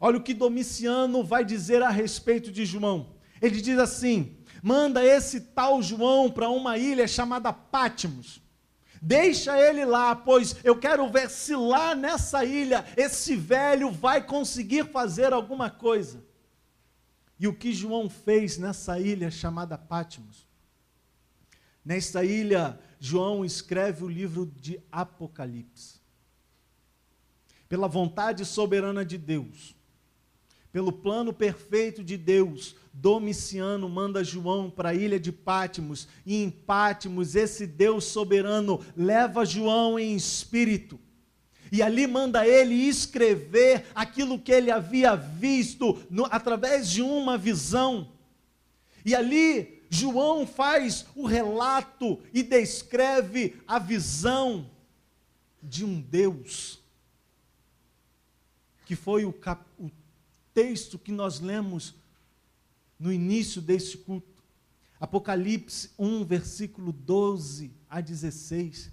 Olha 0.00 0.18
o 0.18 0.22
que 0.22 0.32
Domiciano 0.32 1.24
vai 1.24 1.44
dizer 1.44 1.82
a 1.82 1.90
respeito 1.90 2.52
de 2.52 2.64
João. 2.64 3.14
Ele 3.40 3.60
diz 3.60 3.78
assim: 3.78 4.36
manda 4.62 5.04
esse 5.04 5.40
tal 5.40 5.82
João 5.82 6.30
para 6.30 6.48
uma 6.48 6.78
ilha 6.78 7.06
chamada 7.08 7.52
Pátimos. 7.52 8.40
Deixa 9.00 9.60
ele 9.60 9.84
lá, 9.84 10.14
pois 10.16 10.56
eu 10.64 10.76
quero 10.76 11.08
ver 11.08 11.30
se 11.30 11.54
lá 11.54 11.94
nessa 11.94 12.44
ilha 12.44 12.84
esse 12.96 13.36
velho 13.36 13.90
vai 13.90 14.24
conseguir 14.24 14.86
fazer 14.86 15.32
alguma 15.32 15.70
coisa. 15.70 16.24
E 17.38 17.46
o 17.46 17.54
que 17.54 17.72
João 17.72 18.10
fez 18.10 18.58
nessa 18.58 18.98
ilha 18.98 19.30
chamada 19.30 19.78
Pátimos? 19.78 20.48
Nesta 21.84 22.24
ilha, 22.24 22.78
João 22.98 23.44
escreve 23.44 24.04
o 24.04 24.08
livro 24.08 24.44
de 24.44 24.80
Apocalipse. 24.90 26.00
Pela 27.68 27.86
vontade 27.86 28.44
soberana 28.44 29.04
de 29.04 29.16
Deus, 29.16 29.77
pelo 30.78 30.92
plano 30.92 31.32
perfeito 31.32 32.04
de 32.04 32.16
Deus, 32.16 32.76
Domiciano 32.92 33.88
manda 33.88 34.22
João 34.22 34.70
para 34.70 34.90
a 34.90 34.94
ilha 34.94 35.18
de 35.18 35.32
Pátimos, 35.32 36.06
e 36.24 36.36
em 36.36 36.48
Pátimos 36.48 37.34
esse 37.34 37.66
Deus 37.66 38.04
soberano 38.04 38.80
leva 38.96 39.44
João 39.44 39.98
em 39.98 40.14
espírito. 40.14 40.96
E 41.72 41.82
ali 41.82 42.06
manda 42.06 42.46
ele 42.46 42.74
escrever 42.74 43.86
aquilo 43.92 44.38
que 44.38 44.52
ele 44.52 44.70
havia 44.70 45.16
visto 45.16 45.98
no, 46.08 46.26
através 46.26 46.88
de 46.88 47.02
uma 47.02 47.36
visão. 47.36 48.12
E 49.04 49.16
ali 49.16 49.82
João 49.90 50.46
faz 50.46 51.06
o 51.16 51.26
relato 51.26 52.20
e 52.32 52.40
descreve 52.44 53.56
a 53.66 53.80
visão 53.80 54.70
de 55.60 55.84
um 55.84 56.00
Deus, 56.00 56.78
que 58.86 58.94
foi 58.94 59.24
o, 59.24 59.32
cap, 59.32 59.64
o 59.64 59.67
texto 60.58 60.98
que 60.98 61.12
nós 61.12 61.38
lemos 61.38 61.94
no 62.98 63.12
início 63.12 63.62
deste 63.62 63.96
culto. 63.96 64.42
Apocalipse 64.98 65.92
1, 65.96 66.24
versículo 66.24 66.90
12 66.90 67.70
a 67.88 68.00
16. 68.00 68.90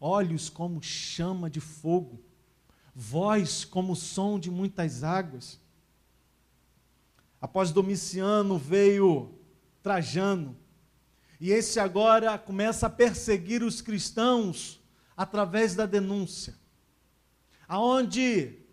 Olhos 0.00 0.48
como 0.48 0.82
chama 0.82 1.50
de 1.50 1.60
fogo, 1.60 2.18
voz 2.94 3.66
como 3.66 3.94
som 3.94 4.40
de 4.40 4.50
muitas 4.50 5.04
águas. 5.04 5.60
Após 7.38 7.70
Domiciano 7.70 8.56
veio 8.56 9.34
Trajano, 9.82 10.56
e 11.38 11.50
esse 11.50 11.78
agora 11.78 12.38
começa 12.38 12.86
a 12.86 12.90
perseguir 12.90 13.62
os 13.62 13.82
cristãos 13.82 14.80
através 15.14 15.74
da 15.74 15.84
denúncia. 15.84 16.56
Aonde 17.68 18.67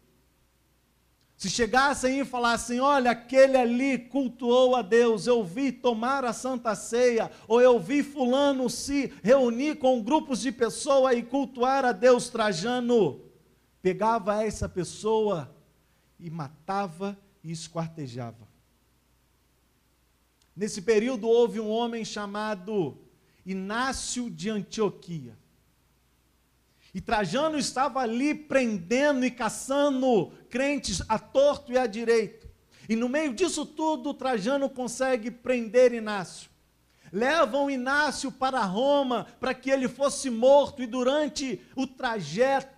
se 1.46 1.50
chegassem 1.52 2.22
e 2.22 2.26
falassem: 2.26 2.80
olha, 2.80 3.12
aquele 3.12 3.56
ali 3.56 4.00
cultuou 4.00 4.76
a 4.76 4.82
Deus, 4.82 5.28
eu 5.28 5.44
vi 5.44 5.72
tomar 5.72 6.26
a 6.26 6.34
santa 6.34 6.74
ceia, 6.74 7.30
ou 7.48 7.62
eu 7.62 7.80
vi 7.80 8.02
Fulano 8.02 8.68
se 8.68 9.14
reunir 9.22 9.76
com 9.76 10.02
grupos 10.02 10.42
de 10.42 10.52
pessoas 10.52 11.16
e 11.16 11.22
cultuar 11.22 11.86
a 11.86 11.92
Deus, 11.92 12.30
Trajano, 12.30 13.22
pegava 13.80 14.44
essa 14.44 14.68
pessoa 14.68 15.56
e 16.20 16.32
matava 16.32 17.16
e 17.44 17.52
esquartejava. 17.52 18.48
Nesse 20.56 20.82
período 20.82 21.28
houve 21.28 21.60
um 21.60 21.70
homem 21.70 22.04
chamado 22.04 22.98
Inácio 23.46 24.32
de 24.32 24.50
Antioquia. 24.50 25.38
E 26.96 27.02
Trajano 27.02 27.58
estava 27.58 28.00
ali 28.00 28.34
prendendo 28.34 29.26
e 29.26 29.30
caçando 29.30 30.32
crentes 30.50 31.04
a 31.10 31.20
torto 31.20 31.74
e 31.74 31.78
a 31.78 31.86
direito. 31.86 32.48
E 32.88 32.96
no 32.96 33.10
meio 33.10 33.34
disso 33.34 33.66
tudo, 33.66 34.14
Trajano 34.14 34.70
consegue 34.70 35.30
prender 35.30 35.92
Inácio. 35.92 36.50
Levam 37.12 37.70
Inácio 37.70 38.32
para 38.32 38.62
Roma 38.62 39.28
para 39.42 39.54
que 39.54 39.70
ele 39.70 39.90
fosse 39.90 40.30
morto, 40.30 40.82
e 40.82 40.88
durante 40.88 41.62
o 41.76 41.86
trajeto, 41.86 42.75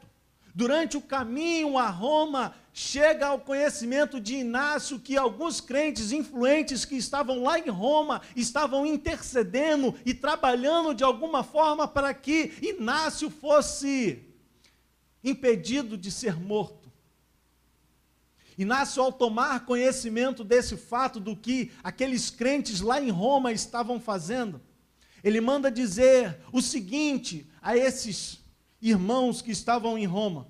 durante 0.58 0.98
o 0.98 1.02
caminho 1.02 1.78
a 1.78 1.88
Roma, 1.88 2.56
chega 2.74 3.28
ao 3.28 3.40
conhecimento 3.40 4.20
de 4.20 4.38
Inácio 4.38 5.00
que 5.00 5.16
alguns 5.16 5.62
crentes 5.62 6.12
influentes 6.12 6.84
que 6.84 6.96
estavam 6.96 7.44
lá 7.44 7.60
em 7.60 7.70
Roma 7.70 8.24
estavam 8.36 8.84
intercedendo 8.84 9.94
e 10.04 10.16
trabalhando 10.16 10.96
de 10.96 11.04
alguma 11.04 11.44
forma 11.44 11.88
para 11.88 12.12
que 12.12 12.54
Inácio 12.60 13.30
fosse 13.30 14.26
impedido 15.24 15.96
de 15.96 16.10
ser 16.10 16.36
morto. 16.36 16.92
Inácio, 18.58 19.04
ao 19.04 19.12
tomar 19.12 19.64
conhecimento 19.64 20.44
desse 20.44 20.76
fato, 20.76 21.20
do 21.20 21.36
que 21.36 21.72
aqueles 21.84 22.32
crentes 22.32 22.82
lá 22.82 23.00
em 23.00 23.12
Roma 23.12 23.52
estavam 23.52 24.00
fazendo, 24.00 24.60
ele 25.24 25.40
manda 25.40 25.70
dizer 25.70 26.40
o 26.52 26.64
seguinte 26.64 27.48
a 27.62 27.78
esses 27.78 28.40
irmãos 28.82 29.42
que 29.42 29.52
estavam 29.52 29.98
em 29.98 30.06
Roma. 30.06 30.48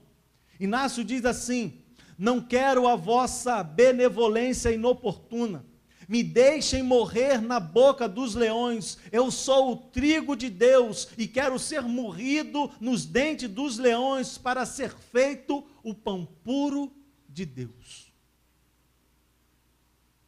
Inácio 0.59 1.03
diz 1.03 1.25
assim: 1.25 1.81
Não 2.17 2.41
quero 2.41 2.87
a 2.87 2.95
vossa 2.95 3.63
benevolência 3.63 4.71
inoportuna. 4.71 5.65
Me 6.07 6.23
deixem 6.23 6.81
morrer 6.81 7.41
na 7.41 7.59
boca 7.59 8.07
dos 8.07 8.33
leões. 8.33 8.97
Eu 9.11 9.29
sou 9.29 9.73
o 9.73 9.75
trigo 9.75 10.37
de 10.37 10.49
Deus 10.49 11.09
e 11.17 11.27
quero 11.27 11.59
ser 11.59 11.81
morrido 11.81 12.71
nos 12.79 13.05
dentes 13.05 13.49
dos 13.49 13.77
leões 13.77 14.37
para 14.37 14.65
ser 14.65 14.91
feito 14.91 15.65
o 15.83 15.93
pão 15.93 16.25
puro 16.43 16.91
de 17.27 17.45
Deus. 17.45 18.13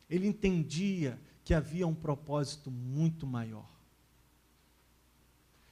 Ele 0.10 0.28
entendia 0.28 1.18
que 1.46 1.54
havia 1.54 1.88
um 1.88 1.96
propósito 1.96 2.70
muito 2.70 3.26
maior. 3.26 3.79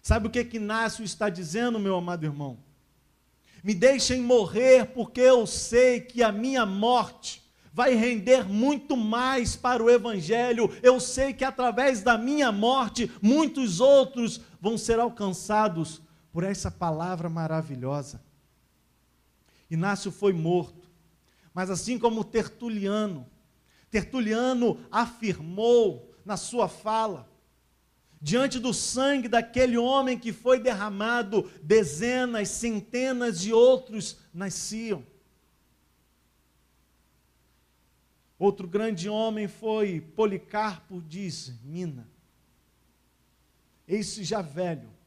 Sabe 0.07 0.27
o 0.27 0.29
que 0.29 0.41
que 0.45 0.55
Inácio 0.55 1.03
está 1.03 1.27
dizendo, 1.27 1.77
meu 1.77 1.97
amado 1.97 2.23
irmão? 2.23 2.57
Me 3.61 3.75
deixem 3.75 4.21
morrer, 4.21 4.85
porque 4.93 5.19
eu 5.19 5.45
sei 5.45 5.99
que 5.99 6.23
a 6.23 6.31
minha 6.31 6.65
morte 6.65 7.43
vai 7.73 7.93
render 7.93 8.47
muito 8.47 8.95
mais 8.95 9.57
para 9.57 9.83
o 9.83 9.89
Evangelho. 9.89 10.73
Eu 10.81 10.97
sei 11.01 11.33
que 11.33 11.43
através 11.43 12.03
da 12.03 12.17
minha 12.17 12.53
morte, 12.53 13.11
muitos 13.21 13.81
outros 13.81 14.39
vão 14.61 14.77
ser 14.77 14.97
alcançados 14.97 16.01
por 16.31 16.45
essa 16.45 16.71
palavra 16.71 17.29
maravilhosa. 17.29 18.23
Inácio 19.69 20.09
foi 20.09 20.31
morto, 20.31 20.89
mas 21.53 21.69
assim 21.69 21.99
como 21.99 22.23
Tertuliano, 22.23 23.27
Tertuliano 23.91 24.79
afirmou 24.89 26.15
na 26.23 26.37
sua 26.37 26.69
fala, 26.69 27.29
diante 28.21 28.59
do 28.59 28.73
sangue 28.73 29.27
daquele 29.27 29.77
homem 29.77 30.17
que 30.17 30.33
foi 30.33 30.59
derramado, 30.59 31.49
dezenas, 31.61 32.49
centenas 32.49 33.39
de 33.39 33.53
outros 33.53 34.17
nasciam. 34.33 35.05
Outro 38.39 38.67
grande 38.67 39.09
homem 39.09 39.47
foi 39.47 39.99
Policarpo 39.99 41.01
diz, 41.01 41.53
Mina. 41.63 42.07
Esse 43.87 44.23
já 44.23 44.41
velho 44.41 44.97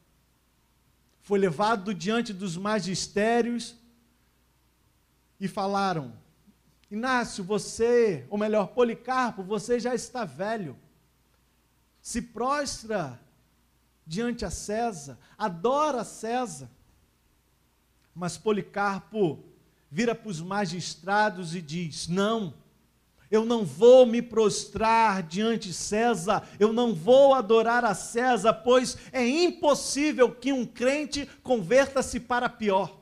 foi 1.21 1.39
levado 1.39 1.93
diante 1.93 2.33
dos 2.33 2.57
magistérios 2.57 3.75
e 5.39 5.47
falaram: 5.47 6.13
Inácio, 6.89 7.43
você, 7.43 8.25
ou 8.29 8.37
melhor, 8.37 8.67
Policarpo, 8.67 9.43
você 9.43 9.79
já 9.79 9.95
está 9.95 10.25
velho. 10.25 10.77
Se 12.01 12.21
prostra 12.21 13.19
diante 14.05 14.43
a 14.43 14.49
César, 14.49 15.17
adora 15.37 16.03
César. 16.03 16.69
Mas 18.13 18.37
Policarpo 18.37 19.39
vira 19.89 20.15
para 20.15 20.29
os 20.29 20.41
magistrados 20.41 21.55
e 21.55 21.61
diz: 21.61 22.07
Não, 22.07 22.53
eu 23.29 23.45
não 23.45 23.63
vou 23.63 24.05
me 24.05 24.21
prostrar 24.21 25.23
diante 25.23 25.71
César, 25.71 26.43
eu 26.59 26.73
não 26.73 26.93
vou 26.93 27.33
adorar 27.33 27.85
a 27.85 27.93
César, 27.93 28.53
pois 28.53 28.97
é 29.13 29.25
impossível 29.25 30.33
que 30.33 30.51
um 30.51 30.65
crente 30.65 31.25
converta-se 31.43 32.19
para 32.19 32.49
pior. 32.49 32.99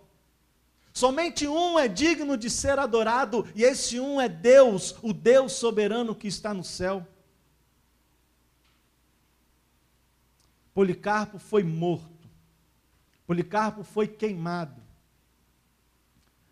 Somente 0.94 1.48
um 1.48 1.80
é 1.80 1.88
digno 1.88 2.36
de 2.36 2.50
ser 2.50 2.78
adorado, 2.78 3.48
e 3.56 3.64
esse 3.64 4.00
um 4.00 4.20
é 4.20 4.28
Deus, 4.28 4.96
o 5.02 5.14
Deus 5.14 5.54
soberano 5.54 6.14
que 6.14 6.28
está 6.28 6.54
no 6.54 6.64
céu. 6.64 7.08
Policarpo 10.80 11.38
foi 11.38 11.62
morto, 11.62 12.30
Policarpo 13.28 13.84
foi 13.84 14.08
queimado, 14.08 14.82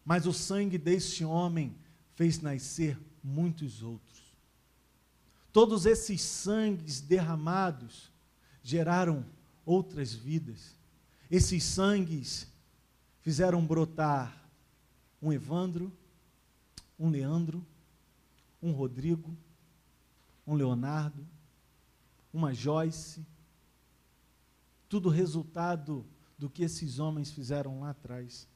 mas 0.03 0.25
o 0.27 0.33
sangue 0.33 0.77
deste 0.77 1.23
homem 1.23 1.73
fez 2.13 2.41
nascer 2.41 2.99
muitos 3.23 3.81
outros. 3.81 4.35
Todos 5.53 5.85
esses 5.85 6.21
sangues 6.21 6.99
derramados 6.99 8.11
geraram 8.61 9.25
outras 9.65 10.13
vidas. 10.13 10.75
Esses 11.31 11.63
sangues 11.63 12.47
fizeram 13.21 13.65
brotar 13.65 14.45
um 15.21 15.31
Evandro, 15.31 15.89
um 16.99 17.09
Leandro, 17.09 17.65
um 18.61 18.73
Rodrigo, 18.73 19.33
um 20.45 20.53
Leonardo, 20.53 21.25
uma 22.33 22.53
Joyce. 22.53 23.25
Tudo 24.89 25.09
resultado 25.09 26.05
do 26.37 26.49
que 26.49 26.63
esses 26.63 26.99
homens 26.99 27.31
fizeram 27.31 27.79
lá 27.81 27.89
atrás. 27.89 28.47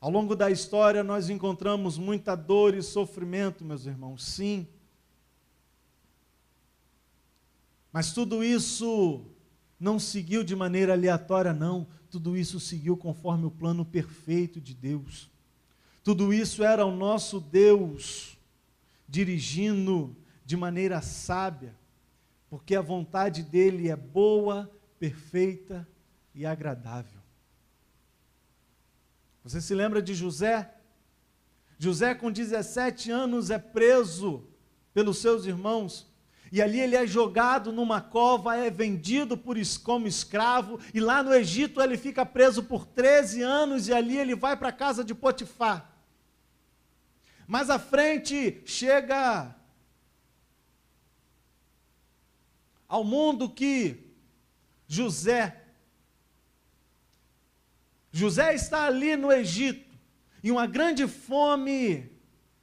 Ao 0.00 0.10
longo 0.10 0.36
da 0.36 0.50
história, 0.50 1.02
nós 1.02 1.30
encontramos 1.30 1.96
muita 1.96 2.34
dor 2.34 2.74
e 2.74 2.82
sofrimento, 2.82 3.64
meus 3.64 3.86
irmãos, 3.86 4.22
sim. 4.22 4.68
Mas 7.90 8.12
tudo 8.12 8.44
isso 8.44 9.24
não 9.80 9.98
seguiu 9.98 10.44
de 10.44 10.54
maneira 10.54 10.92
aleatória, 10.92 11.52
não. 11.52 11.86
Tudo 12.10 12.36
isso 12.36 12.60
seguiu 12.60 12.96
conforme 12.96 13.46
o 13.46 13.50
plano 13.50 13.84
perfeito 13.84 14.60
de 14.60 14.74
Deus. 14.74 15.30
Tudo 16.02 16.34
isso 16.34 16.62
era 16.62 16.84
o 16.84 16.94
nosso 16.94 17.40
Deus 17.40 18.36
dirigindo 19.08 20.14
de 20.44 20.56
maneira 20.56 21.00
sábia, 21.00 21.74
porque 22.54 22.76
a 22.76 22.80
vontade 22.80 23.42
dele 23.42 23.90
é 23.90 23.96
boa, 23.96 24.70
perfeita 24.96 25.84
e 26.32 26.46
agradável. 26.46 27.20
Você 29.42 29.60
se 29.60 29.74
lembra 29.74 30.00
de 30.00 30.14
José? 30.14 30.72
José, 31.76 32.14
com 32.14 32.30
17 32.30 33.10
anos, 33.10 33.50
é 33.50 33.58
preso 33.58 34.48
pelos 34.92 35.18
seus 35.18 35.46
irmãos. 35.46 36.08
E 36.52 36.62
ali 36.62 36.78
ele 36.78 36.94
é 36.94 37.04
jogado 37.04 37.72
numa 37.72 38.00
cova, 38.00 38.56
é 38.56 38.70
vendido 38.70 39.36
por, 39.36 39.56
como 39.82 40.06
escravo. 40.06 40.78
E 40.94 41.00
lá 41.00 41.24
no 41.24 41.34
Egito 41.34 41.82
ele 41.82 41.98
fica 41.98 42.24
preso 42.24 42.62
por 42.62 42.86
13 42.86 43.42
anos. 43.42 43.88
E 43.88 43.92
ali 43.92 44.16
ele 44.16 44.36
vai 44.36 44.56
para 44.56 44.68
a 44.68 44.72
casa 44.72 45.02
de 45.02 45.12
Potifar. 45.12 45.92
Mais 47.48 47.68
à 47.68 47.80
frente 47.80 48.62
chega 48.64 49.56
ao 52.94 53.02
mundo 53.02 53.50
que 53.50 54.14
José 54.86 55.62
José 58.12 58.54
está 58.54 58.84
ali 58.84 59.16
no 59.16 59.32
Egito 59.32 59.98
e 60.44 60.52
uma 60.52 60.64
grande 60.64 61.08
fome 61.08 62.08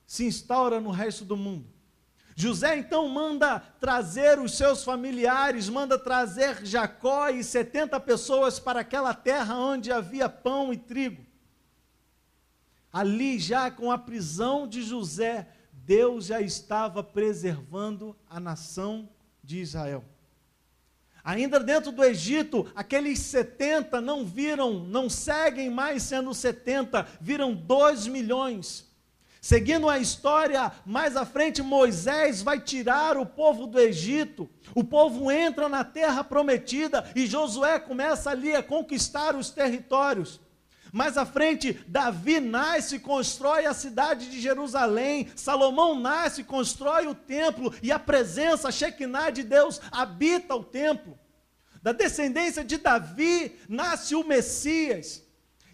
se 0.07 0.23
instaura 0.23 0.79
no 0.79 0.89
resto 0.89 1.25
do 1.25 1.35
mundo. 1.35 1.67
José 2.33 2.77
então 2.77 3.09
manda 3.09 3.59
trazer 3.59 4.39
os 4.39 4.55
seus 4.55 4.85
familiares, 4.85 5.67
manda 5.67 5.99
trazer 5.99 6.65
Jacó 6.65 7.27
e 7.27 7.43
70 7.43 7.99
pessoas 7.99 8.57
para 8.57 8.79
aquela 8.79 9.13
terra 9.13 9.57
onde 9.57 9.91
havia 9.91 10.29
pão 10.29 10.71
e 10.71 10.77
trigo. 10.77 11.25
Ali, 12.93 13.37
já 13.37 13.69
com 13.69 13.91
a 13.91 13.97
prisão 13.97 14.65
de 14.65 14.81
José, 14.81 15.49
Deus 15.73 16.27
já 16.27 16.39
estava 16.39 17.03
preservando 17.03 18.15
a 18.29 18.39
nação 18.39 19.09
de 19.43 19.59
Israel. 19.59 20.05
Ainda 21.23 21.59
dentro 21.59 21.91
do 21.91 22.03
Egito, 22.03 22.67
aqueles 22.75 23.19
70 23.19 24.01
não 24.01 24.25
viram, 24.25 24.73
não 24.79 25.09
seguem 25.09 25.69
mais 25.69 26.03
sendo 26.03 26.33
70, 26.33 27.07
viram 27.19 27.53
2 27.53 28.07
milhões. 28.07 28.89
Seguindo 29.39 29.89
a 29.89 29.97
história, 29.97 30.71
mais 30.85 31.17
à 31.17 31.25
frente 31.25 31.63
Moisés 31.63 32.43
vai 32.43 32.59
tirar 32.59 33.17
o 33.17 33.25
povo 33.25 33.65
do 33.65 33.79
Egito. 33.79 34.47
O 34.75 34.83
povo 34.83 35.31
entra 35.31 35.67
na 35.67 35.83
terra 35.83 36.23
prometida 36.23 37.11
e 37.15 37.25
Josué 37.25 37.79
começa 37.79 38.29
ali 38.29 38.55
a 38.55 38.61
conquistar 38.61 39.35
os 39.35 39.49
territórios. 39.49 40.39
Mais 40.91 41.17
à 41.17 41.25
frente, 41.25 41.73
Davi 41.87 42.39
nasce, 42.39 42.99
constrói 42.99 43.65
a 43.65 43.73
cidade 43.73 44.29
de 44.29 44.41
Jerusalém. 44.41 45.29
Salomão 45.35 45.97
nasce, 45.97 46.43
constrói 46.43 47.07
o 47.07 47.15
templo 47.15 47.73
e 47.81 47.91
a 47.91 47.99
presença, 47.99 48.67
a 48.67 48.71
Shekinah 48.71 49.29
de 49.29 49.43
Deus 49.43 49.79
habita 49.91 50.53
o 50.55 50.63
templo. 50.63 51.17
Da 51.81 51.91
descendência 51.93 52.63
de 52.63 52.77
Davi 52.77 53.57
nasce 53.69 54.15
o 54.15 54.23
Messias. 54.23 55.23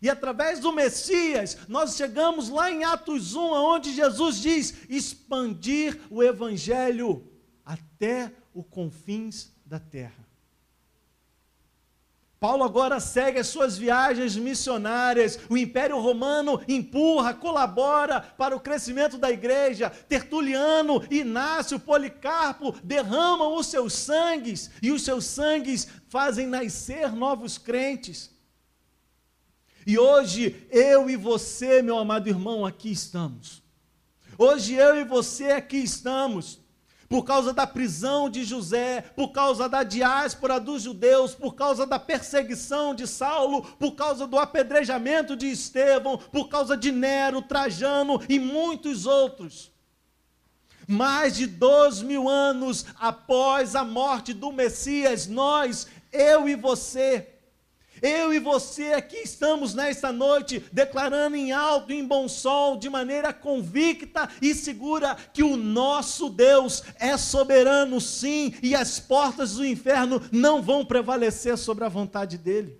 E 0.01 0.09
através 0.09 0.59
do 0.59 0.71
Messias, 0.71 1.57
nós 1.67 1.95
chegamos 1.95 2.49
lá 2.49 2.71
em 2.71 2.83
Atos 2.83 3.33
1, 3.33 3.39
onde 3.39 3.93
Jesus 3.93 4.39
diz: 4.39 4.73
expandir 4.87 5.99
o 6.11 6.21
evangelho 6.21 7.27
até 7.65 8.31
os 8.53 8.65
confins 8.69 9.51
da 9.65 9.79
terra. 9.79 10.26
Paulo 12.39 12.63
agora 12.63 12.99
segue 12.99 13.39
as 13.39 13.47
suas 13.47 13.77
viagens 13.77 14.35
missionárias. 14.35 15.39
O 15.49 15.57
Império 15.57 15.99
Romano 15.99 16.61
empurra, 16.67 17.33
colabora 17.33 18.21
para 18.21 18.55
o 18.55 18.59
crescimento 18.59 19.17
da 19.17 19.31
igreja. 19.31 19.89
Tertuliano, 19.89 21.03
Inácio, 21.09 21.79
Policarpo 21.79 22.75
derramam 22.83 23.55
os 23.55 23.67
seus 23.67 23.93
sangues 23.93 24.69
e 24.83 24.91
os 24.91 25.01
seus 25.01 25.25
sangues 25.25 25.87
fazem 26.09 26.45
nascer 26.45 27.11
novos 27.11 27.57
crentes. 27.57 28.29
E 29.85 29.97
hoje 29.97 30.67
eu 30.69 31.09
e 31.09 31.15
você, 31.15 31.81
meu 31.81 31.97
amado 31.97 32.27
irmão, 32.27 32.65
aqui 32.65 32.91
estamos. 32.91 33.63
Hoje 34.37 34.75
eu 34.75 34.95
e 34.95 35.03
você 35.03 35.45
aqui 35.45 35.77
estamos 35.77 36.59
por 37.09 37.23
causa 37.23 37.53
da 37.53 37.65
prisão 37.65 38.29
de 38.29 38.43
José, 38.43 39.01
por 39.15 39.29
causa 39.29 39.69
da 39.69 39.83
diáspora 39.83 40.59
dos 40.59 40.83
judeus, 40.83 41.33
por 41.33 41.55
causa 41.55 41.85
da 41.85 41.97
perseguição 41.97 42.93
de 42.93 43.07
Saulo, 43.07 43.61
por 43.79 43.95
causa 43.95 44.27
do 44.27 44.37
apedrejamento 44.37 45.35
de 45.35 45.47
Estevão, 45.47 46.17
por 46.17 46.49
causa 46.49 46.75
de 46.75 46.91
Nero, 46.91 47.41
Trajano 47.41 48.21
e 48.27 48.39
muitos 48.39 49.05
outros. 49.05 49.71
Mais 50.87 51.35
de 51.35 51.47
dois 51.47 52.01
mil 52.01 52.29
anos 52.29 52.85
após 52.99 53.75
a 53.75 53.83
morte 53.83 54.33
do 54.33 54.51
Messias, 54.51 55.27
nós, 55.27 55.87
eu 56.11 56.47
e 56.47 56.55
você, 56.55 57.36
eu 58.01 58.33
e 58.33 58.39
você 58.39 58.93
aqui 58.93 59.17
estamos 59.17 59.73
nesta 59.73 60.11
noite 60.11 60.63
declarando 60.71 61.35
em 61.35 61.51
alto 61.51 61.91
e 61.91 61.95
em 61.95 62.05
bom 62.05 62.27
som, 62.27 62.77
de 62.77 62.89
maneira 62.89 63.33
convicta 63.33 64.29
e 64.41 64.53
segura, 64.53 65.15
que 65.33 65.43
o 65.43 65.55
nosso 65.55 66.29
Deus 66.29 66.83
é 66.99 67.17
soberano, 67.17 67.99
sim, 67.99 68.53
e 68.61 68.75
as 68.75 68.99
portas 68.99 69.55
do 69.55 69.65
inferno 69.65 70.21
não 70.31 70.61
vão 70.61 70.85
prevalecer 70.85 71.57
sobre 71.57 71.85
a 71.85 71.89
vontade 71.89 72.37
dele. 72.37 72.77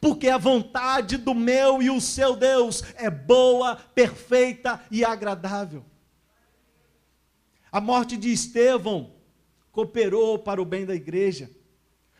Porque 0.00 0.28
a 0.28 0.38
vontade 0.38 1.18
do 1.18 1.34
meu 1.34 1.82
e 1.82 1.90
o 1.90 2.00
seu 2.00 2.34
Deus 2.34 2.82
é 2.94 3.10
boa, 3.10 3.76
perfeita 3.76 4.80
e 4.90 5.04
agradável. 5.04 5.84
A 7.70 7.80
morte 7.80 8.16
de 8.16 8.32
Estevão 8.32 9.12
cooperou 9.70 10.38
para 10.38 10.60
o 10.60 10.64
bem 10.64 10.84
da 10.84 10.94
igreja. 10.94 11.50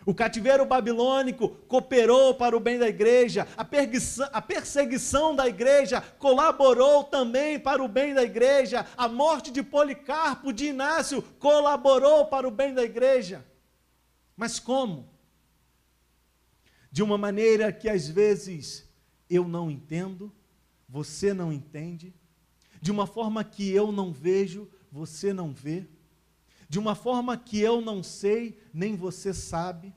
O 0.06 0.14
cativeiro 0.14 0.64
babilônico 0.64 1.50
cooperou 1.68 2.34
para 2.34 2.56
o 2.56 2.60
bem 2.60 2.78
da 2.78 2.88
igreja, 2.88 3.46
a 3.56 3.64
perseguição, 3.64 4.28
a 4.32 4.40
perseguição, 4.40 5.36
da 5.36 5.46
igreja 5.46 6.00
colaborou 6.18 7.04
também 7.04 7.58
para 7.60 7.82
o 7.82 7.88
bem 7.88 8.14
da 8.14 8.22
igreja, 8.22 8.86
a 8.96 9.06
morte 9.08 9.50
de 9.50 9.62
Policarpo, 9.62 10.52
de 10.52 10.66
Inácio, 10.66 11.22
colaborou 11.38 12.26
para 12.26 12.48
o 12.48 12.50
bem 12.50 12.72
da 12.72 12.82
igreja. 12.82 13.44
Mas 14.34 14.58
como? 14.58 15.10
De 16.90 17.02
uma 17.02 17.18
maneira 17.18 17.70
que 17.70 17.88
às 17.88 18.08
vezes 18.08 18.88
eu 19.28 19.46
não 19.46 19.70
entendo, 19.70 20.32
você 20.88 21.34
não 21.34 21.52
entende, 21.52 22.14
de 22.80 22.90
uma 22.90 23.06
forma 23.06 23.44
que 23.44 23.70
eu 23.70 23.92
não 23.92 24.12
vejo, 24.12 24.66
você 24.90 25.32
não 25.34 25.52
vê 25.52 25.86
de 26.70 26.78
uma 26.78 26.94
forma 26.94 27.36
que 27.36 27.58
eu 27.58 27.80
não 27.80 28.00
sei, 28.00 28.62
nem 28.72 28.94
você 28.94 29.34
sabe, 29.34 29.92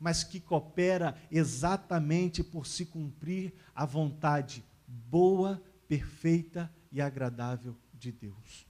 mas 0.00 0.24
que 0.24 0.40
coopera 0.40 1.16
exatamente 1.30 2.42
por 2.42 2.66
se 2.66 2.84
cumprir 2.84 3.54
a 3.72 3.86
vontade 3.86 4.64
boa, 4.84 5.62
perfeita 5.86 6.68
e 6.90 7.00
agradável 7.00 7.76
de 7.94 8.10
Deus. 8.10 8.66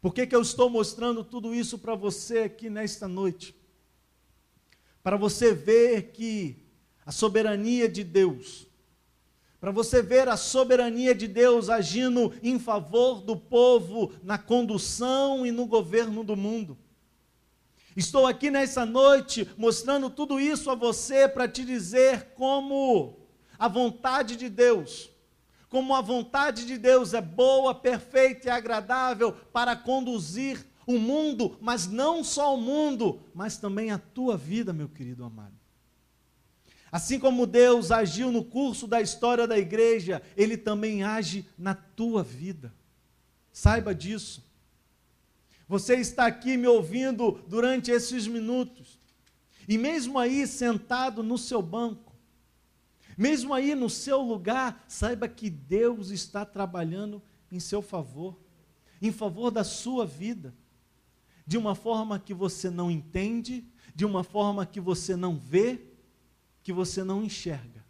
Por 0.00 0.14
que, 0.14 0.26
que 0.26 0.34
eu 0.34 0.40
estou 0.40 0.70
mostrando 0.70 1.22
tudo 1.22 1.54
isso 1.54 1.78
para 1.78 1.94
você 1.94 2.38
aqui 2.38 2.70
nesta 2.70 3.06
noite? 3.06 3.54
Para 5.02 5.18
você 5.18 5.52
ver 5.52 6.12
que 6.12 6.56
a 7.04 7.12
soberania 7.12 7.86
de 7.86 8.02
Deus, 8.02 8.66
para 9.60 9.70
você 9.70 10.00
ver 10.00 10.26
a 10.26 10.38
soberania 10.38 11.14
de 11.14 11.28
Deus 11.28 11.68
agindo 11.68 12.32
em 12.42 12.58
favor 12.58 13.20
do 13.20 13.36
povo 13.36 14.10
na 14.22 14.38
condução 14.38 15.44
e 15.44 15.50
no 15.52 15.66
governo 15.66 16.24
do 16.24 16.34
mundo. 16.34 16.78
Estou 17.94 18.26
aqui 18.26 18.50
nessa 18.50 18.86
noite 18.86 19.46
mostrando 19.58 20.08
tudo 20.08 20.40
isso 20.40 20.70
a 20.70 20.74
você 20.74 21.28
para 21.28 21.46
te 21.46 21.62
dizer 21.62 22.32
como 22.34 23.18
a 23.58 23.68
vontade 23.68 24.36
de 24.36 24.48
Deus, 24.48 25.10
como 25.68 25.94
a 25.94 26.00
vontade 26.00 26.64
de 26.64 26.78
Deus 26.78 27.12
é 27.12 27.20
boa, 27.20 27.74
perfeita 27.74 28.48
e 28.48 28.50
agradável 28.50 29.32
para 29.52 29.76
conduzir 29.76 30.66
o 30.86 30.98
mundo, 30.98 31.58
mas 31.60 31.86
não 31.86 32.24
só 32.24 32.54
o 32.54 32.60
mundo, 32.60 33.20
mas 33.34 33.58
também 33.58 33.90
a 33.90 33.98
tua 33.98 34.36
vida, 34.36 34.72
meu 34.72 34.88
querido 34.88 35.22
amado. 35.22 35.59
Assim 36.90 37.18
como 37.18 37.46
Deus 37.46 37.92
agiu 37.92 38.32
no 38.32 38.44
curso 38.44 38.86
da 38.86 39.00
história 39.00 39.46
da 39.46 39.58
igreja, 39.58 40.20
Ele 40.36 40.56
também 40.56 41.02
age 41.02 41.46
na 41.56 41.74
tua 41.74 42.22
vida. 42.22 42.74
Saiba 43.52 43.94
disso. 43.94 44.44
Você 45.68 45.94
está 45.94 46.26
aqui 46.26 46.56
me 46.56 46.66
ouvindo 46.66 47.40
durante 47.46 47.92
esses 47.92 48.26
minutos, 48.26 48.98
e 49.68 49.78
mesmo 49.78 50.18
aí 50.18 50.44
sentado 50.44 51.22
no 51.22 51.38
seu 51.38 51.62
banco, 51.62 52.12
mesmo 53.16 53.54
aí 53.54 53.74
no 53.76 53.88
seu 53.88 54.20
lugar, 54.20 54.84
saiba 54.88 55.28
que 55.28 55.48
Deus 55.48 56.10
está 56.10 56.44
trabalhando 56.44 57.22
em 57.52 57.60
seu 57.60 57.80
favor, 57.80 58.36
em 59.00 59.12
favor 59.12 59.50
da 59.50 59.62
sua 59.62 60.04
vida, 60.04 60.52
de 61.46 61.56
uma 61.56 61.76
forma 61.76 62.18
que 62.18 62.34
você 62.34 62.68
não 62.68 62.90
entende, 62.90 63.64
de 63.94 64.04
uma 64.04 64.24
forma 64.24 64.66
que 64.66 64.80
você 64.80 65.14
não 65.14 65.36
vê, 65.36 65.89
que 66.70 66.72
você 66.72 67.02
não 67.02 67.24
enxerga, 67.24 67.84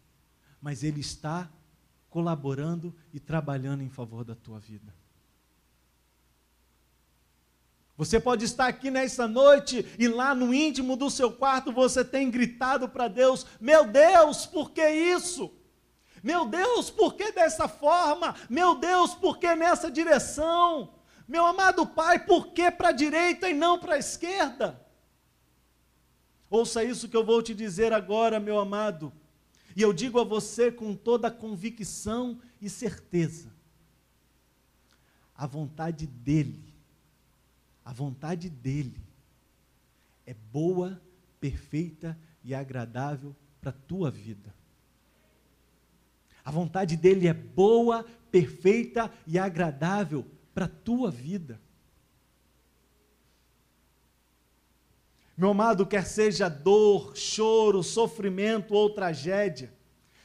mas 0.59 0.83
Ele 0.83 1.01
está 1.01 1.47
colaborando 2.09 2.91
e 3.13 3.19
trabalhando 3.19 3.83
em 3.83 3.89
favor 3.89 4.23
da 4.23 4.33
tua 4.33 4.59
vida. 4.59 4.91
Você 7.95 8.19
pode 8.19 8.43
estar 8.43 8.65
aqui 8.65 8.89
nessa 8.89 9.27
noite 9.27 9.85
e 9.99 10.07
lá 10.07 10.33
no 10.33 10.51
íntimo 10.51 10.97
do 10.97 11.11
seu 11.11 11.31
quarto 11.31 11.71
você 11.71 12.03
tem 12.03 12.31
gritado 12.31 12.89
para 12.89 13.07
Deus: 13.07 13.45
Meu 13.59 13.85
Deus, 13.85 14.47
por 14.47 14.71
que 14.71 14.89
isso? 14.89 15.53
Meu 16.23 16.47
Deus, 16.47 16.89
por 16.89 17.13
que 17.13 17.31
dessa 17.31 17.67
forma? 17.67 18.33
Meu 18.49 18.73
Deus, 18.73 19.13
por 19.13 19.37
que 19.37 19.55
nessa 19.55 19.91
direção? 19.91 20.95
Meu 21.27 21.45
amado 21.45 21.85
Pai, 21.85 22.17
por 22.25 22.47
que 22.47 22.71
para 22.71 22.89
a 22.89 22.93
direita 22.93 23.47
e 23.47 23.53
não 23.53 23.77
para 23.77 23.93
a 23.93 23.99
esquerda? 23.99 24.83
Ouça 26.51 26.83
isso 26.83 27.07
que 27.07 27.15
eu 27.15 27.23
vou 27.23 27.41
te 27.41 27.55
dizer 27.55 27.93
agora, 27.93 28.37
meu 28.37 28.59
amado. 28.59 29.13
E 29.73 29.81
eu 29.81 29.93
digo 29.93 30.19
a 30.19 30.23
você 30.25 30.69
com 30.69 30.93
toda 30.93 31.31
convicção 31.31 32.41
e 32.61 32.69
certeza: 32.69 33.49
a 35.33 35.47
vontade 35.47 36.05
dEle, 36.05 36.73
a 37.85 37.93
vontade 37.93 38.49
dEle 38.49 39.01
é 40.25 40.33
boa, 40.33 41.01
perfeita 41.39 42.19
e 42.43 42.53
agradável 42.53 43.33
para 43.61 43.69
a 43.69 43.87
tua 43.87 44.11
vida. 44.11 44.53
A 46.43 46.51
vontade 46.51 46.97
dEle 46.97 47.29
é 47.29 47.33
boa, 47.33 48.05
perfeita 48.29 49.09
e 49.25 49.39
agradável 49.39 50.25
para 50.53 50.65
a 50.65 50.69
tua 50.69 51.09
vida. 51.09 51.61
Meu 55.41 55.49
amado, 55.49 55.87
quer 55.87 56.05
seja 56.05 56.47
dor, 56.47 57.13
choro, 57.17 57.81
sofrimento 57.81 58.75
ou 58.75 58.91
tragédia, 58.91 59.73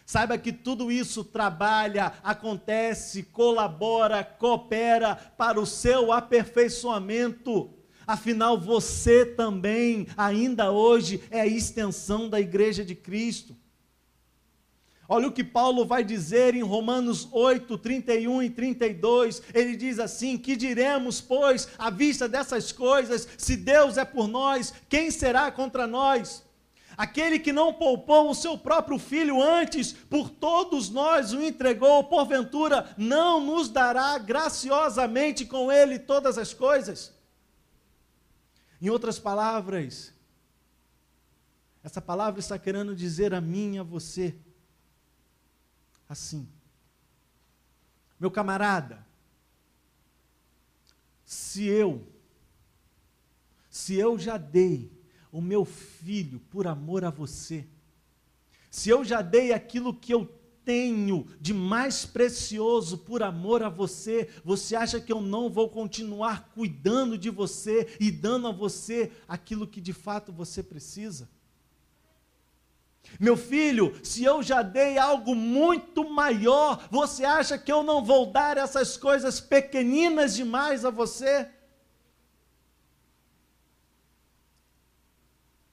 saiba 0.05 0.37
que 0.37 0.53
tudo 0.53 0.93
isso 0.93 1.25
trabalha, 1.25 2.13
acontece, 2.23 3.23
colabora, 3.23 4.23
coopera 4.23 5.15
para 5.15 5.59
o 5.59 5.65
seu 5.65 6.13
aperfeiçoamento. 6.13 7.71
Afinal, 8.07 8.61
você 8.61 9.25
também, 9.25 10.07
ainda 10.19 10.71
hoje, 10.71 11.23
é 11.31 11.41
a 11.41 11.47
extensão 11.47 12.29
da 12.29 12.39
igreja 12.39 12.85
de 12.85 12.95
Cristo. 12.95 13.57
Olha 15.09 15.29
o 15.29 15.33
que 15.33 15.45
Paulo 15.45 15.87
vai 15.87 16.03
dizer 16.03 16.55
em 16.55 16.63
Romanos 16.63 17.29
8, 17.31 17.79
31 17.79 18.43
e 18.43 18.51
32. 18.51 19.43
Ele 19.55 19.77
diz 19.77 19.99
assim: 19.99 20.37
Que 20.37 20.57
diremos, 20.57 21.21
pois, 21.21 21.69
à 21.79 21.91
vista 21.91 22.29
dessas 22.29 22.73
coisas, 22.73 23.29
se 23.39 23.57
Deus 23.57 23.97
é 23.97 24.05
por 24.05 24.27
nós, 24.27 24.75
quem 24.89 25.11
será 25.11 25.51
contra 25.51 25.87
nós? 25.87 26.45
Aquele 26.97 27.39
que 27.39 27.53
não 27.53 27.75
poupou 27.75 28.31
o 28.31 28.35
seu 28.35 28.57
próprio 28.57 28.99
filho 28.99 29.43
antes, 29.43 29.93
por 29.93 30.31
todos 30.31 30.89
nós 30.89 31.33
o 31.33 31.43
entregou, 31.43 32.03
porventura 32.05 32.89
não 32.97 33.39
nos 33.39 33.69
dará 33.69 34.17
graciosamente 34.19 35.45
com 35.45 35.71
ele 35.71 35.99
todas 35.99 36.39
as 36.39 36.55
coisas? 36.55 37.15
Em 38.81 38.89
outras 38.89 39.19
palavras, 39.19 40.13
essa 41.85 42.01
palavra 42.01 42.41
está 42.41 42.59
querendo 42.59 42.97
dizer 42.97 43.35
a 43.35 43.41
mim 43.43 43.75
e 43.75 43.79
a 43.79 43.83
você 43.83 44.35
assim. 46.09 46.49
Meu 48.19 48.31
camarada, 48.31 49.07
se 51.25 51.65
eu, 51.65 52.07
se 53.69 53.95
eu 53.95 54.19
já 54.19 54.37
dei 54.37 54.91
o 55.31 55.41
meu 55.41 55.65
filho 55.65 56.41
por 56.51 56.67
amor 56.67 57.05
a 57.05 57.11
você, 57.11 57.67
se 58.71 58.89
eu 58.89 59.05
já 59.05 59.23
dei 59.23 59.53
aquilo 59.53 59.93
que 59.93 60.13
eu 60.13 60.27
tenho 60.65 61.27
de 61.41 61.55
mais 61.55 62.05
precioso 62.05 62.99
por 62.99 63.23
amor 63.23 63.63
a 63.63 63.69
você, 63.69 64.29
você 64.45 64.75
acha 64.75 65.01
que 65.01 65.13
eu 65.13 65.21
não 65.21 65.49
vou 65.49 65.69
continuar 65.69 66.51
cuidando 66.55 67.17
de 67.17 67.31
você 67.31 67.87
e 68.01 68.11
dando 68.11 68.49
a 68.49 68.53
você 68.53 69.13
aquilo 69.29 69.67
que 69.67 69.81
de 69.81 69.93
fato 69.93 70.33
você 70.33 70.63
precisa? 70.63 71.29
Meu 73.19 73.37
filho, 73.37 73.99
se 74.05 74.25
eu 74.25 74.43
já 74.43 74.63
dei 74.63 74.99
algo 74.99 75.35
muito 75.35 76.09
maior, 76.09 76.87
você 76.91 77.25
acha 77.25 77.59
que 77.59 77.73
eu 77.73 77.83
não 77.83 78.05
vou 78.05 78.27
dar 78.27 78.59
essas 78.59 78.97
coisas 78.97 79.41
pequeninas 79.41 80.35
demais 80.35 80.85
a 80.85 80.91
você? 80.91 81.49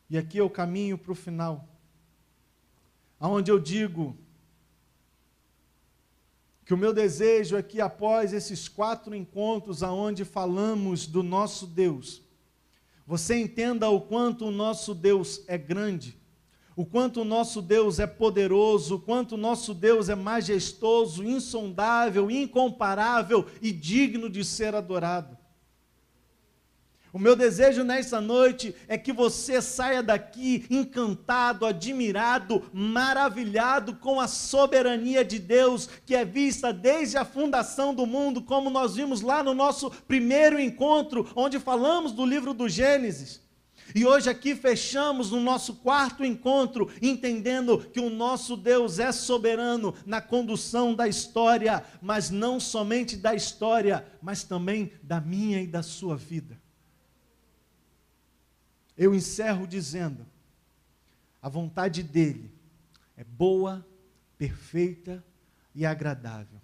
E 0.10 0.18
aqui 0.18 0.38
eu 0.38 0.50
caminho 0.50 0.98
para 0.98 1.12
o 1.12 1.16
final, 1.16 1.68
aonde 3.20 3.52
eu 3.52 3.60
digo 3.60 4.16
que 6.66 6.74
o 6.74 6.78
meu 6.78 6.94
desejo 6.94 7.58
é 7.58 7.82
após 7.82 8.32
esses 8.32 8.70
quatro 8.70 9.14
encontros 9.14 9.84
aonde 9.84 10.24
falamos 10.24 11.08
do 11.08 11.22
nosso 11.22 11.68
Deus, 11.68 12.22
você 13.06 13.36
entenda 13.36 13.90
o 13.90 14.00
quanto 14.00 14.46
o 14.46 14.52
nosso 14.52 14.96
Deus 14.96 15.44
é 15.48 15.58
grande 15.58 16.23
o 16.76 16.86
quanto 16.86 17.22
o 17.22 17.26
nosso 17.26 17.62
Deus 17.62 18.00
é 18.00 18.08
poderoso, 18.08 18.96
o 18.96 19.00
quanto 19.00 19.36
o 19.36 19.38
nosso 19.38 19.74
Deus 19.74 20.10
é 20.10 20.16
majestoso, 20.16 21.24
insondável, 21.24 22.32
incomparável 22.32 23.46
e 23.62 23.72
digno 23.72 24.30
de 24.30 24.44
ser 24.44 24.74
adorado. 24.74 25.38
O 27.14 27.20
meu 27.20 27.36
desejo 27.36 27.84
nessa 27.84 28.20
noite 28.20 28.74
é 28.88 28.98
que 28.98 29.14
você 29.14 29.62
saia 29.62 30.02
daqui 30.02 30.66
encantado, 30.68 31.64
admirado, 31.64 32.64
maravilhado 32.74 33.98
com 33.98 34.20
a 34.20 34.28
soberania 34.28 35.24
de 35.24 35.38
Deus, 35.38 35.88
que 36.08 36.16
é 36.16 36.26
vista 36.26 36.74
desde 36.74 37.16
a 37.16 37.24
fundação 37.24 37.94
do 37.94 38.08
mundo, 38.08 38.42
como 38.42 38.72
nós 38.72 38.96
vimos 38.96 39.22
lá 39.22 39.44
no 39.44 39.54
nosso 39.54 39.92
primeiro 40.08 40.60
encontro, 40.60 41.30
onde 41.36 41.60
falamos 41.60 42.12
do 42.12 42.26
livro 42.26 42.52
do 42.52 42.68
Gênesis. 42.68 43.43
E 43.96 44.06
hoje 44.06 44.30
aqui 44.30 44.56
fechamos 44.56 45.30
no 45.30 45.40
nosso 45.40 45.76
quarto 45.76 46.24
encontro, 46.24 46.90
entendendo 47.02 47.78
que 47.78 48.00
o 48.00 48.10
nosso 48.10 48.58
Deus 48.58 48.98
é 48.98 49.12
soberano 49.12 49.94
na 50.06 50.20
condução 50.20 50.96
da 50.96 51.08
história, 51.08 51.86
mas 52.02 52.32
não 52.32 52.60
somente 52.60 53.16
da 53.16 53.36
história, 53.36 54.06
mas 54.22 54.44
também 54.44 54.92
da 55.04 55.22
minha 55.22 55.62
e 55.62 55.68
da 55.68 55.84
sua 55.84 56.18
vida. 56.18 56.60
Eu 58.98 59.14
encerro 59.14 59.68
dizendo: 59.68 60.26
a 61.42 61.48
vontade 61.48 62.02
dele 62.02 62.52
é 63.16 63.24
boa, 63.24 63.86
perfeita 64.38 65.24
e 65.76 65.86
agradável, 65.86 66.60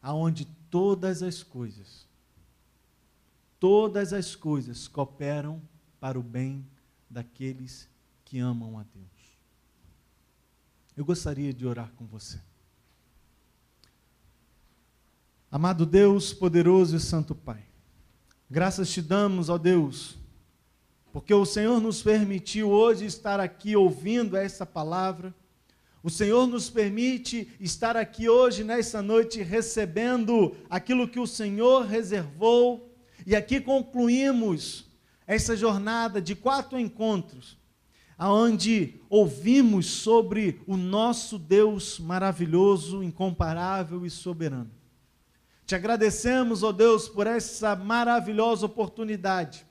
aonde 0.00 0.46
todas 0.70 1.22
as 1.22 1.42
coisas, 1.42 2.08
todas 3.60 4.14
as 4.14 4.34
coisas 4.34 4.88
cooperam 4.88 5.60
para 6.02 6.18
o 6.18 6.22
bem 6.22 6.66
daqueles 7.08 7.88
que 8.24 8.40
amam 8.40 8.76
a 8.76 8.82
Deus. 8.82 9.38
Eu 10.96 11.04
gostaria 11.04 11.54
de 11.54 11.64
orar 11.64 11.92
com 11.94 12.04
você. 12.04 12.40
Amado 15.48 15.86
Deus, 15.86 16.34
poderoso 16.34 16.96
e 16.96 16.98
santo 16.98 17.36
Pai, 17.36 17.62
graças 18.50 18.90
te 18.90 19.00
damos, 19.00 19.48
ó 19.48 19.56
Deus, 19.56 20.18
porque 21.12 21.32
o 21.32 21.46
Senhor 21.46 21.80
nos 21.80 22.02
permitiu 22.02 22.68
hoje 22.68 23.04
estar 23.04 23.38
aqui 23.38 23.76
ouvindo 23.76 24.36
essa 24.36 24.66
palavra. 24.66 25.32
O 26.02 26.10
Senhor 26.10 26.48
nos 26.48 26.68
permite 26.68 27.48
estar 27.60 27.96
aqui 27.96 28.28
hoje, 28.28 28.64
nessa 28.64 29.00
noite, 29.00 29.40
recebendo 29.40 30.56
aquilo 30.68 31.06
que 31.06 31.20
o 31.20 31.28
Senhor 31.28 31.86
reservou. 31.86 32.92
E 33.24 33.36
aqui 33.36 33.60
concluímos 33.60 34.90
essa 35.26 35.56
jornada 35.56 36.20
de 36.20 36.34
quatro 36.34 36.78
encontros, 36.78 37.58
aonde 38.16 39.00
ouvimos 39.08 39.86
sobre 39.86 40.60
o 40.66 40.76
nosso 40.76 41.38
Deus 41.38 41.98
maravilhoso, 41.98 43.02
incomparável 43.02 44.04
e 44.06 44.10
soberano. 44.10 44.70
Te 45.66 45.74
agradecemos, 45.74 46.62
ó 46.62 46.68
oh 46.68 46.72
Deus, 46.72 47.08
por 47.08 47.26
essa 47.26 47.74
maravilhosa 47.74 48.66
oportunidade 48.66 49.66